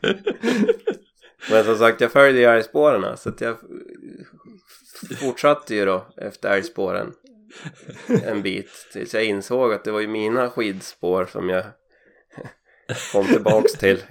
men 1.49 1.63
som 1.63 1.77
sagt 1.77 2.01
jag 2.01 2.11
följde 2.11 2.39
ju 2.39 2.45
älgspåren 2.45 3.17
så 3.17 3.29
att 3.29 3.41
jag 3.41 3.57
fortsatte 5.19 5.75
ju 5.75 5.85
då 5.85 6.05
efter 6.17 6.49
älgspåren 6.49 7.13
en 8.25 8.41
bit 8.41 8.87
tills 8.93 9.13
jag 9.13 9.23
insåg 9.23 9.73
att 9.73 9.83
det 9.83 9.91
var 9.91 9.99
ju 9.99 10.07
mina 10.07 10.49
skidspår 10.49 11.25
som 11.25 11.49
jag 11.49 11.63
kom 13.11 13.27
tillbaks 13.27 13.73
till. 13.73 14.03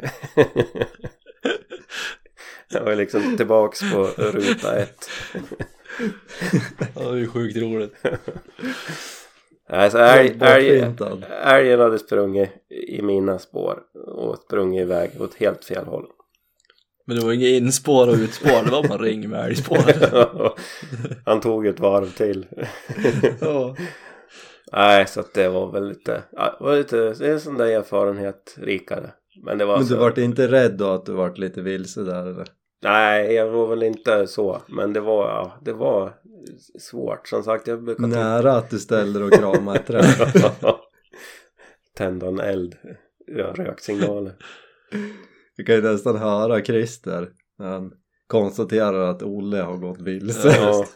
jag 2.69 2.83
var 2.83 2.95
liksom 2.95 3.37
tillbaks 3.37 3.93
på 3.93 4.05
ruta 4.17 4.77
ett. 4.77 5.11
Ja, 6.95 7.03
det 7.03 7.09
är 7.09 7.17
ju 7.17 7.29
sjukt 7.29 7.57
roligt. 7.57 7.95
Nej, 9.69 9.91
så 9.91 9.99
älg, 9.99 10.39
älg, 10.41 10.95
älgen 11.43 11.81
hade 11.81 11.99
sprungit 11.99 12.51
i 12.71 13.03
mina 13.03 13.39
spår 13.39 13.83
och 14.07 14.39
sprungit 14.39 14.83
iväg 14.83 15.21
åt 15.21 15.35
helt 15.35 15.65
fel 15.65 15.85
håll. 15.85 16.07
Men 17.07 17.17
det 17.17 17.25
var 17.25 17.33
inget 17.33 17.63
inspår 17.63 18.09
och 18.09 18.15
utspår, 18.15 18.65
det 18.65 18.71
var 18.71 18.89
bara 18.89 18.99
ring 18.99 19.31
med 19.31 19.45
älgspår. 19.45 19.79
Han 21.25 21.41
tog 21.41 21.67
ett 21.67 21.81
varv 21.81 22.11
till. 22.11 22.47
ja. 23.41 23.77
Nej, 24.73 25.07
så 25.07 25.21
att 25.21 25.35
det 25.35 25.49
var 25.49 25.73
väl 25.73 25.89
lite, 25.89 26.23
ja, 26.33 26.57
var 26.61 26.77
lite, 26.77 26.97
det 26.97 27.27
är 27.27 27.33
en 27.33 27.41
sån 27.41 27.57
där 27.57 27.67
erfarenhet 27.67 28.55
rikare. 28.59 29.11
Men 29.45 29.59
det 29.59 29.65
var 29.65 29.77
Men 29.77 29.87
så, 29.87 29.95
du 29.95 30.01
vart 30.01 30.19
inte 30.19 30.49
rädd 30.49 30.73
då 30.73 30.91
att 30.91 31.07
du 31.07 31.13
vart 31.13 31.39
lite 31.39 31.61
vilse 31.63 32.01
där 32.01 32.27
eller? 32.27 32.47
nej 32.83 33.33
jag 33.33 33.51
var 33.51 33.67
väl 33.67 33.83
inte 33.83 34.27
så. 34.27 34.63
Men 34.69 34.93
det 34.93 35.01
var, 35.01 35.29
ja, 35.29 35.59
det 35.65 35.73
var 35.73 36.13
svårt. 36.79 37.29
Som 37.29 37.43
sagt, 37.43 37.67
jag 37.67 37.85
brukar 37.85 38.07
Nära 38.07 38.53
att 38.53 38.71
du 38.71 38.79
ställde 38.79 39.19
dig 39.19 39.29
och 39.29 39.33
kramade 39.33 39.79
ett 39.79 39.87
träd. 39.87 40.05
tända 41.97 42.27
en 42.27 42.41
eld. 42.41 42.77
Ja, 43.27 43.45
röksignaler. 43.57 44.33
Du 45.57 45.65
kan 45.65 45.75
ju 45.75 45.83
nästan 45.83 46.17
höra 46.17 46.65
Christer 46.65 47.29
när 47.59 47.67
han 47.69 47.93
konstaterar 48.27 49.11
att 49.11 49.23
Olle 49.23 49.63
har 49.63 49.77
gått 49.77 50.01
vilse. 50.01 50.49
Ja. 50.49 50.87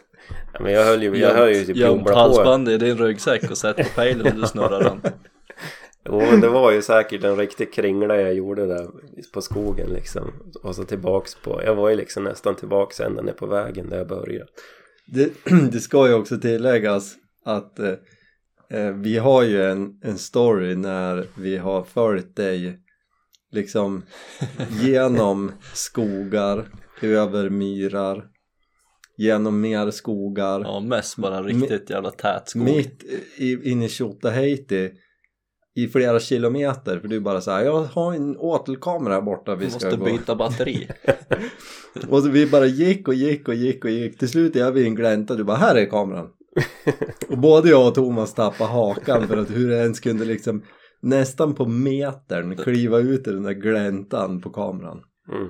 ja, 0.53 0.59
men 0.59 0.73
jag 0.73 0.85
höll 0.85 1.03
ju, 1.03 1.17
jag 1.17 1.33
höll 1.33 1.53
ju 1.53 1.65
typ 1.65 1.75
Gömt 1.75 2.09
halsband 2.09 2.69
i 2.69 2.77
din 2.77 2.97
ryggsäck 2.97 3.51
och 3.51 3.57
sätt 3.57 3.77
på 3.77 3.83
pejlen 3.95 4.27
och 4.27 4.41
du 4.41 4.47
snurrar 4.47 4.83
den. 4.83 5.01
Jo 6.05 6.19
men 6.19 6.41
det 6.41 6.49
var 6.49 6.71
ju 6.71 6.81
säkert 6.81 7.23
en 7.23 7.37
riktig 7.37 7.73
kringla 7.73 8.21
jag 8.21 8.33
gjorde 8.33 8.67
där 8.67 8.87
på 9.33 9.41
skogen 9.41 9.89
liksom. 9.89 10.31
Och 10.63 10.75
så 10.75 10.83
tillbaks 10.83 11.35
på, 11.35 11.61
jag 11.65 11.75
var 11.75 11.89
ju 11.89 11.95
liksom 11.95 12.23
nästan 12.23 12.55
tillbaks 12.55 12.99
ända 12.99 13.21
ner 13.21 13.33
på 13.33 13.45
vägen 13.45 13.89
där 13.89 13.97
jag 13.97 14.07
började. 14.07 14.49
Det, 15.05 15.31
det 15.71 15.79
ska 15.79 16.07
ju 16.07 16.13
också 16.13 16.37
tilläggas 16.37 17.15
att 17.45 17.79
eh, 17.79 17.93
eh, 18.69 18.91
vi 18.91 19.17
har 19.17 19.43
ju 19.43 19.63
en, 19.63 19.99
en 20.01 20.17
story 20.17 20.75
när 20.75 21.25
vi 21.35 21.57
har 21.57 21.83
följt 21.83 22.35
dig 22.35 22.79
liksom 23.51 24.03
genom 24.81 25.51
skogar, 25.73 26.67
över 27.01 27.49
myrar, 27.49 28.25
genom 29.17 29.61
mer 29.61 29.91
skogar, 29.91 30.61
Ja, 30.61 30.79
mest 30.79 31.17
bara 31.17 31.43
riktigt 31.43 31.89
jävla 31.89 32.11
tät 32.11 32.49
skog. 32.49 32.61
mitt 32.63 33.03
i, 33.37 33.71
in 33.71 33.81
i 33.83 33.89
Tjotahejti 33.89 34.91
i 35.75 35.87
flera 35.87 36.19
kilometer. 36.19 36.99
För 36.99 37.07
du 37.07 37.19
bara 37.19 37.41
såhär 37.41 37.65
jag 37.65 37.83
har 37.83 38.13
en 38.13 38.37
åtelkamera 38.37 39.13
här 39.13 39.21
borta 39.21 39.55
vi 39.55 39.65
måste 39.65 39.95
gå. 39.95 40.05
byta 40.05 40.35
batteri. 40.35 40.87
och 42.09 42.23
så 42.23 42.29
vi 42.29 42.47
bara 42.47 42.65
gick 42.65 43.07
och 43.07 43.13
gick 43.13 43.47
och 43.47 43.53
gick 43.55 43.85
och 43.85 43.91
gick. 43.91 44.19
Till 44.19 44.29
slut 44.29 44.55
är 44.55 44.71
vi 44.71 44.81
i 44.81 44.85
en 44.85 44.95
glänta 44.95 45.35
du 45.35 45.43
bara 45.43 45.57
här 45.57 45.75
är 45.75 45.85
kameran. 45.85 46.27
Och 47.29 47.37
både 47.37 47.69
jag 47.69 47.87
och 47.87 47.95
Thomas 47.95 48.33
tappade 48.33 48.69
hakan 48.69 49.27
för 49.27 49.37
att 49.37 49.51
hur 49.51 49.69
det 49.69 49.77
ens 49.77 49.99
kunde 49.99 50.25
liksom 50.25 50.63
nästan 51.01 51.55
på 51.55 51.65
metern 51.65 52.55
kliva 52.55 52.99
ut 52.99 53.27
i 53.27 53.31
den 53.31 53.43
där 53.43 53.53
gläntan 53.53 54.41
på 54.41 54.49
kameran. 54.49 55.03
Mm. 55.31 55.47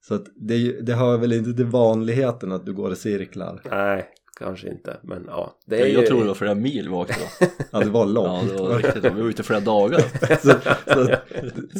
så 0.00 0.14
att 0.14 0.26
det, 0.36 0.80
det 0.80 0.94
hör 0.94 1.18
väl 1.18 1.32
inte 1.32 1.52
till 1.52 1.66
vanligheten 1.66 2.52
att 2.52 2.66
du 2.66 2.72
går 2.72 2.92
i 2.92 2.96
cirklar. 2.96 3.62
Nej, 3.70 4.08
kanske 4.40 4.68
inte. 4.68 4.96
Men 5.02 5.24
ja, 5.28 5.56
det 5.66 5.76
är 5.76 5.86
Jag, 5.86 6.02
ju... 6.02 6.06
tror 6.06 6.20
det 6.20 6.26
var 6.28 6.34
flera 6.34 6.54
mil 6.54 6.88
vi 6.88 6.94
åkte 6.94 7.14
då. 7.40 7.46
ja 7.70 7.78
det 7.78 7.90
var 7.90 8.00
Ja, 8.00 8.04
långt 8.06 8.56
det 8.56 8.62
var 8.62 8.78
riktigt. 8.82 9.04
Vi 9.04 9.20
var 9.22 9.28
ute 9.28 9.42
flera 9.42 9.60
dagar. 9.60 10.00
så, 10.42 10.54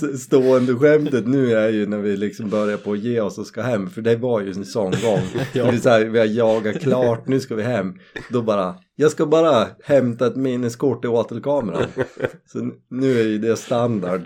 så, 0.01 0.19
stående 0.19 0.75
skämtet 0.75 1.27
nu 1.27 1.53
är 1.55 1.69
ju 1.69 1.87
när 1.87 1.99
vi 1.99 2.17
liksom 2.17 2.51
börjar 2.51 2.77
på 2.77 2.93
att 2.93 2.99
ge 2.99 3.21
oss 3.21 3.39
och 3.39 3.47
ska 3.47 3.63
hem 3.63 3.91
för 3.91 4.03
det 4.03 4.17
var 4.17 4.41
ju 4.41 4.51
en 4.51 4.65
sån 4.65 4.91
gång 4.91 5.21
Ja. 5.53 5.65
det 5.65 5.71
är 5.71 5.77
så 5.77 5.89
här, 5.89 6.05
vi 6.05 6.19
har 6.19 6.27
jagat 6.27 6.81
klart, 6.81 7.27
nu 7.29 7.41
ska 7.41 7.55
vi 7.55 7.63
hem 7.63 7.95
då 8.31 8.43
bara, 8.43 8.75
jag 8.97 9.11
ska 9.11 9.27
bara 9.27 9.67
hämta 9.85 10.27
ett 10.27 10.37
minneskort 10.37 11.05
i 11.05 11.09
åtelkameran 11.09 11.87
så 12.47 12.71
nu 12.91 13.21
är 13.21 13.25
ju 13.25 13.39
det 13.39 13.57
standard 13.57 14.23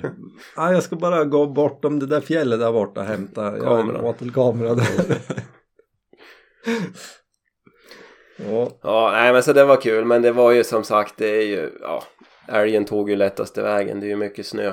ah, 0.56 0.72
jag 0.72 0.82
ska 0.82 0.96
bara 0.96 1.24
gå 1.24 1.46
bortom 1.46 1.98
det 1.98 2.06
där 2.06 2.20
fjället 2.20 2.60
där 2.60 2.72
borta 2.72 3.00
och 3.00 3.06
hämta 3.06 3.42
jag 3.56 3.64
har 3.64 3.78
en 3.78 3.86
Kameran. 3.86 4.04
åtelkamera 4.04 4.74
där 4.74 4.84
ja, 8.36 8.70
Ja, 8.82 9.10
nej 9.12 9.32
men 9.32 9.42
så 9.42 9.52
det 9.52 9.64
var 9.64 9.80
kul. 9.80 10.04
Men 10.04 10.22
det 10.22 10.32
var 10.32 10.52
ju 10.52 10.64
som 10.64 10.84
sagt, 10.84 11.14
det 11.16 11.28
är 11.28 11.46
ju... 11.46 11.70
Ja, 11.80 12.04
älgen 12.48 12.84
tog 12.84 13.10
ju 13.10 13.16
lättaste 13.16 13.62
vägen. 13.62 14.00
Det 14.00 14.06
är 14.06 14.08
ju 14.08 14.16
mycket 14.16 14.46
snö. 14.46 14.72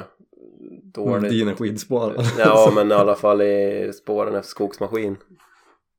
Dåligt. 0.94 1.32
dina 1.32 1.56
skidspår 1.56 2.16
Ja, 2.38 2.72
men 2.76 2.92
i 2.92 2.94
alla 2.94 3.16
fall 3.16 3.42
i 3.42 3.92
spåren 3.94 4.36
efter 4.36 4.50
skogsmaskin. 4.50 5.18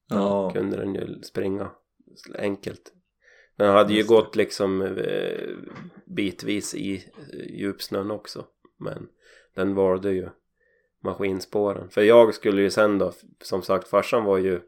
ja. 0.08 0.50
kunde 0.54 0.76
den 0.76 0.94
ju 0.94 1.22
springa 1.22 1.70
enkelt. 2.38 2.92
Den 3.56 3.70
hade 3.70 3.92
ju 3.92 3.98
Just 3.98 4.08
det. 4.10 4.14
gått 4.14 4.36
liksom 4.36 4.82
eh, 4.82 5.48
bitvis 6.06 6.74
i 6.74 6.94
eh, 6.94 7.60
djupsnön 7.60 8.10
också. 8.10 8.44
Men 8.78 9.08
den 9.54 9.74
valde 9.74 10.10
ju 10.12 10.28
maskinspåren. 11.04 11.90
För 11.90 12.02
jag 12.02 12.34
skulle 12.34 12.62
ju 12.62 12.70
sen 12.70 12.98
då, 12.98 13.12
som 13.42 13.62
sagt 13.62 13.88
farsan 13.88 14.24
var 14.24 14.38
ju 14.38 14.60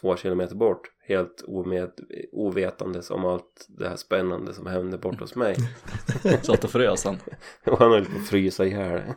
två 0.00 0.16
kilometer 0.16 0.54
bort. 0.54 0.90
Helt 1.08 1.44
omed, 1.46 1.90
ovetandes 2.32 3.10
om 3.10 3.24
allt 3.24 3.66
det 3.68 3.88
här 3.88 3.96
spännande 3.96 4.54
som 4.54 4.66
hände 4.66 4.98
bort 4.98 5.20
hos 5.20 5.34
mig. 5.34 5.56
Satt 6.42 6.64
och 6.64 6.70
frös 6.70 7.04
han. 7.04 7.16
Han 7.78 7.92
höll 7.92 8.04
på 8.04 8.18
att 8.18 8.28
frysa 8.28 8.64
ihjäl. 8.64 9.02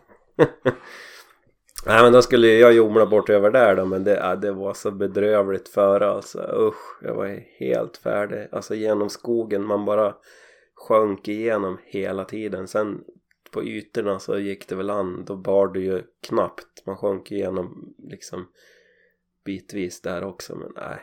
Nej 1.86 2.04
men 2.04 2.14
då 2.14 2.22
skulle 2.22 2.48
jag 2.48 2.74
jomla 2.74 3.06
bort 3.06 3.30
över 3.30 3.52
där 3.52 3.76
då 3.76 3.86
men 3.86 4.04
det, 4.04 4.16
ja, 4.16 4.36
det 4.36 4.52
var 4.52 4.74
så 4.74 4.92
bedrövligt 4.92 5.70
före 5.70 6.10
alltså 6.10 6.40
usch 6.40 7.04
jag 7.04 7.16
var 7.16 7.44
helt 7.60 7.98
färdig 7.98 8.48
alltså 8.52 8.76
genom 8.76 9.10
skogen 9.10 9.66
man 9.66 9.86
bara 9.86 10.16
sjönk 10.76 11.28
igenom 11.28 11.78
hela 11.86 12.26
tiden 12.26 12.68
sen 12.68 13.04
på 13.52 13.64
ytorna 13.64 14.20
så 14.20 14.40
gick 14.40 14.68
det 14.68 14.76
väl 14.76 14.90
an 14.90 15.26
då 15.26 15.36
bar 15.36 15.68
det 15.68 15.80
ju 15.80 16.04
knappt 16.28 16.86
man 16.86 16.98
sjönk 16.98 17.32
igenom 17.32 17.94
liksom 17.98 18.48
bitvis 19.44 20.02
där 20.02 20.24
också 20.24 20.56
men 20.56 20.72
nej 20.76 21.00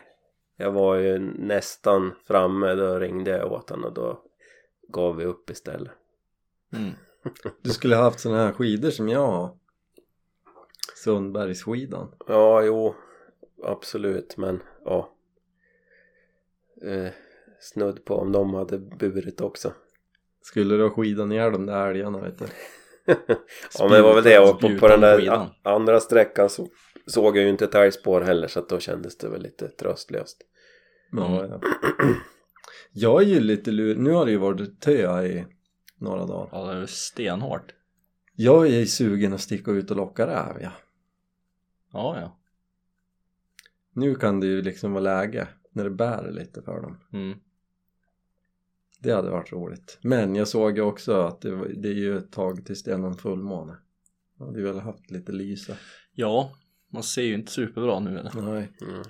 jag 0.57 0.71
var 0.71 0.95
ju 0.95 1.19
nästan 1.19 2.15
framme 2.25 2.75
då 2.75 2.99
ringde 2.99 3.31
jag 3.31 3.51
åt 3.51 3.69
honom 3.69 3.85
och 3.85 3.93
då 3.93 4.23
gav 4.87 5.15
vi 5.15 5.25
upp 5.25 5.49
istället 5.49 5.91
Mm. 6.73 6.91
du 7.61 7.69
skulle 7.69 7.95
ha 7.95 8.03
haft 8.03 8.19
såna 8.19 8.37
här 8.37 8.51
skidor 8.51 8.89
som 8.89 9.09
jag 9.09 9.27
har 9.27 9.57
Sundbergsskidan 10.95 12.15
Ja, 12.27 12.63
jo, 12.63 12.95
absolut, 13.63 14.37
men 14.37 14.63
ja. 14.85 15.13
Eh, 16.81 17.11
snudd 17.59 18.05
på 18.05 18.15
om 18.15 18.31
de 18.31 18.53
hade 18.53 18.77
burit 18.77 19.41
också. 19.41 19.73
Skulle 20.41 20.75
du 20.75 20.83
ha 20.83 20.89
skidat 20.89 21.27
ner 21.27 21.51
de 21.51 21.65
där 21.65 21.87
älgarna 21.87 22.21
vet 22.21 22.39
du? 22.39 22.45
Ja, 23.07 23.79
men 23.79 23.91
det 23.91 24.01
var 24.01 24.15
väl 24.15 24.23
det. 24.23 24.39
Och 24.39 24.59
på, 24.59 24.77
på 24.79 24.87
den 24.87 25.01
där 25.01 25.49
andra 25.63 25.99
sträckan 25.99 26.49
så 26.49 26.67
såg 27.05 27.37
jag 27.37 27.43
ju 27.43 27.49
inte 27.49 27.65
ett 27.65 27.75
älgspår 27.75 28.21
heller 28.21 28.47
så 28.47 28.59
att 28.59 28.69
då 28.69 28.79
kändes 28.79 29.17
det 29.17 29.29
väl 29.29 29.41
lite 29.41 29.67
tröstlöst. 29.67 30.37
Ja, 31.11 31.45
ja. 31.49 31.61
Jag 32.91 33.21
är 33.21 33.25
ju 33.25 33.39
lite 33.39 33.71
lur... 33.71 33.95
Nu 33.95 34.11
har 34.11 34.25
det 34.25 34.31
ju 34.31 34.37
varit 34.37 34.81
tö 34.81 35.25
i 35.25 35.45
några 35.97 36.25
dagar. 36.25 36.49
Ja, 36.51 36.73
det 36.73 36.81
är 36.81 36.85
stenhårt. 36.85 37.73
Jag 38.35 38.67
är 38.67 38.79
ju 38.79 38.85
sugen 38.85 39.33
att 39.33 39.41
sticka 39.41 39.71
ut 39.71 39.91
och 39.91 39.97
locka 39.97 40.27
räv 40.27 40.61
ja. 40.61 40.71
Ja, 41.93 42.19
ja. 42.21 42.37
Nu 43.93 44.15
kan 44.15 44.39
det 44.39 44.47
ju 44.47 44.61
liksom 44.61 44.93
vara 44.93 45.03
läge 45.03 45.47
när 45.71 45.83
det 45.83 45.89
bär 45.89 46.31
lite 46.31 46.61
för 46.61 46.81
dem. 46.81 46.97
Mm. 47.13 47.39
Det 48.99 49.11
hade 49.11 49.29
varit 49.29 49.51
roligt. 49.51 49.99
Men 50.01 50.35
jag 50.35 50.47
såg 50.47 50.77
ju 50.77 50.81
också 50.81 51.13
att 51.13 51.41
det, 51.41 51.51
var, 51.51 51.67
det 51.67 51.89
är 51.89 51.93
ju 51.93 52.17
ett 52.17 52.31
tag 52.31 52.65
tills 52.65 52.83
det 52.83 52.93
är 52.93 52.97
någon 52.97 53.17
fullmåne. 53.17 53.77
Jag 54.39 54.45
hade 54.45 54.59
ju 54.59 54.65
väl 54.65 54.79
haft 54.79 55.11
lite 55.11 55.31
lyse. 55.31 55.77
Ja, 56.13 56.51
man 56.89 57.03
ser 57.03 57.21
ju 57.23 57.33
inte 57.33 57.51
superbra 57.51 57.99
nu 57.99 58.19
eller? 58.19 58.41
Nej. 58.41 58.71
Mm. 58.81 59.03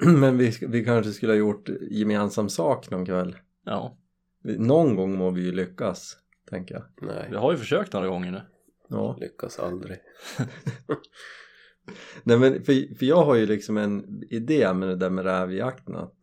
Men 0.20 0.38
vi, 0.38 0.58
vi 0.68 0.84
kanske 0.84 1.12
skulle 1.12 1.32
ha 1.32 1.38
gjort 1.38 1.68
gemensam 1.90 2.48
sak 2.48 2.90
någon 2.90 3.06
kväll. 3.06 3.36
Ja, 3.64 3.96
Någon 4.42 4.96
gång 4.96 5.18
må 5.18 5.30
vi 5.30 5.42
ju 5.42 5.52
lyckas, 5.52 6.16
tänker 6.50 6.74
jag. 6.74 6.84
Nej, 7.02 7.26
vi 7.30 7.36
har 7.36 7.52
ju 7.52 7.58
försökt 7.58 7.92
några 7.92 8.08
gånger 8.08 8.30
nu. 8.30 8.42
Ja. 8.88 9.16
lyckas 9.20 9.58
aldrig. 9.58 9.98
Nej 12.22 12.38
men 12.38 12.64
för, 12.64 12.94
för 12.94 13.06
jag 13.06 13.24
har 13.24 13.34
ju 13.34 13.46
liksom 13.46 13.76
en 13.76 14.22
idé 14.30 14.74
med 14.74 14.88
det 14.88 14.96
där 14.96 15.10
med 15.10 15.24
rävjakten 15.24 15.96
att 15.96 16.14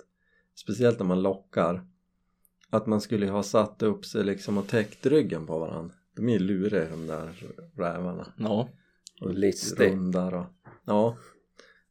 speciellt 0.56 1.00
när 1.00 1.06
man 1.06 1.22
lockar 1.22 1.88
att 2.70 2.88
man 2.88 3.02
skulle 3.02 3.30
ha 3.30 3.44
satt 3.44 3.84
upp 3.84 4.06
sig 4.06 4.24
liksom 4.24 4.58
och 4.58 4.68
täckt 4.68 5.06
ryggen 5.06 5.46
på 5.48 5.60
varandra. 5.60 5.96
De 6.16 6.30
är 6.30 6.34
ju 6.34 6.40
luriga 6.40 6.90
de 6.90 7.08
där 7.08 7.34
rävarna. 7.76 8.34
Ja, 8.38 8.70
Och 9.22 9.34
Listig. 9.34 9.92
rundar 9.92 10.34
och 10.34 10.46
ja. 10.86 11.18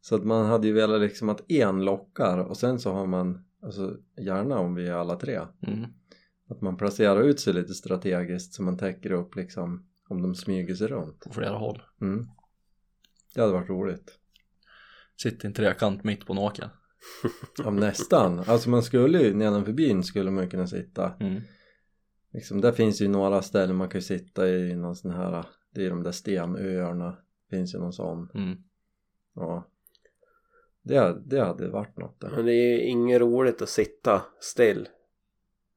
Så 0.01 0.15
att 0.15 0.25
man 0.25 0.47
hade 0.47 0.67
ju 0.67 0.73
velat 0.73 1.01
liksom 1.01 1.29
att 1.29 1.51
en 1.51 1.85
lockar 1.85 2.39
och 2.39 2.57
sen 2.57 2.79
så 2.79 2.93
har 2.93 3.07
man 3.07 3.45
alltså 3.63 3.97
gärna 4.21 4.59
om 4.59 4.75
vi 4.75 4.87
är 4.87 4.93
alla 4.93 5.17
tre 5.17 5.41
mm. 5.67 5.85
att 6.49 6.61
man 6.61 6.77
placerar 6.77 7.23
ut 7.23 7.41
sig 7.41 7.53
lite 7.55 7.75
strategiskt 7.75 8.55
så 8.55 8.63
man 8.63 8.79
täcker 8.79 9.13
upp 9.13 9.37
liksom 9.37 9.87
Om 10.09 10.23
de 10.23 10.35
smyger 10.35 10.75
sig 10.75 10.87
runt. 10.89 11.21
på 11.21 11.33
flera 11.33 11.57
håll. 11.59 11.83
Mm. 12.01 12.27
Det 13.35 13.41
hade 13.41 13.53
varit 13.53 13.69
roligt. 13.69 14.19
Sitter 15.17 15.45
i 15.45 15.47
en 15.47 15.55
trekant 15.55 16.05
mitt 16.05 16.27
på 16.27 16.33
en 16.33 16.39
åker. 16.39 16.71
Ja, 17.59 17.71
nästan. 17.71 18.39
Alltså 18.47 18.71
man 18.71 18.83
skulle 18.83 19.23
ju, 19.23 19.35
nedanför 19.35 19.73
byn 19.73 20.03
skulle 20.05 20.31
man 20.31 20.51
kunna 20.51 20.67
sitta. 20.67 21.13
Mm. 21.21 21.41
Liksom, 22.33 22.61
där 22.61 22.73
finns 22.73 23.01
ju 23.01 23.09
några 23.09 23.43
ställen 23.43 23.77
man 23.77 23.89
kan 23.89 24.03
sitta 24.03 24.49
i 24.49 24.77
någon 24.77 24.97
sån 24.97 25.11
här, 25.11 25.45
det 25.75 25.87
är 25.87 25.91
de 25.91 26.03
där 26.03 26.13
stenöarna. 26.13 27.19
Finns 27.51 27.75
ju 27.75 27.79
någon 27.79 27.93
sån. 27.93 28.31
Mm. 28.35 28.57
Ja. 29.35 29.71
Det, 30.83 31.23
det 31.27 31.41
hade 31.41 31.69
varit 31.69 31.97
något 31.97 32.21
där. 32.21 32.31
Men 32.31 32.45
det 32.47 32.53
är 32.53 32.73
ju 32.73 32.81
inget 32.81 33.21
roligt 33.21 33.63
att 33.63 33.69
sitta 33.69 34.23
still 34.41 34.89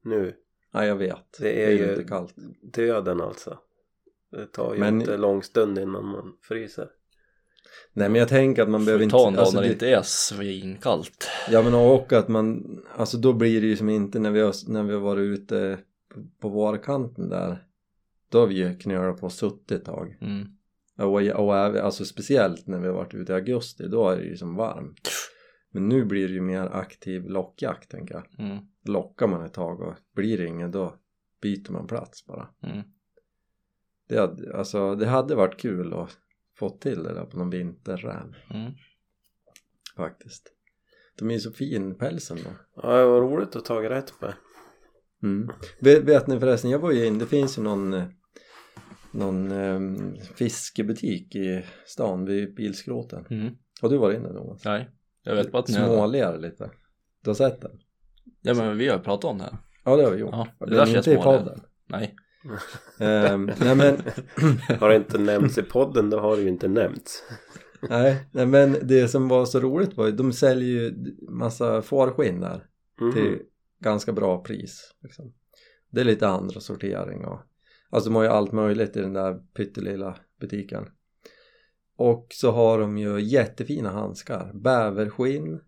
nu. 0.04 0.34
Ja, 0.72 0.86
jag 0.86 0.96
vet. 0.96 1.38
Det 1.38 1.64
är 1.64 1.70
ju 1.70 1.78
ju 1.78 1.90
inte 1.90 2.04
kallt. 2.04 2.34
döden 2.62 3.20
alltså. 3.20 3.58
Det 4.30 4.46
tar 4.46 4.74
ju 4.74 4.80
Men- 4.80 5.00
inte 5.00 5.16
lång 5.16 5.42
stund 5.42 5.78
innan 5.78 6.04
man 6.04 6.36
fryser. 6.42 6.90
Nej 7.92 8.08
men 8.08 8.18
jag 8.18 8.28
tänker 8.28 8.62
att 8.62 8.68
man 8.68 8.84
behöver 8.84 9.04
Får 9.04 9.10
ta 9.10 9.22
en 9.22 9.28
inte... 9.28 9.36
dag 9.36 9.42
Alltså, 9.42 9.56
när 9.56 9.66
det 9.66 9.72
inte 9.72 9.90
är 9.90 10.02
svinkallt. 10.02 11.28
ja 11.50 11.62
men 11.62 11.74
och 11.74 12.12
att 12.12 12.28
man, 12.28 12.78
alltså 12.96 13.18
då 13.18 13.32
blir 13.32 13.60
det 13.60 13.66
ju 13.66 13.76
som 13.76 13.88
inte 13.88 14.18
när 14.18 14.30
vi 14.30 14.40
har, 14.40 14.70
när 14.72 14.82
vi 14.82 14.92
har 14.94 15.00
varit 15.00 15.22
ute 15.22 15.78
på, 16.40 16.48
vårkanten 16.48 17.28
där. 17.28 17.64
Då 18.28 18.40
har 18.40 18.46
vi 18.46 18.54
ju 18.54 18.78
knölat 18.78 19.20
på 19.20 19.26
och 19.26 19.32
suttit 19.32 19.70
ett 19.70 19.84
tag. 19.84 20.16
Mm. 20.20 20.46
Och, 20.98 21.22
och 21.22 21.56
alltså 21.56 22.04
speciellt 22.04 22.66
när 22.66 22.78
vi 22.78 22.86
har 22.86 22.94
varit 22.94 23.14
ute 23.14 23.32
i 23.32 23.34
augusti, 23.34 23.88
då 23.88 24.08
är 24.08 24.16
det 24.16 24.24
ju 24.24 24.36
som 24.36 24.54
varmt. 24.56 25.10
Men 25.72 25.88
nu 25.88 26.04
blir 26.04 26.28
det 26.28 26.34
ju 26.34 26.40
mer 26.40 26.66
aktiv 26.72 27.28
lockjakt 27.28 27.90
tänker 27.90 28.14
jag. 28.14 28.46
Mm. 28.46 28.58
Lockar 28.84 29.26
man 29.26 29.44
ett 29.44 29.54
tag 29.54 29.80
och 29.80 29.94
blir 30.14 30.38
det 30.38 30.46
inget 30.46 30.72
då 30.72 30.94
byter 31.42 31.72
man 31.72 31.86
plats 31.86 32.26
bara. 32.26 32.48
Mm. 32.62 32.82
Det 34.08 34.18
hade, 34.18 34.56
alltså, 34.56 34.94
det 34.94 35.06
hade 35.06 35.34
varit 35.34 35.60
kul 35.60 35.94
att 35.94 36.10
få 36.60 36.70
till 36.70 37.02
det 37.02 37.14
där 37.14 37.24
på 37.24 37.36
någon 37.38 37.50
vinterräv 37.50 38.34
Mm. 38.54 38.72
faktiskt. 39.96 40.52
De 41.18 41.30
är 41.30 41.34
ju 41.34 41.40
så 41.40 41.52
fin 41.52 41.98
pälsen 41.98 42.38
då. 42.44 42.50
Ja, 42.82 42.96
det 42.96 43.04
var 43.04 43.20
roligt 43.20 43.56
att 43.56 43.64
ta 43.64 43.82
rätt 43.82 44.12
på. 44.20 44.32
Mm. 45.22 45.50
Vet, 45.80 46.04
vet 46.04 46.26
ni 46.26 46.40
förresten, 46.40 46.70
jag 46.70 46.78
var 46.78 46.92
ju 46.92 47.06
in, 47.06 47.18
det 47.18 47.26
finns 47.26 47.58
ju 47.58 47.62
någon 47.62 47.92
eh, 47.92 48.04
någon 49.12 49.52
eh, 49.52 49.80
fiskebutik 50.34 51.34
i 51.34 51.64
stan 51.86 52.24
vid 52.24 52.54
bilskroten. 52.54 53.26
Mm. 53.30 53.54
Har 53.82 53.88
du 53.88 53.98
varit 53.98 54.16
inne 54.18 54.28
Thomas? 54.28 54.64
Nej, 54.64 54.90
jag 55.22 55.34
vet 55.34 55.52
bara 55.52 55.58
att 55.58 55.68
ni 55.68 55.74
är. 55.74 55.84
Småler 55.84 56.38
lite. 56.38 56.70
Du 57.22 57.30
har 57.30 57.34
sett 57.34 57.60
den? 57.60 57.80
Ja 58.40 58.54
men 58.54 58.78
vi 58.78 58.88
har 58.88 58.96
ju 58.96 59.02
pratat 59.02 59.24
om 59.24 59.38
det 59.38 59.44
här. 59.44 59.56
Ja 59.84 59.96
det 59.96 60.04
har 60.04 60.10
vi 60.10 60.18
gjort. 60.18 60.30
Ja, 60.32 60.48
det 60.58 60.76
men 60.76 60.86
känns 60.86 61.08
inte 61.08 61.20
i 61.20 61.22
podden. 61.22 61.60
Nej. 61.86 62.14
Ehm, 62.98 63.50
nej 63.60 63.76
men, 63.76 63.96
Har 64.80 64.88
det 64.88 64.96
inte 64.96 65.18
nämnts 65.18 65.58
i 65.58 65.62
podden 65.62 66.10
då 66.10 66.18
har 66.20 66.36
det 66.36 66.42
ju 66.42 66.48
inte 66.48 66.68
nämnts. 66.68 67.22
nej, 67.88 68.26
nej 68.32 68.46
men 68.46 68.76
det 68.82 69.08
som 69.08 69.28
var 69.28 69.44
så 69.44 69.60
roligt 69.60 69.96
var 69.96 70.06
ju, 70.06 70.12
de 70.12 70.32
säljer 70.32 70.68
ju 70.68 71.16
massa 71.28 71.82
fårskinn 71.82 72.40
där. 72.40 72.66
Mhm. 73.00 73.12
till 73.12 73.38
ganska 73.78 74.12
bra 74.12 74.42
pris 74.42 74.94
liksom. 75.02 75.32
det 75.90 76.00
är 76.00 76.04
lite 76.04 76.28
andra 76.28 76.60
sortering 76.60 77.24
och 77.24 77.40
alltså 77.90 78.10
de 78.10 78.16
har 78.16 78.22
ju 78.22 78.28
allt 78.28 78.52
möjligt 78.52 78.96
i 78.96 79.00
den 79.00 79.12
där 79.12 79.34
pyttelilla 79.56 80.16
butiken 80.40 80.86
och 81.96 82.26
så 82.30 82.50
har 82.50 82.78
de 82.78 82.98
ju 82.98 83.20
jättefina 83.20 83.90
handskar 83.90 84.50
bäverskinn 84.54 85.60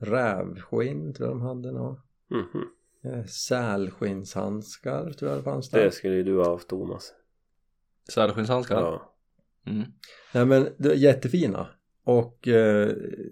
rävskinn 0.00 1.14
tror 1.14 1.28
jag 1.28 1.36
de 1.36 1.42
hade 1.42 1.72
nå 1.72 2.00
Mhm. 2.30 2.64
Eh, 3.04 3.24
sälskinnshandskar 3.24 5.10
tror 5.12 5.30
jag 5.30 5.40
det 5.40 5.44
fanns 5.44 5.70
där 5.70 5.84
Det 5.84 5.90
skulle 5.90 6.14
ju 6.14 6.22
du 6.22 6.36
ha 6.38 6.50
haft 6.50 6.68
Thomas. 6.68 7.12
Sälskinnshandskar? 8.12 8.80
Ja. 8.80 9.14
Mm. 9.66 9.84
Nej 10.34 10.46
men 10.46 10.68
jättefina 10.96 11.68
och 12.04 12.48
eh, 12.48 12.88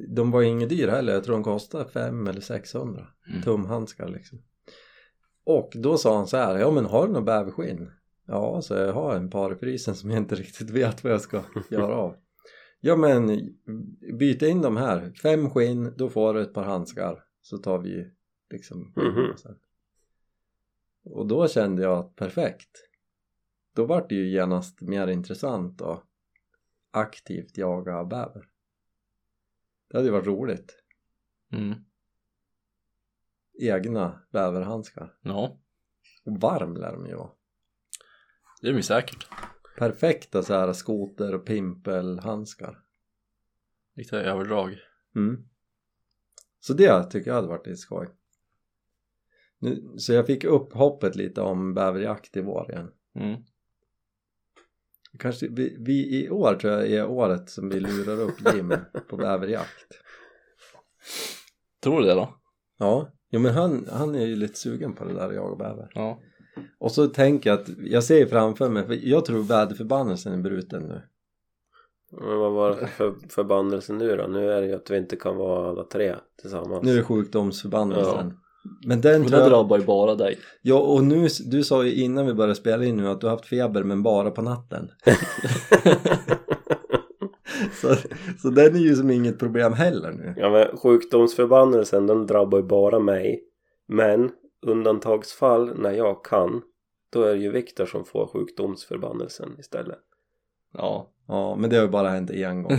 de 0.08 0.30
var 0.30 0.42
inget 0.42 0.68
dyra 0.68 0.90
heller, 0.90 1.12
jag 1.12 1.24
tror 1.24 1.34
de 1.34 1.44
kostade 1.44 1.88
5 1.90 2.26
eller 2.26 2.40
600 2.40 3.06
Mm. 3.30 3.42
tumhandskar 3.42 4.08
liksom 4.08 4.42
och 5.44 5.72
då 5.74 5.98
sa 5.98 6.16
han 6.16 6.26
så 6.26 6.36
här, 6.36 6.58
ja 6.58 6.70
men 6.70 6.84
har 6.86 7.06
du 7.06 7.12
någon 7.12 7.24
bäverskinn? 7.24 7.90
Ja, 8.26 8.62
så 8.62 8.74
jag 8.74 8.92
har 8.92 9.14
en 9.16 9.30
par 9.30 9.52
i 9.52 9.56
frysen 9.56 9.94
som 9.94 10.10
jag 10.10 10.18
inte 10.18 10.34
riktigt 10.34 10.70
vet 10.70 11.04
vad 11.04 11.12
jag 11.12 11.20
ska 11.20 11.42
göra 11.70 11.94
av 11.94 12.16
ja 12.80 12.96
men 12.96 13.40
byt 14.18 14.42
in 14.42 14.62
de 14.62 14.76
här, 14.76 15.12
fem 15.22 15.50
skinn, 15.50 15.94
då 15.96 16.08
får 16.08 16.34
du 16.34 16.42
ett 16.42 16.54
par 16.54 16.64
handskar 16.64 17.24
så 17.42 17.58
tar 17.58 17.78
vi 17.78 18.10
liksom 18.50 18.92
Mhm. 18.96 19.36
sen. 19.36 19.58
och 21.04 21.26
då 21.26 21.48
kände 21.48 21.82
jag 21.82 21.98
att 21.98 22.16
perfekt 22.16 22.88
då 23.72 23.86
var 23.86 24.06
det 24.08 24.14
ju 24.14 24.28
genast 24.30 24.80
mer 24.80 25.06
intressant 25.08 25.82
att 25.82 26.04
aktivt 26.90 27.56
jaga 27.58 28.04
bäver 28.04 28.48
det 29.88 29.96
hade 29.96 30.06
ju 30.08 30.12
varit 30.12 30.26
roligt 30.26 30.82
Mm. 31.52 31.74
egna 33.60 34.22
bäverhandskar 34.30 35.18
Ja, 35.22 35.58
och 36.24 36.40
varm 36.40 36.76
lär 36.76 36.92
de 36.92 37.06
ju 37.06 37.14
vara 37.16 37.30
det 38.60 38.68
är 38.68 38.72
ju 38.72 38.82
säkert. 38.82 39.28
perfekta 39.78 40.42
så 40.42 40.54
här 40.54 40.72
skoter 40.72 41.34
och 41.34 41.46
pimpelhandskar 41.46 42.84
Riktiga 43.94 44.20
överdrag. 44.20 44.78
mm. 45.14 45.48
så 46.60 46.72
det 46.74 47.04
tycker 47.10 47.30
jag 47.30 47.34
hade 47.34 47.48
varit 47.48 47.66
lite 47.66 47.76
skoj 47.78 48.08
så 49.98 50.12
jag 50.12 50.26
fick 50.26 50.44
upp 50.44 50.72
hoppet 50.72 51.16
lite 51.16 51.40
om 51.40 51.74
bäverjakt 51.74 52.36
i 52.36 52.40
vår 52.40 52.70
igen 52.70 52.90
Mm. 53.14 53.36
kanske 55.18 55.48
vi, 55.48 55.76
vi 55.80 56.24
i 56.24 56.30
år 56.30 56.54
tror 56.54 56.72
jag 56.72 56.90
är 56.90 57.06
året 57.08 57.50
som 57.50 57.68
vi 57.68 57.80
lurar 57.80 58.20
upp 58.20 58.54
Jim 58.54 58.74
på 59.08 59.16
bäverjakt 59.16 59.92
Tror 61.82 62.00
du 62.00 62.06
det 62.06 62.14
då? 62.14 62.34
ja, 62.78 63.08
jo 63.30 63.40
men 63.40 63.54
han, 63.54 63.86
han 63.92 64.14
är 64.14 64.26
ju 64.26 64.36
lite 64.36 64.58
sugen 64.58 64.94
på 64.94 65.04
det 65.04 65.14
där 65.14 65.28
att 65.28 65.34
jaga 65.34 65.56
bäver 65.56 65.90
Ja. 65.94 66.20
och 66.78 66.92
så 66.92 67.06
tänker 67.06 67.50
jag 67.50 67.60
att 67.60 67.68
jag 67.78 68.04
ser 68.04 68.26
framför 68.26 68.68
mig, 68.70 68.86
för 68.86 69.08
jag 69.08 69.24
tror 69.24 69.42
väderförbannelsen 69.42 70.32
är 70.32 70.42
bruten 70.42 70.82
nu 70.82 71.02
Men 72.10 72.38
vad 72.38 72.52
var 72.52 72.70
det 72.80 72.86
för 72.86 73.14
förbannelse 73.28 73.92
nu 73.92 74.16
då? 74.16 74.26
Nu 74.26 74.50
är 74.52 74.60
det 74.60 74.66
ju 74.66 74.74
att 74.74 74.90
vi 74.90 74.96
inte 74.96 75.16
kan 75.16 75.36
vara 75.36 75.68
alla 75.70 75.84
tre 75.84 76.14
tillsammans. 76.40 76.84
Nu 76.84 76.92
är 76.92 76.96
det 76.96 77.02
sjukdomsförbannelsen 77.02 78.38
Men 78.86 79.00
den 79.00 79.22
tror 79.22 79.30
det 79.30 79.42
jag... 79.42 79.50
drabbar 79.50 79.78
ju 79.78 79.84
bara 79.84 80.14
dig. 80.14 80.38
Ja 80.62 80.78
och 80.78 81.04
nu, 81.04 81.28
du 81.46 81.64
sa 81.64 81.84
ju 81.84 81.94
innan 81.94 82.26
vi 82.26 82.34
började 82.34 82.54
spela 82.54 82.84
in 82.84 82.96
nu 82.96 83.08
att 83.08 83.20
du 83.20 83.26
har 83.26 83.34
haft 83.34 83.46
feber 83.46 83.82
men 83.82 84.02
bara 84.02 84.30
på 84.30 84.42
natten 84.42 84.90
så, 87.72 87.94
så 88.42 88.50
den 88.50 88.76
är 88.76 88.80
ju 88.80 88.96
som 88.96 89.10
inget 89.10 89.38
problem 89.38 89.72
heller 89.72 90.12
nu 90.12 90.34
Ja 90.36 90.50
men 90.50 90.76
sjukdomsförbannelsen 90.76 92.06
den 92.06 92.26
drabbar 92.26 92.58
ju 92.58 92.64
bara 92.64 92.98
mig. 92.98 93.44
Men 93.88 94.30
undantagsfall 94.66 95.80
när 95.80 95.92
jag 95.92 96.24
kan 96.24 96.62
då 97.12 97.22
är 97.22 97.34
det 97.34 97.40
ju 97.40 97.50
Viktor 97.50 97.86
som 97.86 98.04
får 98.04 98.26
sjukdomsförbannelsen 98.26 99.56
istället. 99.58 99.98
Ja. 100.72 101.10
Ja 101.28 101.56
men 101.56 101.70
det 101.70 101.76
har 101.76 101.84
ju 101.84 101.90
bara 101.90 102.08
hänt 102.08 102.30
en 102.30 102.62
gång 102.62 102.78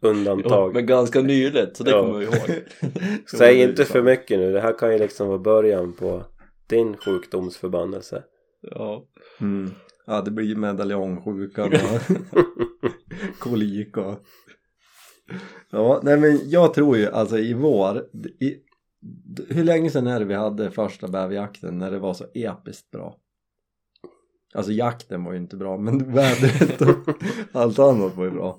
Undantag. 0.00 0.74
Men 0.74 0.86
ganska 0.86 1.22
nyligt, 1.22 1.76
så 1.76 1.84
det 1.84 1.90
Ja. 1.90 2.02
kommer 2.02 2.20
jag 2.20 2.34
ihåg. 2.34 2.62
Säg 3.30 3.62
inte 3.62 3.84
för 3.84 4.02
mycket 4.02 4.38
nu. 4.38 4.52
Det 4.52 4.60
här 4.60 4.78
kan 4.78 4.92
ju 4.92 4.98
liksom 4.98 5.28
vara 5.28 5.38
början 5.38 5.92
på 5.92 6.24
din 6.66 6.96
sjukdomsförbannelse. 6.96 8.22
Ja. 8.62 9.04
mm. 9.40 9.70
Ja 10.06 10.20
det 10.20 10.30
blir 10.30 10.46
ju 10.46 10.56
medaljongsjukan 10.56 11.72
och 11.72 12.16
kolik 13.38 13.96
och 13.96 14.14
Ja 15.70 16.00
nej 16.02 16.16
men 16.18 16.40
jag 16.50 16.74
tror 16.74 16.96
ju 16.96 17.06
alltså 17.10 17.38
i 17.38 17.54
vår 17.54 17.98
i, 18.40 18.56
hur 19.48 19.64
länge 19.64 19.90
sedan 19.90 20.06
är 20.06 20.18
det 20.18 20.24
vi 20.24 20.34
hade 20.34 20.70
första 20.70 21.08
bäverjakten 21.08 21.78
när 21.78 21.90
det 21.90 21.98
var 21.98 22.14
så 22.14 22.24
episkt 22.34 22.90
bra? 22.90 23.16
Alltså 24.54 24.72
jakten 24.72 25.24
var 25.24 25.32
ju 25.32 25.38
inte 25.38 25.56
bra 25.56 25.78
men 25.78 26.12
vädret 26.14 26.80
och 26.80 27.14
allt 27.52 27.78
annat 27.78 28.16
var 28.16 28.24
ju 28.24 28.30
bra 28.30 28.58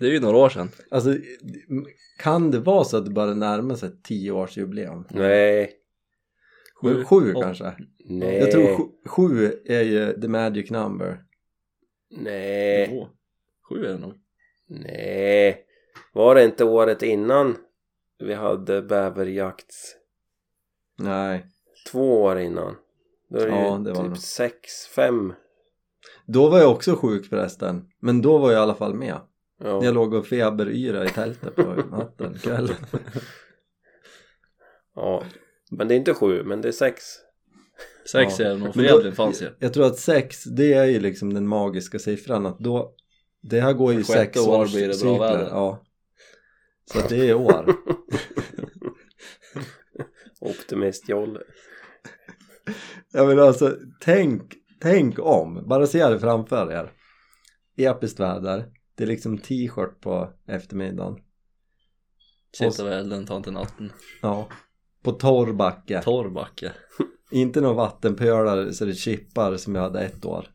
Det 0.00 0.06
är 0.06 0.10
ju 0.10 0.20
några 0.20 0.36
år 0.36 0.48
sedan. 0.48 0.70
Alltså 0.90 1.16
kan 2.18 2.50
det 2.50 2.58
vara 2.58 2.84
så 2.84 2.96
att 2.96 3.04
det 3.04 3.10
börjar 3.10 3.34
närma 3.34 3.76
sig 3.76 3.88
ett 3.88 4.02
tioårsjubileum? 4.04 5.04
Nej. 5.10 5.72
Sju, 6.82 7.04
Sju, 7.04 7.34
åt- 7.34 7.42
kanske? 7.42 7.72
Nej. 8.04 8.38
Jag 8.38 8.50
tror 8.50 8.76
sju, 8.76 8.82
sju 9.06 9.52
är 9.64 9.82
ju 9.82 10.20
the 10.20 10.28
magic 10.28 10.70
number 10.70 11.24
Nej. 12.10 12.88
Två. 12.88 13.08
Sju 13.68 13.84
är 13.84 13.88
det 13.88 13.98
nog. 13.98 14.14
Nej. 14.66 15.64
Var 16.12 16.34
det 16.34 16.44
inte 16.44 16.64
året 16.64 17.02
innan 17.02 17.56
vi 18.18 18.34
hade 18.34 18.82
bäverjakt? 18.82 19.74
Nej 20.98 21.46
Två 21.90 22.22
år 22.22 22.38
innan. 22.38 22.76
Då 23.28 23.38
är 23.38 23.46
det 23.46 23.52
Ja, 23.56 23.78
ju 23.78 23.84
det 23.84 23.92
var 23.92 24.08
typ 24.08 24.18
sex, 24.18 24.86
fem. 24.86 25.32
Då 26.26 26.48
var 26.48 26.58
jag 26.58 26.70
också 26.72 26.96
sjuk 26.96 27.26
förresten 27.26 27.88
Men 27.98 28.22
då 28.22 28.38
var 28.38 28.52
jag 28.52 28.58
i 28.60 28.62
alla 28.62 28.74
fall 28.74 28.94
med 28.94 29.16
Ja. 29.64 29.84
Jag 29.84 29.94
låg 29.94 30.14
och 30.14 30.26
feberyra 30.26 31.04
i 31.04 31.08
tältet 31.08 31.56
på 31.56 31.62
natten, 31.62 32.34
kvällen 32.42 32.76
ja. 35.00 35.24
Men 35.70 35.88
det 35.88 35.94
är 35.94 35.96
inte 35.96 36.14
sju, 36.14 36.42
men 36.44 36.60
det 36.60 36.68
är 36.68 36.72
sex. 36.72 37.04
Sex 38.12 38.38
Ja. 38.38 38.46
är 38.46 38.56
nog 38.56 38.74
för 38.74 39.10
fanns 39.10 39.42
ju. 39.42 39.48
Jag 39.58 39.74
tror 39.74 39.86
att 39.86 39.98
sex, 39.98 40.44
det 40.44 40.72
är 40.72 40.84
ju 40.84 41.00
liksom 41.00 41.34
den 41.34 41.48
magiska 41.48 41.98
siffran 41.98 42.46
att 42.46 42.58
då 42.58 42.94
Det 43.42 43.60
här 43.60 43.72
går 43.72 43.92
ju 43.92 43.98
Sjätte 43.98 44.12
sex 44.12 44.40
år 44.40 44.60
års 44.60 44.72
blir 44.72 44.80
det 44.80 44.86
bra 44.86 44.94
cykler, 44.94 45.18
väder. 45.18 45.48
Ja 45.50 45.84
Så 46.84 46.98
att 46.98 47.08
det 47.08 47.28
är 47.30 47.34
år 47.34 47.76
Optimist-Jolle. 50.40 51.40
Jag 53.12 53.28
menar 53.28 53.42
alltså, 53.42 53.76
tänk, 54.00 54.54
tänk 54.80 55.18
om, 55.18 55.68
bara 55.68 55.86
se 55.86 56.08
det 56.08 56.20
framför 56.20 56.72
er 56.72 56.92
Episkt 57.76 58.20
väder, 58.20 58.66
det 59.00 59.04
är 59.04 59.08
liksom 59.08 59.38
t-shirt 59.38 60.00
på 60.00 60.32
eftermiddagen 60.46 61.20
Sitta 62.52 62.84
vid 62.84 62.92
elden, 62.92 63.26
ta 63.26 63.36
inte 63.36 63.50
natten. 63.50 63.92
Ja 64.22 64.48
På 65.02 65.12
torr 65.12 65.52
backe, 65.52 66.02
Torr 66.02 66.28
backe. 66.28 66.72
inte 67.30 67.60
någon 67.60 67.76
vattenpölar 67.76 68.70
så 68.70 68.84
det 68.84 68.94
chippar 68.94 69.56
som 69.56 69.74
jag 69.74 69.82
hade 69.82 70.00
ett 70.00 70.24
år 70.24 70.46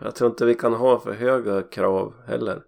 Jag 0.00 0.14
tror 0.14 0.30
inte 0.30 0.44
vi 0.44 0.54
kan 0.54 0.72
ha 0.72 1.00
för 1.00 1.12
höga 1.12 1.62
krav 1.62 2.14
heller. 2.26 2.62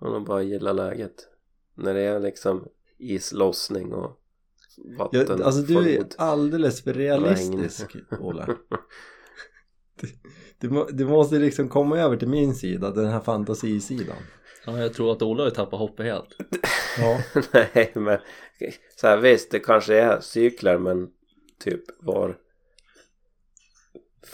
Man 0.00 0.12
nog 0.12 0.26
bara 0.26 0.42
gilla 0.42 0.72
läget. 0.72 1.28
När 1.74 1.94
det 1.94 2.00
är 2.00 2.20
liksom 2.20 2.68
islossning 2.98 3.92
och 3.92 4.20
vatten. 4.98 5.26
jag, 5.28 5.42
Alltså 5.42 5.62
du 5.62 5.94
är 5.96 6.06
alldeles 6.18 6.82
för 6.82 6.92
realistisk 6.94 7.96
Ola 8.20 8.46
du, 10.62 10.68
du, 10.68 10.74
må- 10.74 10.88
du 10.92 11.04
måste 11.06 11.34
liksom 11.38 11.68
komma 11.68 11.98
över 11.98 12.16
till 12.16 12.28
min 12.28 12.54
sida, 12.54 12.90
den 12.90 13.06
här 13.08 13.20
fantasisidan 13.20 14.16
Ja, 14.66 14.78
jag 14.78 14.94
tror 14.94 15.12
att 15.12 15.22
Ola 15.22 15.44
har 15.44 15.50
tappat 15.50 15.78
hoppet 15.80 16.06
helt. 16.06 16.28
Ja 16.98 17.18
Nej 17.52 17.90
men 17.94 18.18
så 18.96 19.06
här, 19.06 19.16
visst 19.16 19.50
det 19.50 19.58
kanske 19.58 19.94
är 19.94 20.20
cykler 20.20 20.78
men 20.78 21.08
typ 21.64 21.80
var 22.00 22.36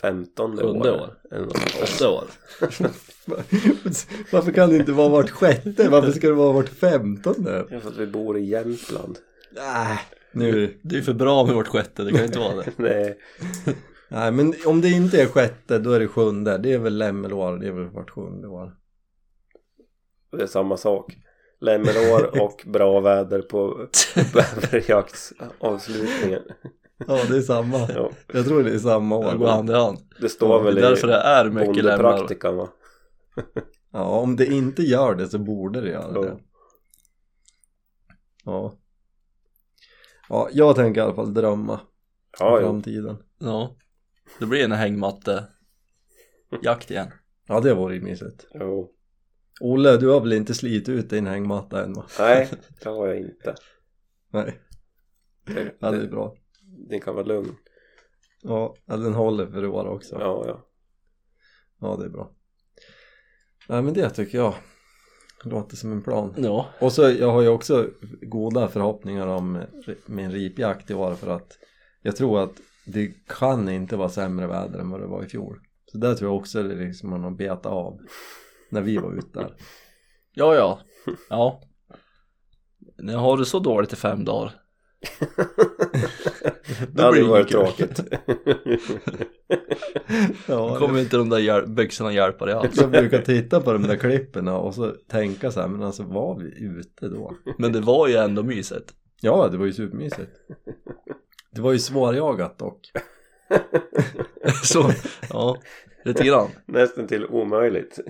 femtonde 0.01 0.63
Sjunde 0.63 0.91
år. 0.93 1.01
år. 1.01 1.19
Eller 1.31 1.45
något. 1.47 1.77
Åtta 1.83 2.11
år. 2.11 2.25
Varför 4.33 4.53
kan 4.53 4.71
det 4.71 4.77
inte 4.77 4.93
vara 4.93 5.09
vart 5.09 5.31
sjätte? 5.31 5.89
Varför 5.89 6.13
ska 6.13 6.29
det 6.29 6.35
vara 6.35 6.53
vart 6.53 6.69
femtonde? 6.69 7.67
Ja, 7.71 7.81
för 7.81 7.89
att 7.91 7.97
vi 7.97 8.07
bor 8.07 8.39
i 8.39 8.45
Jämtland. 8.45 9.19
Nej, 9.57 9.99
nu. 10.33 10.79
Det 10.83 10.97
är 10.99 11.03
för 11.03 11.13
bra 11.15 11.45
med 11.47 11.55
vårt 11.55 11.69
sjätte, 11.69 12.03
det 12.03 12.13
kan 12.13 12.25
inte 12.25 12.39
vara 12.39 12.55
det. 12.57 12.67
Nej, 12.77 13.19
Nej, 14.11 14.33
men 14.33 14.55
om 14.67 14.81
det 14.81 14.91
inte 14.91 15.23
är 15.23 15.27
sjätte, 15.27 15.79
då 15.79 15.93
är 15.93 16.01
det 16.01 16.09
sjunde. 16.09 16.59
Det 16.59 16.73
är 16.73 16.79
väl 16.79 16.99
lämmelår, 16.99 17.57
det 17.59 17.67
är 17.67 17.73
väl 17.73 17.89
vart 17.89 18.11
sjunde 18.11 18.49
år. 18.49 18.77
det 20.33 20.43
är 20.43 20.47
samma 20.47 20.77
sak. 20.77 21.17
Lämmelår 21.61 22.43
och 22.43 22.63
bra 22.67 23.01
väder 23.01 23.43
på 23.43 23.87
bäverjaktsavslutningen. 24.35 26.43
Ja, 27.07 27.19
det 27.29 27.37
är 27.37 27.41
samma. 27.43 27.79
Ja, 27.79 28.11
Jag 28.33 28.47
tror 28.47 28.63
det 28.63 28.75
är 28.75 28.79
samma 28.79 29.31
Det 29.33 29.39
går 29.39 29.47
år. 29.47 29.51
hand 29.51 29.71
i 29.71 29.73
hand. 29.73 29.99
det 30.21 30.29
står 30.29 30.59
Det 30.59 30.65
väl 30.65 30.79
är 30.79 30.83
därför 30.83 31.09
det 31.09 31.15
är 31.15 31.45
mycket 31.51 31.85
lämmar. 31.85 32.03
bondepraktikan 32.03 32.57
va? 32.57 32.69
Ja, 33.93 34.03
om 34.05 34.37
det 34.37 34.47
inte 34.47 34.83
gör 34.83 35.15
det 35.15 35.29
så 35.29 35.39
borde 35.39 35.81
det 35.81 35.89
göra 35.91 36.13
det. 36.23 36.29
Ja. 36.29 36.39
Ja. 38.45 38.75
Ja, 40.29 40.49
jag 40.53 40.77
tänker 40.77 41.01
i 41.01 41.05
alla 41.05 41.15
fall 41.15 41.35
drömma 41.35 41.73
om 41.73 41.79
Ja, 42.39 42.59
jo. 42.61 42.67
framtiden. 42.67 43.17
Ja. 43.39 43.77
Det 44.39 44.47
blir 44.47 44.65
en 44.65 44.73
hängmatte 44.73 45.47
jakt 46.63 46.91
igen. 46.91 47.09
Ja, 47.49 47.61
det 47.61 47.75
vore 47.75 47.95
ju 47.95 48.01
mysigt. 48.01 48.47
jo. 48.55 48.95
Olle, 49.61 49.97
du 49.97 50.09
har 50.09 50.21
väl 50.21 50.33
inte 50.33 50.55
slitit 50.55 50.89
ut 50.89 51.11
din 51.11 51.27
hängmatta 51.27 51.85
än 51.85 51.93
va? 51.93 52.07
Nej, 52.19 52.49
det 52.83 52.89
har 52.89 53.07
jag 53.07 53.19
inte. 53.21 53.55
Nej, 54.31 54.61
Det, 55.47 55.75
ja, 55.79 55.91
det 55.91 55.97
är 55.97 56.01
det, 56.01 56.09
bra. 56.09 56.35
det 56.89 57.01
kan 57.01 57.15
vara 57.15 57.25
lugn. 57.25 57.57
Ja, 58.43 58.75
den 58.87 59.15
håller 59.15 59.47
för 59.47 59.67
år 59.67 59.87
också. 59.87 60.17
Ja, 60.21 60.45
ja. 60.47 60.65
Ja, 61.81 61.97
det 61.97 62.05
är 62.05 62.09
bra. 62.09 62.31
Nej, 63.69 63.83
men 63.83 63.95
det 63.95 64.11
tycker 64.11 64.39
jag 64.39 64.55
låter 65.45 65.77
som 65.77 65.93
en 65.93 66.03
plan. 66.03 66.35
Ja. 66.37 66.67
Och 66.81 66.93
så, 66.93 67.03
jag 67.03 67.33
har 67.33 67.43
ju 67.43 67.49
också 67.49 67.91
goda 68.23 68.69
förhoppningar 68.69 69.27
om 69.27 69.63
min 70.07 70.33
ripjakt 70.33 70.91
i 70.91 70.95
år 70.95 71.15
för 71.15 71.31
att 71.31 71.59
jag 72.03 72.17
tror 72.17 72.43
att 72.43 72.53
det 72.89 73.13
kan 73.39 73.69
inte 73.69 73.97
vara 73.97 74.09
sämre 74.09 74.47
väder 74.47 74.79
än 74.79 74.91
vad 74.91 75.01
det 75.01 75.07
var 75.07 75.25
i 75.25 75.29
fjol. 75.29 75.59
Så 75.93 75.99
där 75.99 76.15
tror 76.15 76.31
jag 76.31 76.37
också 76.37 76.63
det 76.63 76.75
liksom 76.75 77.11
man 77.11 77.25
har 77.25 77.31
betat 77.31 77.67
av 77.67 77.99
när 78.71 78.81
vi 78.83 78.97
var 78.97 79.13
ute 79.19 79.39
där. 79.39 79.55
Ja, 80.35 80.55
ja. 80.55 80.79
Ja. 81.31 81.61
Nu 82.99 83.15
har 83.17 83.37
du 83.37 83.45
så 83.45 83.59
dåligt 83.59 83.93
i 83.93 83.97
fem 83.97 84.25
dagar. 84.25 84.53
det 86.93 87.03
hade 87.03 87.23
varit 87.23 87.49
tråkigt. 87.49 88.01
Ja, 90.47 90.77
kommer 90.79 91.01
inte 91.01 91.17
de 91.17 91.29
där 91.29 91.39
hjäl- 91.39 91.67
byxorna 91.67 92.13
hjälpa 92.13 92.47
dig 92.47 92.55
alls. 92.55 92.77
jag 92.81 92.91
brukar 92.91 93.23
titta 93.23 93.61
på 93.61 93.73
de 93.73 93.83
där 93.83 93.97
klippen 93.97 94.49
och 94.49 94.75
så 94.75 94.91
tänka 95.09 95.51
så 95.51 95.61
här, 95.61 95.69
men 95.69 95.83
alltså 95.83 96.03
var 96.03 96.39
vi 96.39 96.65
ute 96.65 97.09
då? 97.09 97.37
Men 97.59 97.73
det 97.73 97.81
var 97.81 98.09
ju 98.09 98.17
ändå 98.17 98.43
mysigt. 98.43 98.95
Ja, 99.21 99.49
det 99.49 99.57
var 99.57 99.67
ju 99.67 99.73
supermysigt. 99.73 100.31
Det 101.51 101.61
var 101.61 101.73
ju 101.73 101.79
svårjagat 101.79 102.59
dock. 102.59 102.91
Så, 104.65 104.93
ja. 105.31 105.57
Lite 106.05 106.25
grann. 106.25 106.49
Nästan 106.67 107.07
till 107.07 107.27
omöjligt. 107.27 108.01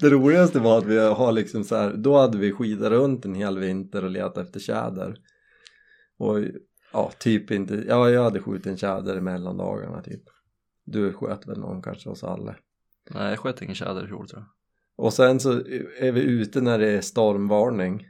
Det 0.00 0.10
roligaste 0.10 0.60
var 0.60 0.78
att 0.78 0.86
vi 0.86 0.98
har 0.98 1.32
liksom 1.32 1.64
så 1.64 1.76
här, 1.76 1.94
då 1.94 2.18
hade 2.18 2.38
vi 2.38 2.52
skidat 2.52 2.92
runt 2.92 3.24
en 3.24 3.34
hel 3.34 3.58
vinter 3.58 4.04
och 4.04 4.10
letat 4.10 4.38
efter 4.38 4.60
tjäder. 4.60 5.16
Och 6.18 6.38
ja, 6.92 7.12
typ 7.18 7.50
inte, 7.50 7.84
ja 7.88 8.10
jag 8.10 8.24
hade 8.24 8.40
skjutit 8.40 8.66
en 8.66 8.76
tjäder 8.76 9.16
i 9.16 9.20
mellandagarna 9.20 10.02
typ. 10.02 10.22
Du 10.84 11.12
sköt 11.12 11.46
väl 11.46 11.58
någon 11.58 11.82
kanske 11.82 12.08
hos 12.08 12.24
Alle. 12.24 12.56
Nej, 13.10 13.30
jag 13.30 13.38
sköt 13.38 13.62
ingen 13.62 13.74
tjäder 13.74 14.04
i 14.04 14.06
fjol 14.06 14.28
tror 14.28 14.42
jag. 14.42 14.48
Och 15.06 15.12
sen 15.12 15.40
så 15.40 15.52
är 15.98 16.12
vi 16.12 16.20
ute 16.20 16.60
när 16.60 16.78
det 16.78 16.90
är 16.90 17.00
stormvarning 17.00 18.08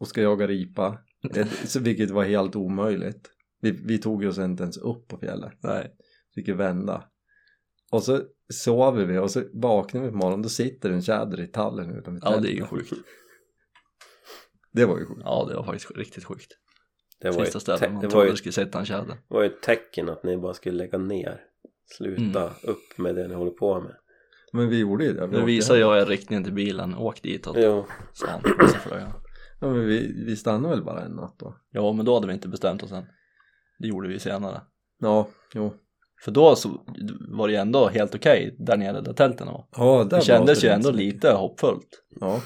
och 0.00 0.08
ska 0.08 0.22
jaga 0.22 0.46
ripa. 0.46 0.98
Så 1.64 1.80
Vilket 1.80 2.10
var 2.10 2.24
helt 2.24 2.56
omöjligt. 2.56 3.30
Vi, 3.60 3.70
vi 3.70 3.98
tog 3.98 4.24
oss 4.24 4.38
inte 4.38 4.62
ens 4.62 4.76
upp 4.78 5.08
på 5.08 5.18
fjället. 5.18 5.52
Nej. 5.62 5.94
Fick 6.34 6.48
ju 6.48 6.54
vända. 6.54 7.04
Och 7.92 8.02
så 8.02 8.20
sover 8.52 9.04
vi 9.04 9.18
och 9.18 9.30
så 9.30 9.42
vaknar 9.52 10.00
vi 10.02 10.08
på 10.10 10.16
morgonen 10.16 10.42
då 10.42 10.48
sitter 10.48 10.90
en 10.90 11.02
tjäder 11.02 11.40
i 11.40 11.46
tallen 11.46 11.98
utanför 11.98 12.30
Ja, 12.32 12.36
det 12.40 12.48
är 12.48 12.56
ju 12.56 12.64
sjukt. 12.64 12.92
Det 14.72 14.84
var 14.84 14.98
ju 14.98 15.06
sjukt. 15.06 15.20
Ja, 15.24 15.46
det 15.48 15.54
var 15.56 15.64
faktiskt 15.64 15.90
riktigt 15.96 16.24
sjukt. 16.24 16.52
Det 17.20 17.30
var, 17.30 17.44
Sista 17.44 17.58
ett 17.58 17.62
stället 17.62 17.92
man 17.92 18.00
det, 18.00 18.06
var 18.06 18.10
trodde 18.12 18.28
ju, 18.30 18.36
skulle 18.36 18.52
sätta 18.52 18.78
en 18.78 18.84
tjäder. 18.84 19.06
det 19.06 19.34
var 19.34 19.42
ju 19.42 19.48
ett 19.48 19.62
tecken 19.62 20.08
att 20.08 20.24
ni 20.24 20.36
bara 20.36 20.54
skulle 20.54 20.78
lägga 20.78 20.98
ner. 20.98 21.40
Sluta 21.96 22.40
Mm. 22.42 22.52
upp 22.62 22.98
med 22.98 23.14
det 23.14 23.28
ni 23.28 23.34
håller 23.34 23.50
på 23.50 23.80
med. 23.80 23.96
Men 24.52 24.68
vi 24.68 24.78
gjorde 24.78 25.04
ju 25.04 25.12
det. 25.12 25.26
Vi 25.26 25.38
Nu 25.38 25.44
visar 25.44 25.74
hem. 25.74 25.80
jag 25.80 25.98
er 25.98 26.06
riktningen 26.06 26.44
till 26.44 26.52
bilen. 26.52 26.94
Åk 26.94 27.22
ditåt. 27.22 27.56
Jo. 27.58 27.78
Och 27.78 28.68
så 28.68 28.78
flög 28.78 29.00
han. 29.00 29.12
Ja, 29.60 29.68
men 29.68 29.86
vi, 29.86 30.24
vi 30.26 30.36
stannade 30.36 30.74
väl 30.74 30.84
bara 30.84 31.04
en 31.04 31.12
natt 31.12 31.34
då. 31.38 31.56
Ja, 31.70 31.92
men 31.92 32.06
då 32.06 32.14
hade 32.14 32.26
vi 32.26 32.32
inte 32.32 32.48
bestämt 32.48 32.82
oss 32.82 32.92
än. 32.92 33.04
Det 33.80 33.88
gjorde 33.88 34.08
vi 34.08 34.18
senare. 34.18 34.60
Ja, 35.00 35.28
jo. 35.54 35.74
För 36.24 36.30
då 36.30 36.56
så 36.56 36.68
var 37.28 37.48
det 37.48 37.52
ju 37.54 37.60
ändå 37.60 37.88
helt 37.88 38.14
okej 38.14 38.56
där 38.58 38.76
nere 38.76 39.00
där 39.00 39.12
tälten 39.12 39.46
var. 39.46 39.64
Ja, 39.76 40.04
där 40.04 40.18
Det 40.18 40.24
kändes 40.24 40.64
ju 40.64 40.68
det 40.68 40.74
ändå 40.74 40.90
lite 40.90 41.32
hoppfullt. 41.32 42.02
Ja, 42.20 42.40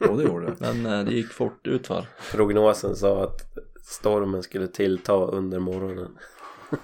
ja 0.00 0.12
det 0.12 0.22
gjorde 0.22 0.46
det. 0.46 0.54
Men 0.58 0.86
eh, 0.86 1.04
det 1.04 1.12
gick 1.14 1.28
fort 1.32 1.66
utför. 1.66 2.06
prognosen 2.32 2.96
sa 2.96 3.24
att 3.24 3.40
stormen 3.82 4.42
skulle 4.42 4.66
tillta 4.66 5.12
under 5.12 5.58
morgonen. 5.58 6.18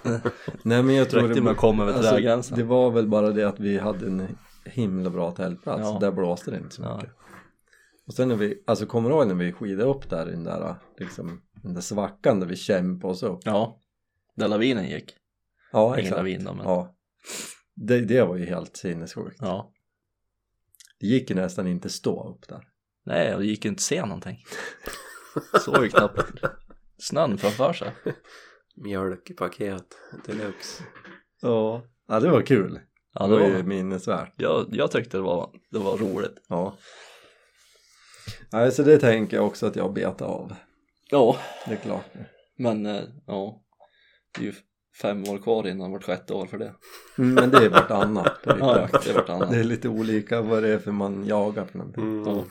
Nej 0.63 0.83
men 0.83 0.95
jag 0.95 1.11
tror 1.11 1.23
Räckte 1.23 1.43
med 1.43 1.51
att 1.51 1.57
komma 1.57 1.83
över 1.83 2.33
alltså, 2.33 2.55
det 2.55 2.63
var 2.63 2.91
väl 2.91 3.09
bara 3.09 3.31
det 3.31 3.45
att 3.45 3.61
vi 3.61 3.79
hade 3.79 4.07
en 4.07 4.37
himla 4.65 5.11
bra 5.11 5.31
tältplats. 5.31 5.81
Ja. 5.83 5.99
Där 6.01 6.13
blåste 6.13 6.51
det 6.51 6.57
inte 6.57 6.75
så 6.75 6.83
Ja. 6.83 6.97
mycket. 6.97 7.13
Och 8.07 8.15
sen 8.15 8.29
när 8.29 8.37
vi, 8.37 8.63
alltså 8.67 8.87
kommer 8.87 9.11
du 9.11 9.17
ihåg 9.17 9.27
när 9.27 9.35
vi 9.35 9.53
skidade 9.53 9.91
upp 9.91 10.11
där 10.11 10.29
i 10.29 10.31
den 10.31 10.45
där, 10.45 10.75
liksom, 10.99 11.41
den 11.63 11.75
där 11.75 11.81
svackan 11.81 12.41
där 12.41 12.47
vi 12.47 12.57
kämpade 12.57 13.13
oss 13.13 13.23
upp? 13.23 13.41
Ja, 13.45 13.80
där 14.41 14.49
lavinen 14.49 14.89
gick. 14.89 15.17
Ja, 15.73 15.87
Ingen 15.87 15.99
exakt. 15.99 16.17
lavin 16.17 16.45
då, 16.45 16.55
men 16.55 16.65
Ja. 16.67 16.97
Det, 17.75 18.01
det 18.01 18.23
var 18.25 18.37
ju 18.37 18.47
helt 18.47 18.77
sinnessjukt. 18.77 19.37
ja. 19.41 19.73
Det 21.01 21.07
gick 21.07 21.31
ju 21.31 21.37
nästan 21.37 21.67
inte 21.67 21.89
stå 21.91 22.31
upp 22.35 22.49
där. 22.49 22.69
Nej, 23.05 23.35
och 23.35 23.41
det 23.41 23.47
gick 23.47 23.65
ju 23.65 23.71
inte 23.71 23.83
se 23.83 24.05
någonting. 24.05 24.45
Såg 25.65 25.85
ju 25.85 25.89
knappt 25.91 26.21
snön 26.99 27.39
framför 27.39 27.73
sig. 27.73 27.93
Mjölkpaket 28.77 29.87
deluxe. 30.27 30.83
Ja. 31.43 31.85
Ja, 32.09 32.21
det 32.21 32.31
var 32.31 32.43
kul. 32.43 32.81
Ja, 33.13 33.27
det 33.27 33.35
det 33.35 33.41
var 33.41 33.49
ju 33.49 33.55
var, 33.57 33.63
minnesvärt. 33.63 34.35
jag, 34.37 34.67
jag 34.71 34.91
tyckte 34.91 35.17
det 35.17 35.23
var, 35.23 35.51
det 35.71 35.79
var 35.79 35.97
roligt. 35.97 36.37
Ja. 36.49 36.77
Nej, 38.53 38.73
så 38.73 38.83
det 38.83 38.99
tänker 38.99 39.37
jag 39.37 39.47
också 39.47 39.67
att 39.67 39.77
jag 39.77 39.93
betar 39.95 40.27
av. 40.27 40.55
Ja, 41.11 41.37
Det 41.67 41.73
är 41.73 41.77
klart. 41.77 42.05
men 42.59 42.87
eh, 42.87 43.03
ja. 43.27 43.63
Det 44.35 44.41
är 44.41 44.45
ju 44.47 44.53
fem 45.03 45.23
år 45.25 45.39
kvar 45.39 45.69
innan 45.69 45.93
vart 45.93 46.05
sjätte 46.05 46.35
år 46.35 46.47
för 46.47 46.59
det. 46.59 46.75
Mm, 47.19 47.35
Men 47.35 47.51
det 47.51 47.57
är 47.65 47.69
vartannat 47.71 48.43
på 48.43 48.51
Ja, 48.59 48.89
det 49.05 49.11
är 49.11 49.15
vartannat. 49.15 49.51
Det 49.51 49.57
är 49.61 49.65
lite 49.65 49.89
olika 49.89 50.43
vad 50.43 50.63
det 50.63 50.69
är 50.69 50.79
för 50.79 50.93
man 50.93 51.27
jagar 51.27 51.65
för 51.67 51.79
någonting. 51.79 52.05
Mm. 52.05 52.25
Ja. 52.27 52.45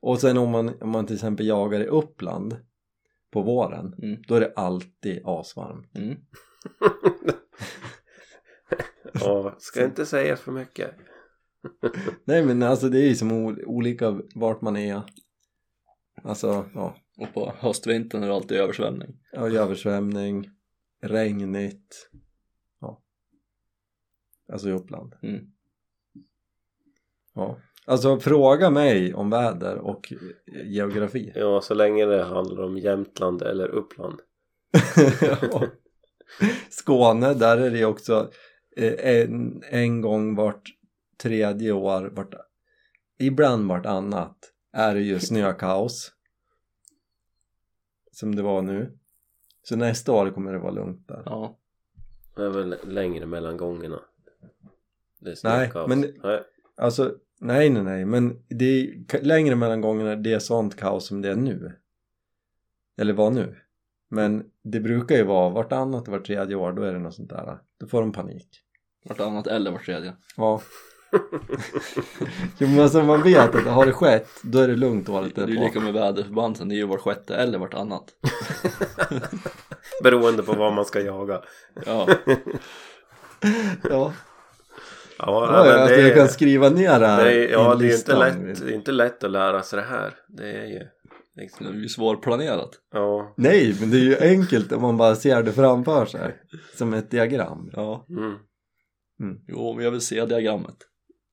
Och 0.00 0.20
sen 0.20 0.38
om 0.38 0.50
man, 0.50 0.82
om 0.82 0.90
man 0.90 1.06
till 1.06 1.14
exempel 1.16 1.46
jagar 1.46 1.80
i 1.80 1.86
Uppland 1.86 2.56
på 3.32 3.42
våren, 3.42 3.94
Mm. 4.02 4.22
då 4.28 4.34
är 4.34 4.40
det 4.40 4.52
alltid 4.56 5.22
asvarmt. 5.24 5.96
Mm. 5.98 6.16
Ja, 9.20 9.54
ska 9.58 9.84
inte 9.84 10.06
säga 10.06 10.36
för 10.36 10.52
mycket. 10.52 10.90
Nej 12.24 12.44
men 12.46 12.62
alltså 12.62 12.88
det 12.88 12.98
är 12.98 13.08
ju 13.08 13.14
som 13.14 13.32
olika 13.66 14.20
vart 14.34 14.60
man 14.60 14.76
är. 14.76 15.02
Alltså, 16.22 16.64
ja. 16.74 16.96
Och 17.18 17.34
på 17.34 17.52
höstvintern 17.58 18.22
är 18.22 18.28
det 18.28 18.34
alltid 18.34 18.58
översvämning. 18.58 19.16
ja 19.32 19.48
översvämning, 19.50 20.50
regnigt. 21.08 22.10
Ja. 22.80 23.02
Alltså 24.52 24.68
i 24.68 24.72
Uppland. 24.72 25.14
Mm. 25.22 25.46
Ja. 27.34 27.58
Alltså 27.86 28.20
fråga 28.20 28.70
mig 28.70 29.14
om 29.14 29.30
väder 29.30 29.76
och 29.76 30.12
geografi. 30.64 31.32
Ja, 31.36 31.60
så 31.60 31.74
länge 31.74 32.06
det 32.06 32.24
handlar 32.24 32.62
om 32.62 32.78
Jämtland 32.78 33.42
eller 33.42 33.68
Uppland. 33.68 34.20
Ja. 35.20 35.66
Skåne, 36.70 37.34
där 37.34 37.56
är 37.56 37.70
det 37.70 37.84
också 37.84 38.30
eh, 38.76 39.20
en, 39.20 39.62
en 39.70 40.00
gång 40.00 40.34
vart 40.34 40.62
tredje 41.16 41.72
år, 41.72 42.10
vart, 42.12 42.34
ibland 43.18 43.68
vartannat 43.68 44.52
är 44.72 44.94
det 44.94 45.02
ju 45.02 45.20
snökaos. 45.20 46.12
Som 48.12 48.34
det 48.34 48.42
var 48.42 48.62
nu. 48.62 48.98
Så 49.68 49.76
nästa 49.76 50.12
år 50.12 50.30
kommer 50.30 50.52
det 50.52 50.58
vara 50.58 50.70
lugnt 50.72 51.08
där. 51.08 51.22
Ja. 51.26 51.58
Det 52.36 52.42
är 52.42 52.50
väl 52.50 52.76
längre 52.84 53.26
mellan 53.26 53.56
gångerna. 53.56 54.00
Det 55.20 55.26
är 55.30 55.30
Nej, 55.30 55.36
snökaos. 55.36 55.88
men- 55.88 56.14
Nej. 56.22 56.42
Alltså, 56.76 57.14
nej 57.40 57.70
nej 57.70 57.82
nej, 57.82 58.04
men 58.04 58.42
det 58.48 58.64
är 58.64 59.22
längre 59.24 59.56
mellan 59.56 59.80
gångerna 59.80 60.16
det 60.16 60.32
är 60.32 60.38
sånt 60.38 60.76
kaos 60.76 61.06
som 61.06 61.22
det 61.22 61.30
är 61.30 61.36
nu. 61.36 61.72
Eller 62.96 63.12
var 63.12 63.30
nu. 63.30 63.56
Men 64.08 64.50
det 64.62 64.80
brukar 64.80 65.16
ju 65.16 65.24
vara 65.24 65.50
vartannat, 65.50 66.08
vart 66.08 66.26
tredje 66.26 66.56
år, 66.56 66.72
då 66.72 66.82
är 66.82 66.92
det 66.92 66.98
något 66.98 67.14
sånt 67.14 67.30
där. 67.30 67.58
Då 67.78 67.86
får 67.86 68.00
de 68.00 68.12
panik. 68.12 68.48
Vartannat 69.04 69.46
eller 69.46 69.70
vart 69.70 69.84
tredje. 69.84 70.16
Ja. 70.36 70.62
jo 72.58 72.68
men 72.68 72.80
alltså 72.80 73.02
man 73.02 73.22
vet 73.22 73.54
att 73.54 73.64
har 73.66 73.86
det 73.86 73.92
skett, 73.92 74.28
då 74.42 74.58
är 74.58 74.68
det 74.68 74.76
lugnt 74.76 75.08
året 75.08 75.34
Det 75.34 75.42
är 75.42 75.46
ju 75.46 75.54
därpå. 75.54 75.66
lika 75.66 75.80
med 75.80 75.92
väderförbanden, 75.92 76.68
det 76.68 76.74
är 76.74 76.76
ju 76.76 76.86
vart 76.86 77.00
sjätte 77.00 77.34
eller 77.36 77.58
vartannat. 77.58 78.04
Beroende 80.02 80.42
på 80.42 80.52
vad 80.52 80.72
man 80.72 80.84
ska 80.84 81.00
jaga. 81.00 81.40
Ja. 81.86 82.08
Ja, 83.90 84.12
Ja, 85.18 85.46
ja, 85.56 85.64
men 85.64 85.80
alltså 85.80 85.96
det, 85.96 86.02
jag 86.02 86.14
kan 86.16 86.28
skriva 86.28 86.68
ner 86.68 87.00
det 87.00 87.06
här 87.06 87.24
det 87.24 87.48
är, 87.48 87.52
ja, 87.52 87.74
det 87.74 87.84
är 87.86 87.88
ju 87.88 87.94
inte 87.94 88.12
listan. 88.12 88.18
lätt, 88.46 88.60
det 88.66 88.72
är 88.72 88.74
inte 88.74 88.92
lätt 88.92 89.24
att 89.24 89.30
lära 89.30 89.62
sig 89.62 89.78
det 89.80 89.86
här. 89.86 90.14
Det 90.28 90.50
är 90.50 90.64
ju 90.66 90.78
Det 91.34 91.40
är 91.40 91.42
liksom, 91.42 91.66
ju 91.82 91.88
svårplanerat. 91.88 92.70
ja. 92.92 93.34
Nej, 93.36 93.76
men 93.80 93.90
det 93.90 93.96
är 93.96 94.00
ju 94.00 94.16
enkelt 94.20 94.72
om 94.72 94.82
man 94.82 94.96
bara 94.96 95.14
ser 95.14 95.42
det 95.42 95.52
framför 95.52 96.06
sig. 96.06 96.36
Som 96.74 96.94
ett 96.94 97.10
diagram. 97.10 97.70
Ja. 97.72 98.06
Mm. 98.10 99.36
Jo, 99.48 99.74
men 99.74 99.84
jag 99.84 99.90
vill 99.90 100.00
se 100.00 100.24
diagrammet. 100.26 100.76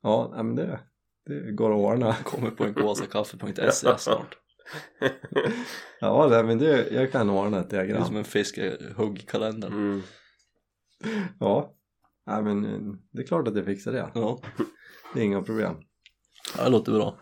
Ja, 0.04 0.32
nej, 0.36 0.44
men 0.44 0.56
det, 0.56 0.80
det 1.26 1.52
går 1.52 1.72
att 1.72 1.78
ordna. 1.78 2.14
Kommer 2.24 2.52
på 2.52 2.64
en 2.64 2.74
kaffe.se 3.12 3.72
snart. 3.98 4.36
Ja, 6.00 6.28
nej, 6.30 6.44
men 6.44 6.58
det, 6.58 6.92
jag 6.92 7.12
kan 7.12 7.30
ordna 7.30 7.60
ett 7.60 7.70
Det 7.70 7.78
är 7.78 7.82
som 7.86 7.88
diagram. 7.94 8.16
en 8.18 8.24
fiskehuggkalender. 8.24 9.68
Mm. 9.68 10.02
Ja, 11.40 11.74
nej, 12.28 12.44
men 12.44 12.66
eh, 12.66 12.94
det 13.12 13.22
är 13.22 13.28
klart 13.28 13.48
att 13.48 13.56
jag 13.56 13.66
fixar 13.66 13.92
det. 13.92 14.10
Ja, 14.14 14.42
Det 15.14 15.20
är 15.20 15.24
inga 15.24 15.42
problem. 15.42 15.76
det 16.58 16.70
låter 16.70 16.92
bra. 16.92 17.18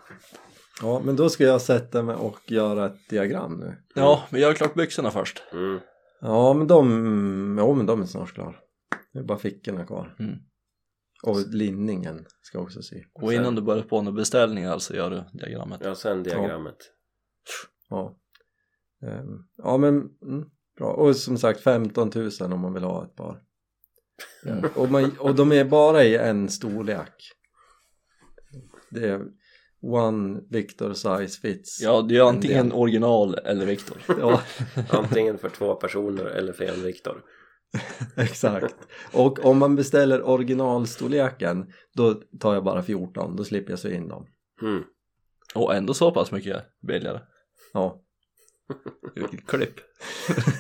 Ja, 0.82 1.02
men 1.06 1.16
då 1.16 1.30
ska 1.30 1.44
jag 1.44 1.62
sätta 1.62 2.04
mig 2.04 2.16
och 2.16 2.52
göra 2.52 2.86
ett 2.86 3.10
diagram 3.10 3.54
nu. 3.60 3.76
Ja, 3.96 4.24
men 4.30 4.42
gör 4.42 4.54
klart 4.54 4.74
byxorna 4.74 5.12
först. 5.12 5.44
Mm. 5.54 5.80
Ja, 6.22 6.54
men 6.54 6.68
de, 6.68 7.56
ja, 7.60 7.74
men 7.74 7.86
de 7.86 8.02
är 8.02 8.06
snart 8.06 8.34
klara. 8.34 8.56
Det 9.14 9.20
är 9.20 9.24
bara 9.24 9.38
fickorna 9.38 9.86
kvar. 9.86 10.16
Mm. 10.20 10.36
Och 11.24 11.40
linningen 11.48 12.26
ska 12.42 12.58
jag 12.58 12.66
också 12.66 12.82
sy. 12.82 13.04
Och 13.14 13.34
innan 13.34 13.56
du 13.56 13.62
börjar 13.62 13.84
på 13.84 14.02
några 14.02 14.16
beställningar 14.16 14.78
så 14.78 14.96
gör 14.96 15.10
du 15.10 15.40
diagrammet. 15.40 15.82
Ja, 15.84 15.96
sen 15.96 16.24
diagrammet. 16.24 16.78
Ja, 17.90 18.20
Ehm, 19.02 19.44
ja 19.58 19.78
men 19.78 19.94
mm, 19.96 20.46
bra. 20.78 20.94
Och 20.94 21.16
som 21.16 21.38
sagt 21.38 21.62
15 21.62 22.12
000 22.16 22.54
om 22.54 22.60
man 22.60 22.74
vill 22.74 22.84
ha 22.84 23.06
ett 23.06 23.16
par. 23.16 23.42
Mm. 24.46 24.70
Och, 24.76 24.92
man, 24.92 25.12
och 25.20 25.36
de 25.36 25.52
är 25.52 25.66
bara 25.66 26.04
i 26.04 26.16
en 26.16 26.50
storlek. 26.50 27.14
Det 28.90 29.08
är 29.10 29.22
one 29.82 30.42
Victor 30.50 30.94
size 30.94 31.42
fits. 31.42 31.82
Ja, 31.82 32.02
det 32.02 32.18
är 32.18 32.22
antingen 32.22 32.72
original 32.72 33.36
eller 33.36 33.66
Viktor. 33.66 33.98
Ja, 34.08 34.42
Antingen 34.90 35.38
för 35.38 35.50
två 35.50 35.76
personer 35.76 36.26
eller 36.26 36.54
för 36.54 36.64
en 36.64 36.84
Viktor. 36.84 37.24
exakt. 38.16 38.76
Och 39.14 39.46
om 39.46 39.58
man 39.58 39.76
beställer 39.76 40.28
originalstorleken 40.30 41.74
då 41.94 42.14
tar 42.40 42.54
jag 42.54 42.64
bara 42.64 42.84
14, 42.84 43.36
då 43.36 43.44
slipper 43.44 43.72
jag 43.72 43.80
sy 43.80 43.94
in 43.94 44.08
dem. 44.08 44.28
Mm. 44.62 44.84
Och 45.56 45.76
ändå 45.76 45.94
så 45.94 46.12
pass 46.12 46.32
mycket 46.32 46.66
billigare. 46.82 47.20
Ja. 47.74 48.02
Vilket 49.16 49.48
klipp. 49.48 49.76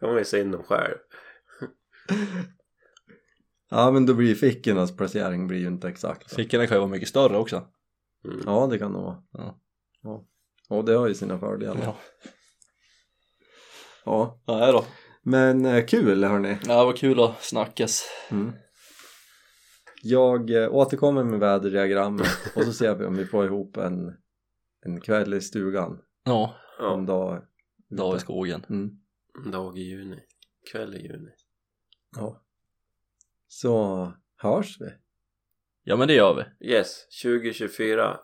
kan 0.00 0.08
man 0.08 0.18
ju 0.18 0.24
se 0.24 0.40
in 0.40 0.50
dem 0.50 0.62
själv. 0.62 0.96
Ja 3.72 3.90
men 3.90 4.06
då 4.06 4.14
blir 4.14 4.34
fickornas 4.34 4.96
placering 4.96 5.46
blir 5.46 5.58
ju 5.58 5.66
inte 5.66 5.88
exakt. 5.88 6.34
Fickorna 6.34 6.66
kan 6.66 6.76
ju 6.76 6.78
vara 6.78 6.90
mycket 6.90 7.08
större 7.08 7.38
också. 7.38 7.66
Mm. 8.24 8.40
Ja 8.46 8.68
det 8.70 8.78
kan 8.78 8.92
det 8.92 8.98
vara. 8.98 9.22
Ja. 9.32 9.60
Ja. 10.02 10.26
Och 10.68 10.84
det 10.84 10.94
har 10.94 11.08
ju 11.08 11.14
sina 11.14 11.38
fördelar. 11.38 11.80
Ja, 11.82 11.96
Ja. 14.10 14.40
ja 14.46 14.72
då. 14.72 14.84
Men 15.22 15.66
eh, 15.66 15.86
kul 15.86 16.24
hörni. 16.24 16.58
Ja, 16.64 16.84
vad 16.84 16.96
kul 16.96 17.20
att 17.20 17.42
snackas. 17.44 18.04
Mm. 18.30 18.52
Jag 20.02 20.50
eh, 20.50 20.74
återkommer 20.74 21.24
med 21.24 21.40
väderdiagrammet 21.40 22.26
och 22.56 22.64
så 22.64 22.72
ser 22.72 22.94
vi 22.94 23.04
om 23.04 23.16
vi 23.16 23.26
får 23.26 23.44
ihop 23.46 23.76
en, 23.76 24.16
en 24.80 25.00
kväll 25.00 25.34
i 25.34 25.40
stugan 25.40 26.00
Ja, 26.24 26.54
en 26.78 27.06
dag. 27.06 27.42
dag 27.88 28.16
i 28.16 28.20
skogen. 28.20 28.66
Mm. 28.68 28.90
en 29.44 29.50
dag 29.50 29.78
i 29.78 29.80
juni. 29.80 30.20
Kväll 30.72 30.94
i 30.94 31.02
juni. 31.02 31.30
Ja. 32.16 32.42
Så 33.48 34.12
hörs 34.36 34.80
vi. 34.80 34.86
Ja, 35.82 35.96
men 35.96 36.08
det 36.08 36.14
gör 36.14 36.34
vi. 36.60 36.68
Yes, 36.68 37.06
2024. 37.22 38.20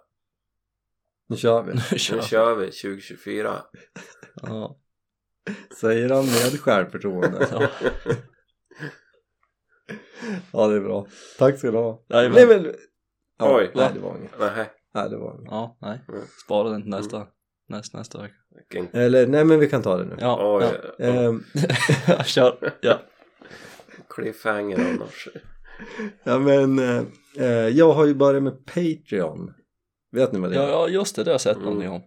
Nu 1.27 1.37
kör 1.37 1.63
vi. 1.63 1.73
Nu 1.75 1.81
Nu 1.93 1.99
kör 1.99 2.17
vi. 2.17 2.23
kör 2.23 2.55
vi 2.57 2.67
2024. 2.67 3.63
Ja. 4.43 4.79
Säger 5.81 6.09
han 6.09 6.25
med 6.25 6.61
självförtroende. 6.61 7.49
Ja. 7.53 7.69
Ja 10.53 10.67
det 10.67 10.77
är 10.77 10.81
bra. 10.81 11.07
Tack 11.39 11.59
ska 11.59 11.71
du 11.71 11.77
ha. 11.77 12.05
Jajamän. 12.09 12.37
Nej 12.37 12.47
men. 12.59 12.75
Ja, 13.39 13.57
Oj. 13.59 13.71
Nej 13.75 13.91
det 13.95 14.01
var 14.01 14.17
inget. 14.19 14.31
Nej, 14.39 14.71
Nej 14.95 15.11
det 15.11 15.17
var 15.17 15.35
inget. 15.39 15.51
ja, 15.51 15.79
nej. 15.81 16.01
Mm. 16.09 16.21
Spara 16.45 16.71
den 16.71 16.83
till 16.83 16.91
nästa, 16.91 17.27
nästa, 17.69 17.99
nästa 17.99 18.23
vecka. 18.23 18.35
vilken... 18.71 19.01
Eller 19.01 19.27
nej 19.27 19.45
men 19.45 19.59
vi 19.61 19.69
kan 19.69 19.83
ta 19.83 19.97
det 19.97 20.05
nu. 20.05 20.17
Ja, 20.21 20.57
Oj, 20.59 20.65
ja. 20.99 21.05
Ehm, 21.07 21.45
kör. 22.25 22.73
Ja. 22.81 22.99
cliffhanger 24.11 24.79
annars. 24.79 25.29
ja 26.25 26.39
men 26.39 26.79
eh, 26.79 27.03
eh, 27.39 27.69
jag 27.69 27.93
har 27.93 28.07
ju 28.07 28.15
börjat 28.15 28.43
med 28.43 28.67
Patreon. 28.67 29.55
Vet 30.13 30.33
ni 30.33 30.39
vad 30.41 30.51
det 30.51 30.57
är? 30.57 30.63
Ja, 30.63 30.69
ja, 30.69 30.89
just 30.89 31.17
det, 31.17 31.25
det 31.25 31.31
har 31.31 31.35
jag 31.35 31.41
sett 31.41 31.57
Mm. 31.57 31.65
någonting 31.69 31.91
om. 31.91 32.03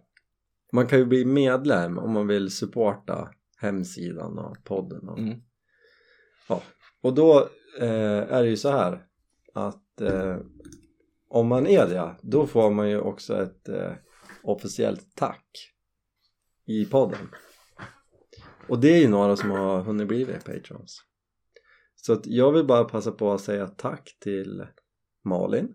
Man 0.72 0.86
kan 0.86 0.98
ju 0.98 1.04
bli 1.04 1.24
medlem 1.24 1.98
om 1.98 2.12
man 2.12 2.26
vill 2.26 2.50
supporta 2.50 3.30
hemsidan 3.56 4.38
och 4.38 4.64
podden. 4.64 5.08
Och, 5.08 5.18
Mm. 5.18 5.40
och 7.00 7.14
då 7.14 7.48
eh, 7.80 8.32
är 8.32 8.42
det 8.42 8.48
ju 8.48 8.56
så 8.56 8.70
här 8.70 9.06
att 9.54 10.00
eh, 10.00 10.38
om 11.28 11.48
man 11.48 11.66
är 11.66 11.86
det, 11.86 12.16
då 12.22 12.46
får 12.46 12.70
man 12.70 12.90
ju 12.90 13.00
också 13.00 13.42
ett 13.42 13.68
eh, 13.68 13.92
officiellt 14.42 15.16
tack 15.16 15.46
i 16.66 16.84
podden. 16.84 17.28
Och 18.68 18.80
det 18.80 18.88
är 18.88 18.98
ju 18.98 19.08
några 19.08 19.36
som 19.36 19.50
har 19.50 19.82
hunnit 19.82 20.08
bli 20.08 20.26
patrons. 20.26 21.02
Så 21.96 22.12
att 22.12 22.26
jag 22.26 22.52
vill 22.52 22.64
bara 22.64 22.84
passa 22.84 23.12
på 23.12 23.32
att 23.32 23.40
säga 23.40 23.66
tack 23.66 24.16
till 24.20 24.66
Malin, 25.24 25.74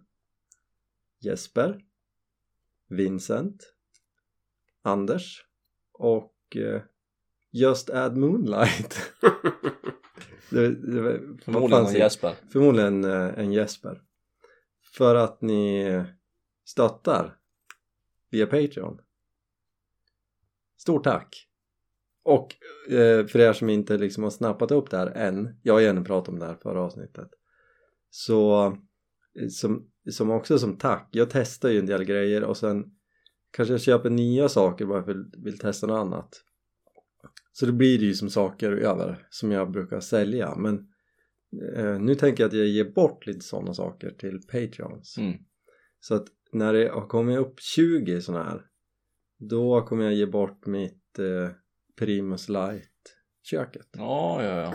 Jesper, 1.19 1.81
Vincent, 2.89 3.74
Anders 4.85 5.45
och 5.93 6.35
eh, 6.55 6.81
Just 7.51 7.89
Add 7.89 8.17
Moonlight. 8.17 9.11
det, 10.49 10.69
det, 10.69 11.21
Förmodligen 11.43 11.85
säger- 11.87 11.99
Jesper. 11.99 12.35
Förmodligen 12.51 13.03
eh, 13.03 13.39
en 13.39 13.51
Jesper. 13.53 14.01
För 14.97 15.15
att 15.15 15.41
ni 15.41 16.03
stöttar 16.65 17.37
via 18.29 18.45
Patreon. 18.45 19.01
Stort 20.77 21.03
tack! 21.03 21.47
Och 22.23 22.55
eh, 22.89 23.25
för 23.25 23.39
er 23.39 23.53
som 23.53 23.69
inte 23.69 23.97
liksom 23.97 24.23
har 24.23 24.29
snappat 24.29 24.71
upp 24.71 24.89
det 24.89 24.97
här 24.97 25.07
än, 25.07 25.59
jag 25.63 25.73
har 25.73 25.81
gärna 25.81 26.03
pratat 26.03 26.29
om 26.29 26.39
det 26.39 26.45
här 26.45 26.55
förra 26.55 26.81
avsnittet. 26.81 27.29
Så 28.09 28.65
eh, 29.39 29.47
som, 29.49 29.91
som 30.11 30.31
också 30.31 30.59
som 30.59 30.77
tack, 30.77 31.09
jag 31.11 31.29
testar 31.29 31.69
ju 31.69 31.79
en 31.79 31.85
del 31.85 32.03
grejer 32.03 32.43
och 32.43 32.57
sen 32.57 32.95
kanske 33.55 33.73
jag 33.73 33.81
köper 33.81 34.09
nya 34.09 34.49
saker 34.49 34.85
bara 34.85 35.03
för 35.03 35.11
att 35.11 35.17
jag 35.33 35.43
vill 35.43 35.59
testa 35.59 35.87
något 35.87 35.97
annat. 35.99 36.41
Så 37.51 37.65
då 37.65 37.71
blir 37.71 37.99
det 37.99 38.05
ju 38.05 38.13
som 38.13 38.29
saker 38.29 38.71
över 38.71 39.27
som 39.29 39.51
jag 39.51 39.71
brukar 39.71 39.99
sälja 39.99 40.55
men 40.55 40.87
eh, 41.75 41.99
nu 41.99 42.15
tänker 42.15 42.43
jag 42.43 42.47
att 42.47 42.57
jag 42.57 42.67
ger 42.67 42.85
bort 42.85 43.27
lite 43.27 43.45
sådana 43.45 43.73
saker 43.73 44.11
till 44.11 44.39
Patreons. 44.51 45.17
Mm. 45.17 45.33
Så 45.99 46.15
att 46.15 46.27
när 46.51 46.73
det 46.73 46.89
har 46.89 47.07
kommit 47.07 47.39
upp 47.39 47.59
20 47.59 48.21
sådana 48.21 48.43
här 48.43 48.61
då 49.37 49.81
kommer 49.81 50.03
jag 50.03 50.13
ge 50.13 50.25
bort 50.25 50.65
mitt 50.65 51.19
eh, 51.19 51.55
Primus 51.99 52.49
Light-köket. 52.49 53.87
Ja, 53.97 54.43
ja, 54.43 54.61
ja. 54.61 54.73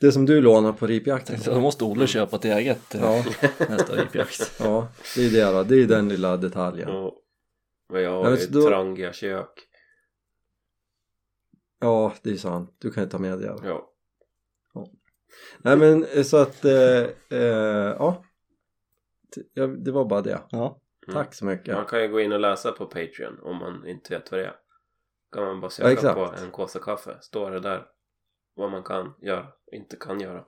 Det 0.00 0.12
som 0.12 0.26
du 0.26 0.40
lånar 0.40 0.72
på 0.72 0.86
ripjakten. 0.86 1.40
Så 1.40 1.50
då 1.54 1.60
måste 1.60 1.84
Olle 1.84 2.06
köpa 2.06 2.36
ett 2.36 2.44
eget 2.44 2.94
eh, 2.94 3.00
Ja, 3.00 3.24
nästa 3.68 3.96
ripjakt. 3.96 4.52
ja, 4.58 4.88
det 5.16 5.26
är 5.26 5.30
det 5.30 5.52
då. 5.52 5.62
Det 5.62 5.82
är 5.82 5.86
den 5.86 6.08
lilla 6.08 6.36
detaljen. 6.36 6.88
Ja. 6.88 7.19
Men 7.90 8.02
jag 8.02 8.22
har 8.24 8.30
ju 8.30 8.36
ett 8.36 8.52
då- 8.52 8.68
trangiga 8.68 9.12
kök. 9.12 9.66
Ja, 11.80 12.14
det 12.22 12.30
är 12.30 12.36
sant. 12.36 12.76
Du 12.78 12.90
kan 12.90 13.02
ju 13.02 13.08
ta 13.08 13.18
med 13.18 13.38
det. 13.38 13.56
Ja. 13.62 13.86
Nej 15.58 15.76
men 15.76 16.04
eh, 16.04 16.22
så 16.22 16.36
att, 16.36 16.64
eh, 16.64 17.02
eh, 17.30 17.94
ja. 17.98 18.24
Ja. 19.54 19.66
Det 19.66 19.90
var 19.92 20.04
bara 20.04 20.20
det. 20.20 20.40
Ja. 20.50 20.80
Mm. 21.08 21.14
Tack 21.14 21.34
så 21.34 21.44
mycket. 21.44 21.74
Man 21.74 21.86
kan 21.86 22.02
ju 22.02 22.08
gå 22.08 22.20
in 22.20 22.32
och 22.32 22.40
läsa 22.40 22.72
på 22.72 22.86
Patreon 22.86 23.38
om 23.42 23.56
man 23.56 23.86
inte 23.86 24.14
vet 24.14 24.30
vad 24.30 24.40
det 24.40 24.46
är. 24.46 24.56
kan 25.32 25.44
man 25.44 25.60
bara 25.60 25.66
Ja, 25.66 25.70
söka 25.70 25.90
exakt. 25.92 26.14
på 26.14 26.34
en 26.44 26.50
kåsa 26.50 26.78
kaffe. 26.78 27.18
Står 27.20 27.50
det 27.50 27.60
där 27.60 27.86
vad 28.54 28.70
man 28.70 28.82
kan 28.82 29.14
göra 29.22 29.46
och 29.66 29.72
inte 29.72 29.96
kan 29.96 30.20
göra. 30.20 30.44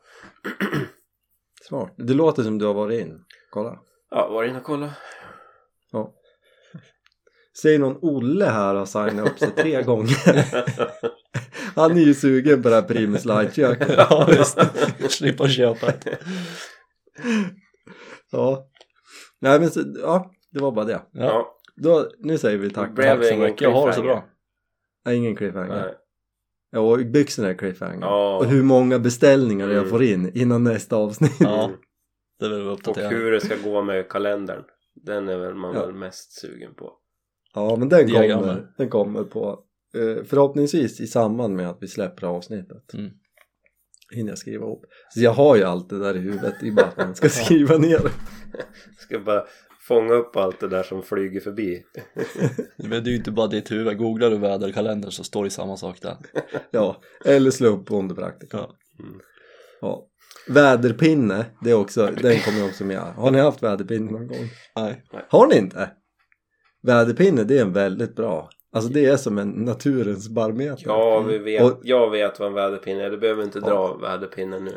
Smart. 1.68 1.94
Det 1.96 2.14
låter 2.14 2.42
som 2.42 2.58
du 2.58 2.64
har 2.66 2.74
varit 2.74 3.00
in. 3.00 3.24
Kolla. 3.50 3.80
Ja, 4.10 4.28
var 4.30 4.44
inne 4.44 4.58
och 4.58 4.64
kolla. 4.64 4.94
Ja. 5.92 6.14
Säg 7.58 7.78
någon 7.78 7.98
Olle 8.02 8.44
här 8.44 8.74
har 8.74 8.86
signat 8.86 9.30
upp 9.30 9.38
sig 9.38 9.50
tre 9.50 9.82
gånger. 9.82 10.16
Han 11.74 11.90
är 11.92 12.00
ju 12.00 12.14
sugen 12.14 12.62
på 12.62 12.68
det 12.68 12.74
här 12.74 12.82
Primus 12.82 13.24
Light-köket. 13.24 13.94
ja, 13.96 14.28
visst. 14.30 14.58
Slippa 15.12 15.48
köpa 15.48 15.86
ett. 15.88 16.06
Ja. 18.30 18.68
Nej 19.40 19.60
men 19.60 19.70
så, 19.70 19.80
ja, 20.02 20.30
det 20.52 20.60
var 20.60 20.72
bara 20.72 20.84
det. 20.84 21.02
Ja. 21.12 21.56
Då, 21.76 22.06
nu 22.18 22.38
säger 22.38 22.58
vi 22.58 22.70
tack. 22.70 22.96
Tack 22.96 23.24
så 23.24 23.36
mycket. 23.36 23.68
Ha 23.72 23.86
det 23.86 23.92
så 23.92 24.02
bra. 24.02 24.24
Nej, 25.04 25.16
ingen 25.16 25.36
cliffhanger. 25.36 25.74
Nej. 25.82 25.94
Ja, 26.70 26.80
och 26.80 26.98
byxorna 26.98 27.48
är 27.48 27.54
cliffhanger. 27.54 28.00
Ja. 28.00 28.36
Och 28.36 28.46
hur 28.46 28.62
många 28.62 28.98
beställningar 28.98 29.68
jag 29.68 29.76
Mm. 29.78 29.90
får 29.90 30.02
in 30.02 30.30
innan 30.34 30.64
nästa 30.64 30.96
avsnitt. 30.96 31.36
Ja, 31.40 31.70
det 32.40 32.48
vill 32.48 32.62
vi 32.62 32.68
Och 32.68 32.72
uppdatera. 32.72 33.08
hur 33.08 33.32
det 33.32 33.40
ska 33.40 33.56
gå 33.64 33.82
med 33.82 34.08
kalendern. 34.08 34.62
Den 34.94 35.28
är 35.28 35.36
väl 35.38 35.54
man 35.54 35.74
Ja. 35.74 35.86
väl 35.86 35.94
mest 35.94 36.40
sugen 36.40 36.74
på. 36.74 36.92
Ja, 37.54 37.76
men 37.76 37.88
den 37.88 38.06
Diagrammet. 38.06 38.46
kommer, 38.46 38.72
den 38.76 38.88
kommer 38.90 39.24
på 39.24 39.58
eh, 39.96 40.24
förhoppningsvis 40.24 41.00
i 41.00 41.06
samband 41.06 41.56
med 41.56 41.68
att 41.68 41.78
vi 41.80 41.88
släpper 41.88 42.26
avsnittet. 42.26 42.94
Mm. 42.94 43.10
Hinner 44.14 44.30
jag 44.30 44.38
skriva 44.38 44.64
ihop. 44.64 44.84
Så 45.14 45.20
jag 45.20 45.30
har 45.30 45.56
ju 45.56 45.62
allt 45.62 45.88
det 45.90 45.98
där 45.98 46.16
i 46.16 46.18
huvudet, 46.18 46.54
det 46.60 46.68
är 46.68 46.72
bara 46.72 46.86
att 46.86 46.96
man 46.96 47.14
ska 47.14 47.28
skriva 47.44 47.78
ner 47.78 47.98
det. 47.98 48.12
Ska 48.98 49.18
bara 49.18 49.44
fånga 49.88 50.14
upp 50.14 50.36
allt 50.36 50.60
det 50.60 50.68
där 50.68 50.82
som 50.82 51.02
flyger 51.02 51.40
förbi. 51.40 51.82
Men 52.76 52.90
det 52.90 52.96
är 52.96 53.10
ju 53.10 53.16
inte 53.16 53.30
bara 53.30 53.46
ditt 53.46 53.70
huvud. 53.70 53.98
Googlar 53.98 54.30
du 54.30 54.38
väderkalender 54.38 55.10
så 55.10 55.24
står 55.24 55.44
det 55.44 55.50
samma 55.50 55.76
sak 55.76 56.00
där. 56.02 56.16
Ja, 56.70 57.02
eller 57.24 57.50
slå 57.50 57.68
upp 57.68 57.86
bondepraktiker. 57.86 58.58
Ja. 58.58 58.76
Ja. 59.80 60.08
Väderpinne, 60.48 61.46
det 61.60 61.70
är 61.70 61.74
också, 61.74 62.06
den 62.22 62.38
kommer 62.38 62.64
också 62.64 62.84
med. 62.84 62.98
Har 62.98 63.30
ni 63.30 63.38
haft 63.38 63.62
väderpinne 63.62 64.10
någon 64.10 64.26
gång? 64.26 64.48
Nej. 64.76 65.04
Har 65.28 65.46
ni 65.46 65.56
inte? 65.58 65.90
Väderpinne, 66.82 67.44
det 67.44 67.58
är 67.58 67.62
en 67.62 67.72
väldigt 67.72 68.16
bra. 68.16 68.48
Alltså 68.74 68.90
det 68.92 69.06
är 69.06 69.16
som 69.16 69.38
en 69.38 69.48
naturens 69.48 70.28
barometer. 70.28 70.82
Ja, 70.86 71.20
vi 71.20 71.38
vet. 71.38 71.62
Och- 71.62 71.80
Jag 71.82 72.10
vet 72.10 72.40
vad 72.40 72.48
en 72.48 72.54
väderpinne 72.54 73.04
är. 73.04 73.10
Du 73.10 73.18
behöver 73.18 73.42
inte 73.42 73.60
dra 73.60 73.94
väderpinnen 73.96 74.64
nu. 74.64 74.72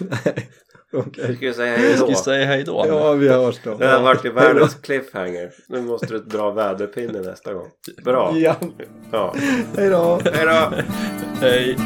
Nej, 0.00 0.48
okej. 0.92 1.36
Ska 1.36 1.46
vi 1.46 1.54
säga 1.54 1.76
Vi 1.76 1.82
hej 1.82 1.94
ska 1.96 2.04
då? 2.04 2.10
ju 2.10 2.16
säga 2.16 2.44
hej 2.46 2.64
då. 2.64 2.84
Ja, 2.88 3.12
vi 3.12 3.28
hörs 3.28 3.60
då. 3.64 3.74
Det 3.74 3.86
har 3.86 4.02
varit 4.02 4.24
i 4.24 4.28
världens 4.28 4.74
cliffhanger. 4.74 5.50
Nu 5.68 5.82
måste 5.82 6.06
du 6.06 6.18
dra 6.18 6.50
väderpinne 6.50 7.20
nästa 7.20 7.52
gång. 7.54 7.68
Bra. 8.04 8.32
Ja, 8.36 8.56
Ja. 9.12 9.34
hej 9.76 9.90
då. 9.90 10.20
Hej 11.40 11.76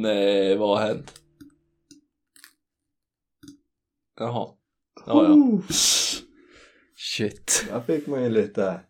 Nej, 0.00 0.56
vad 0.56 0.78
har 0.78 0.86
hänt? 0.86 1.20
Jaha. 4.16 4.54
Ja, 5.06 5.24
ja. 5.24 5.62
Shit. 6.96 7.64
där 7.68 7.80
fick 7.80 8.06
man 8.06 8.22
ju 8.22 8.30
lite 8.30 8.80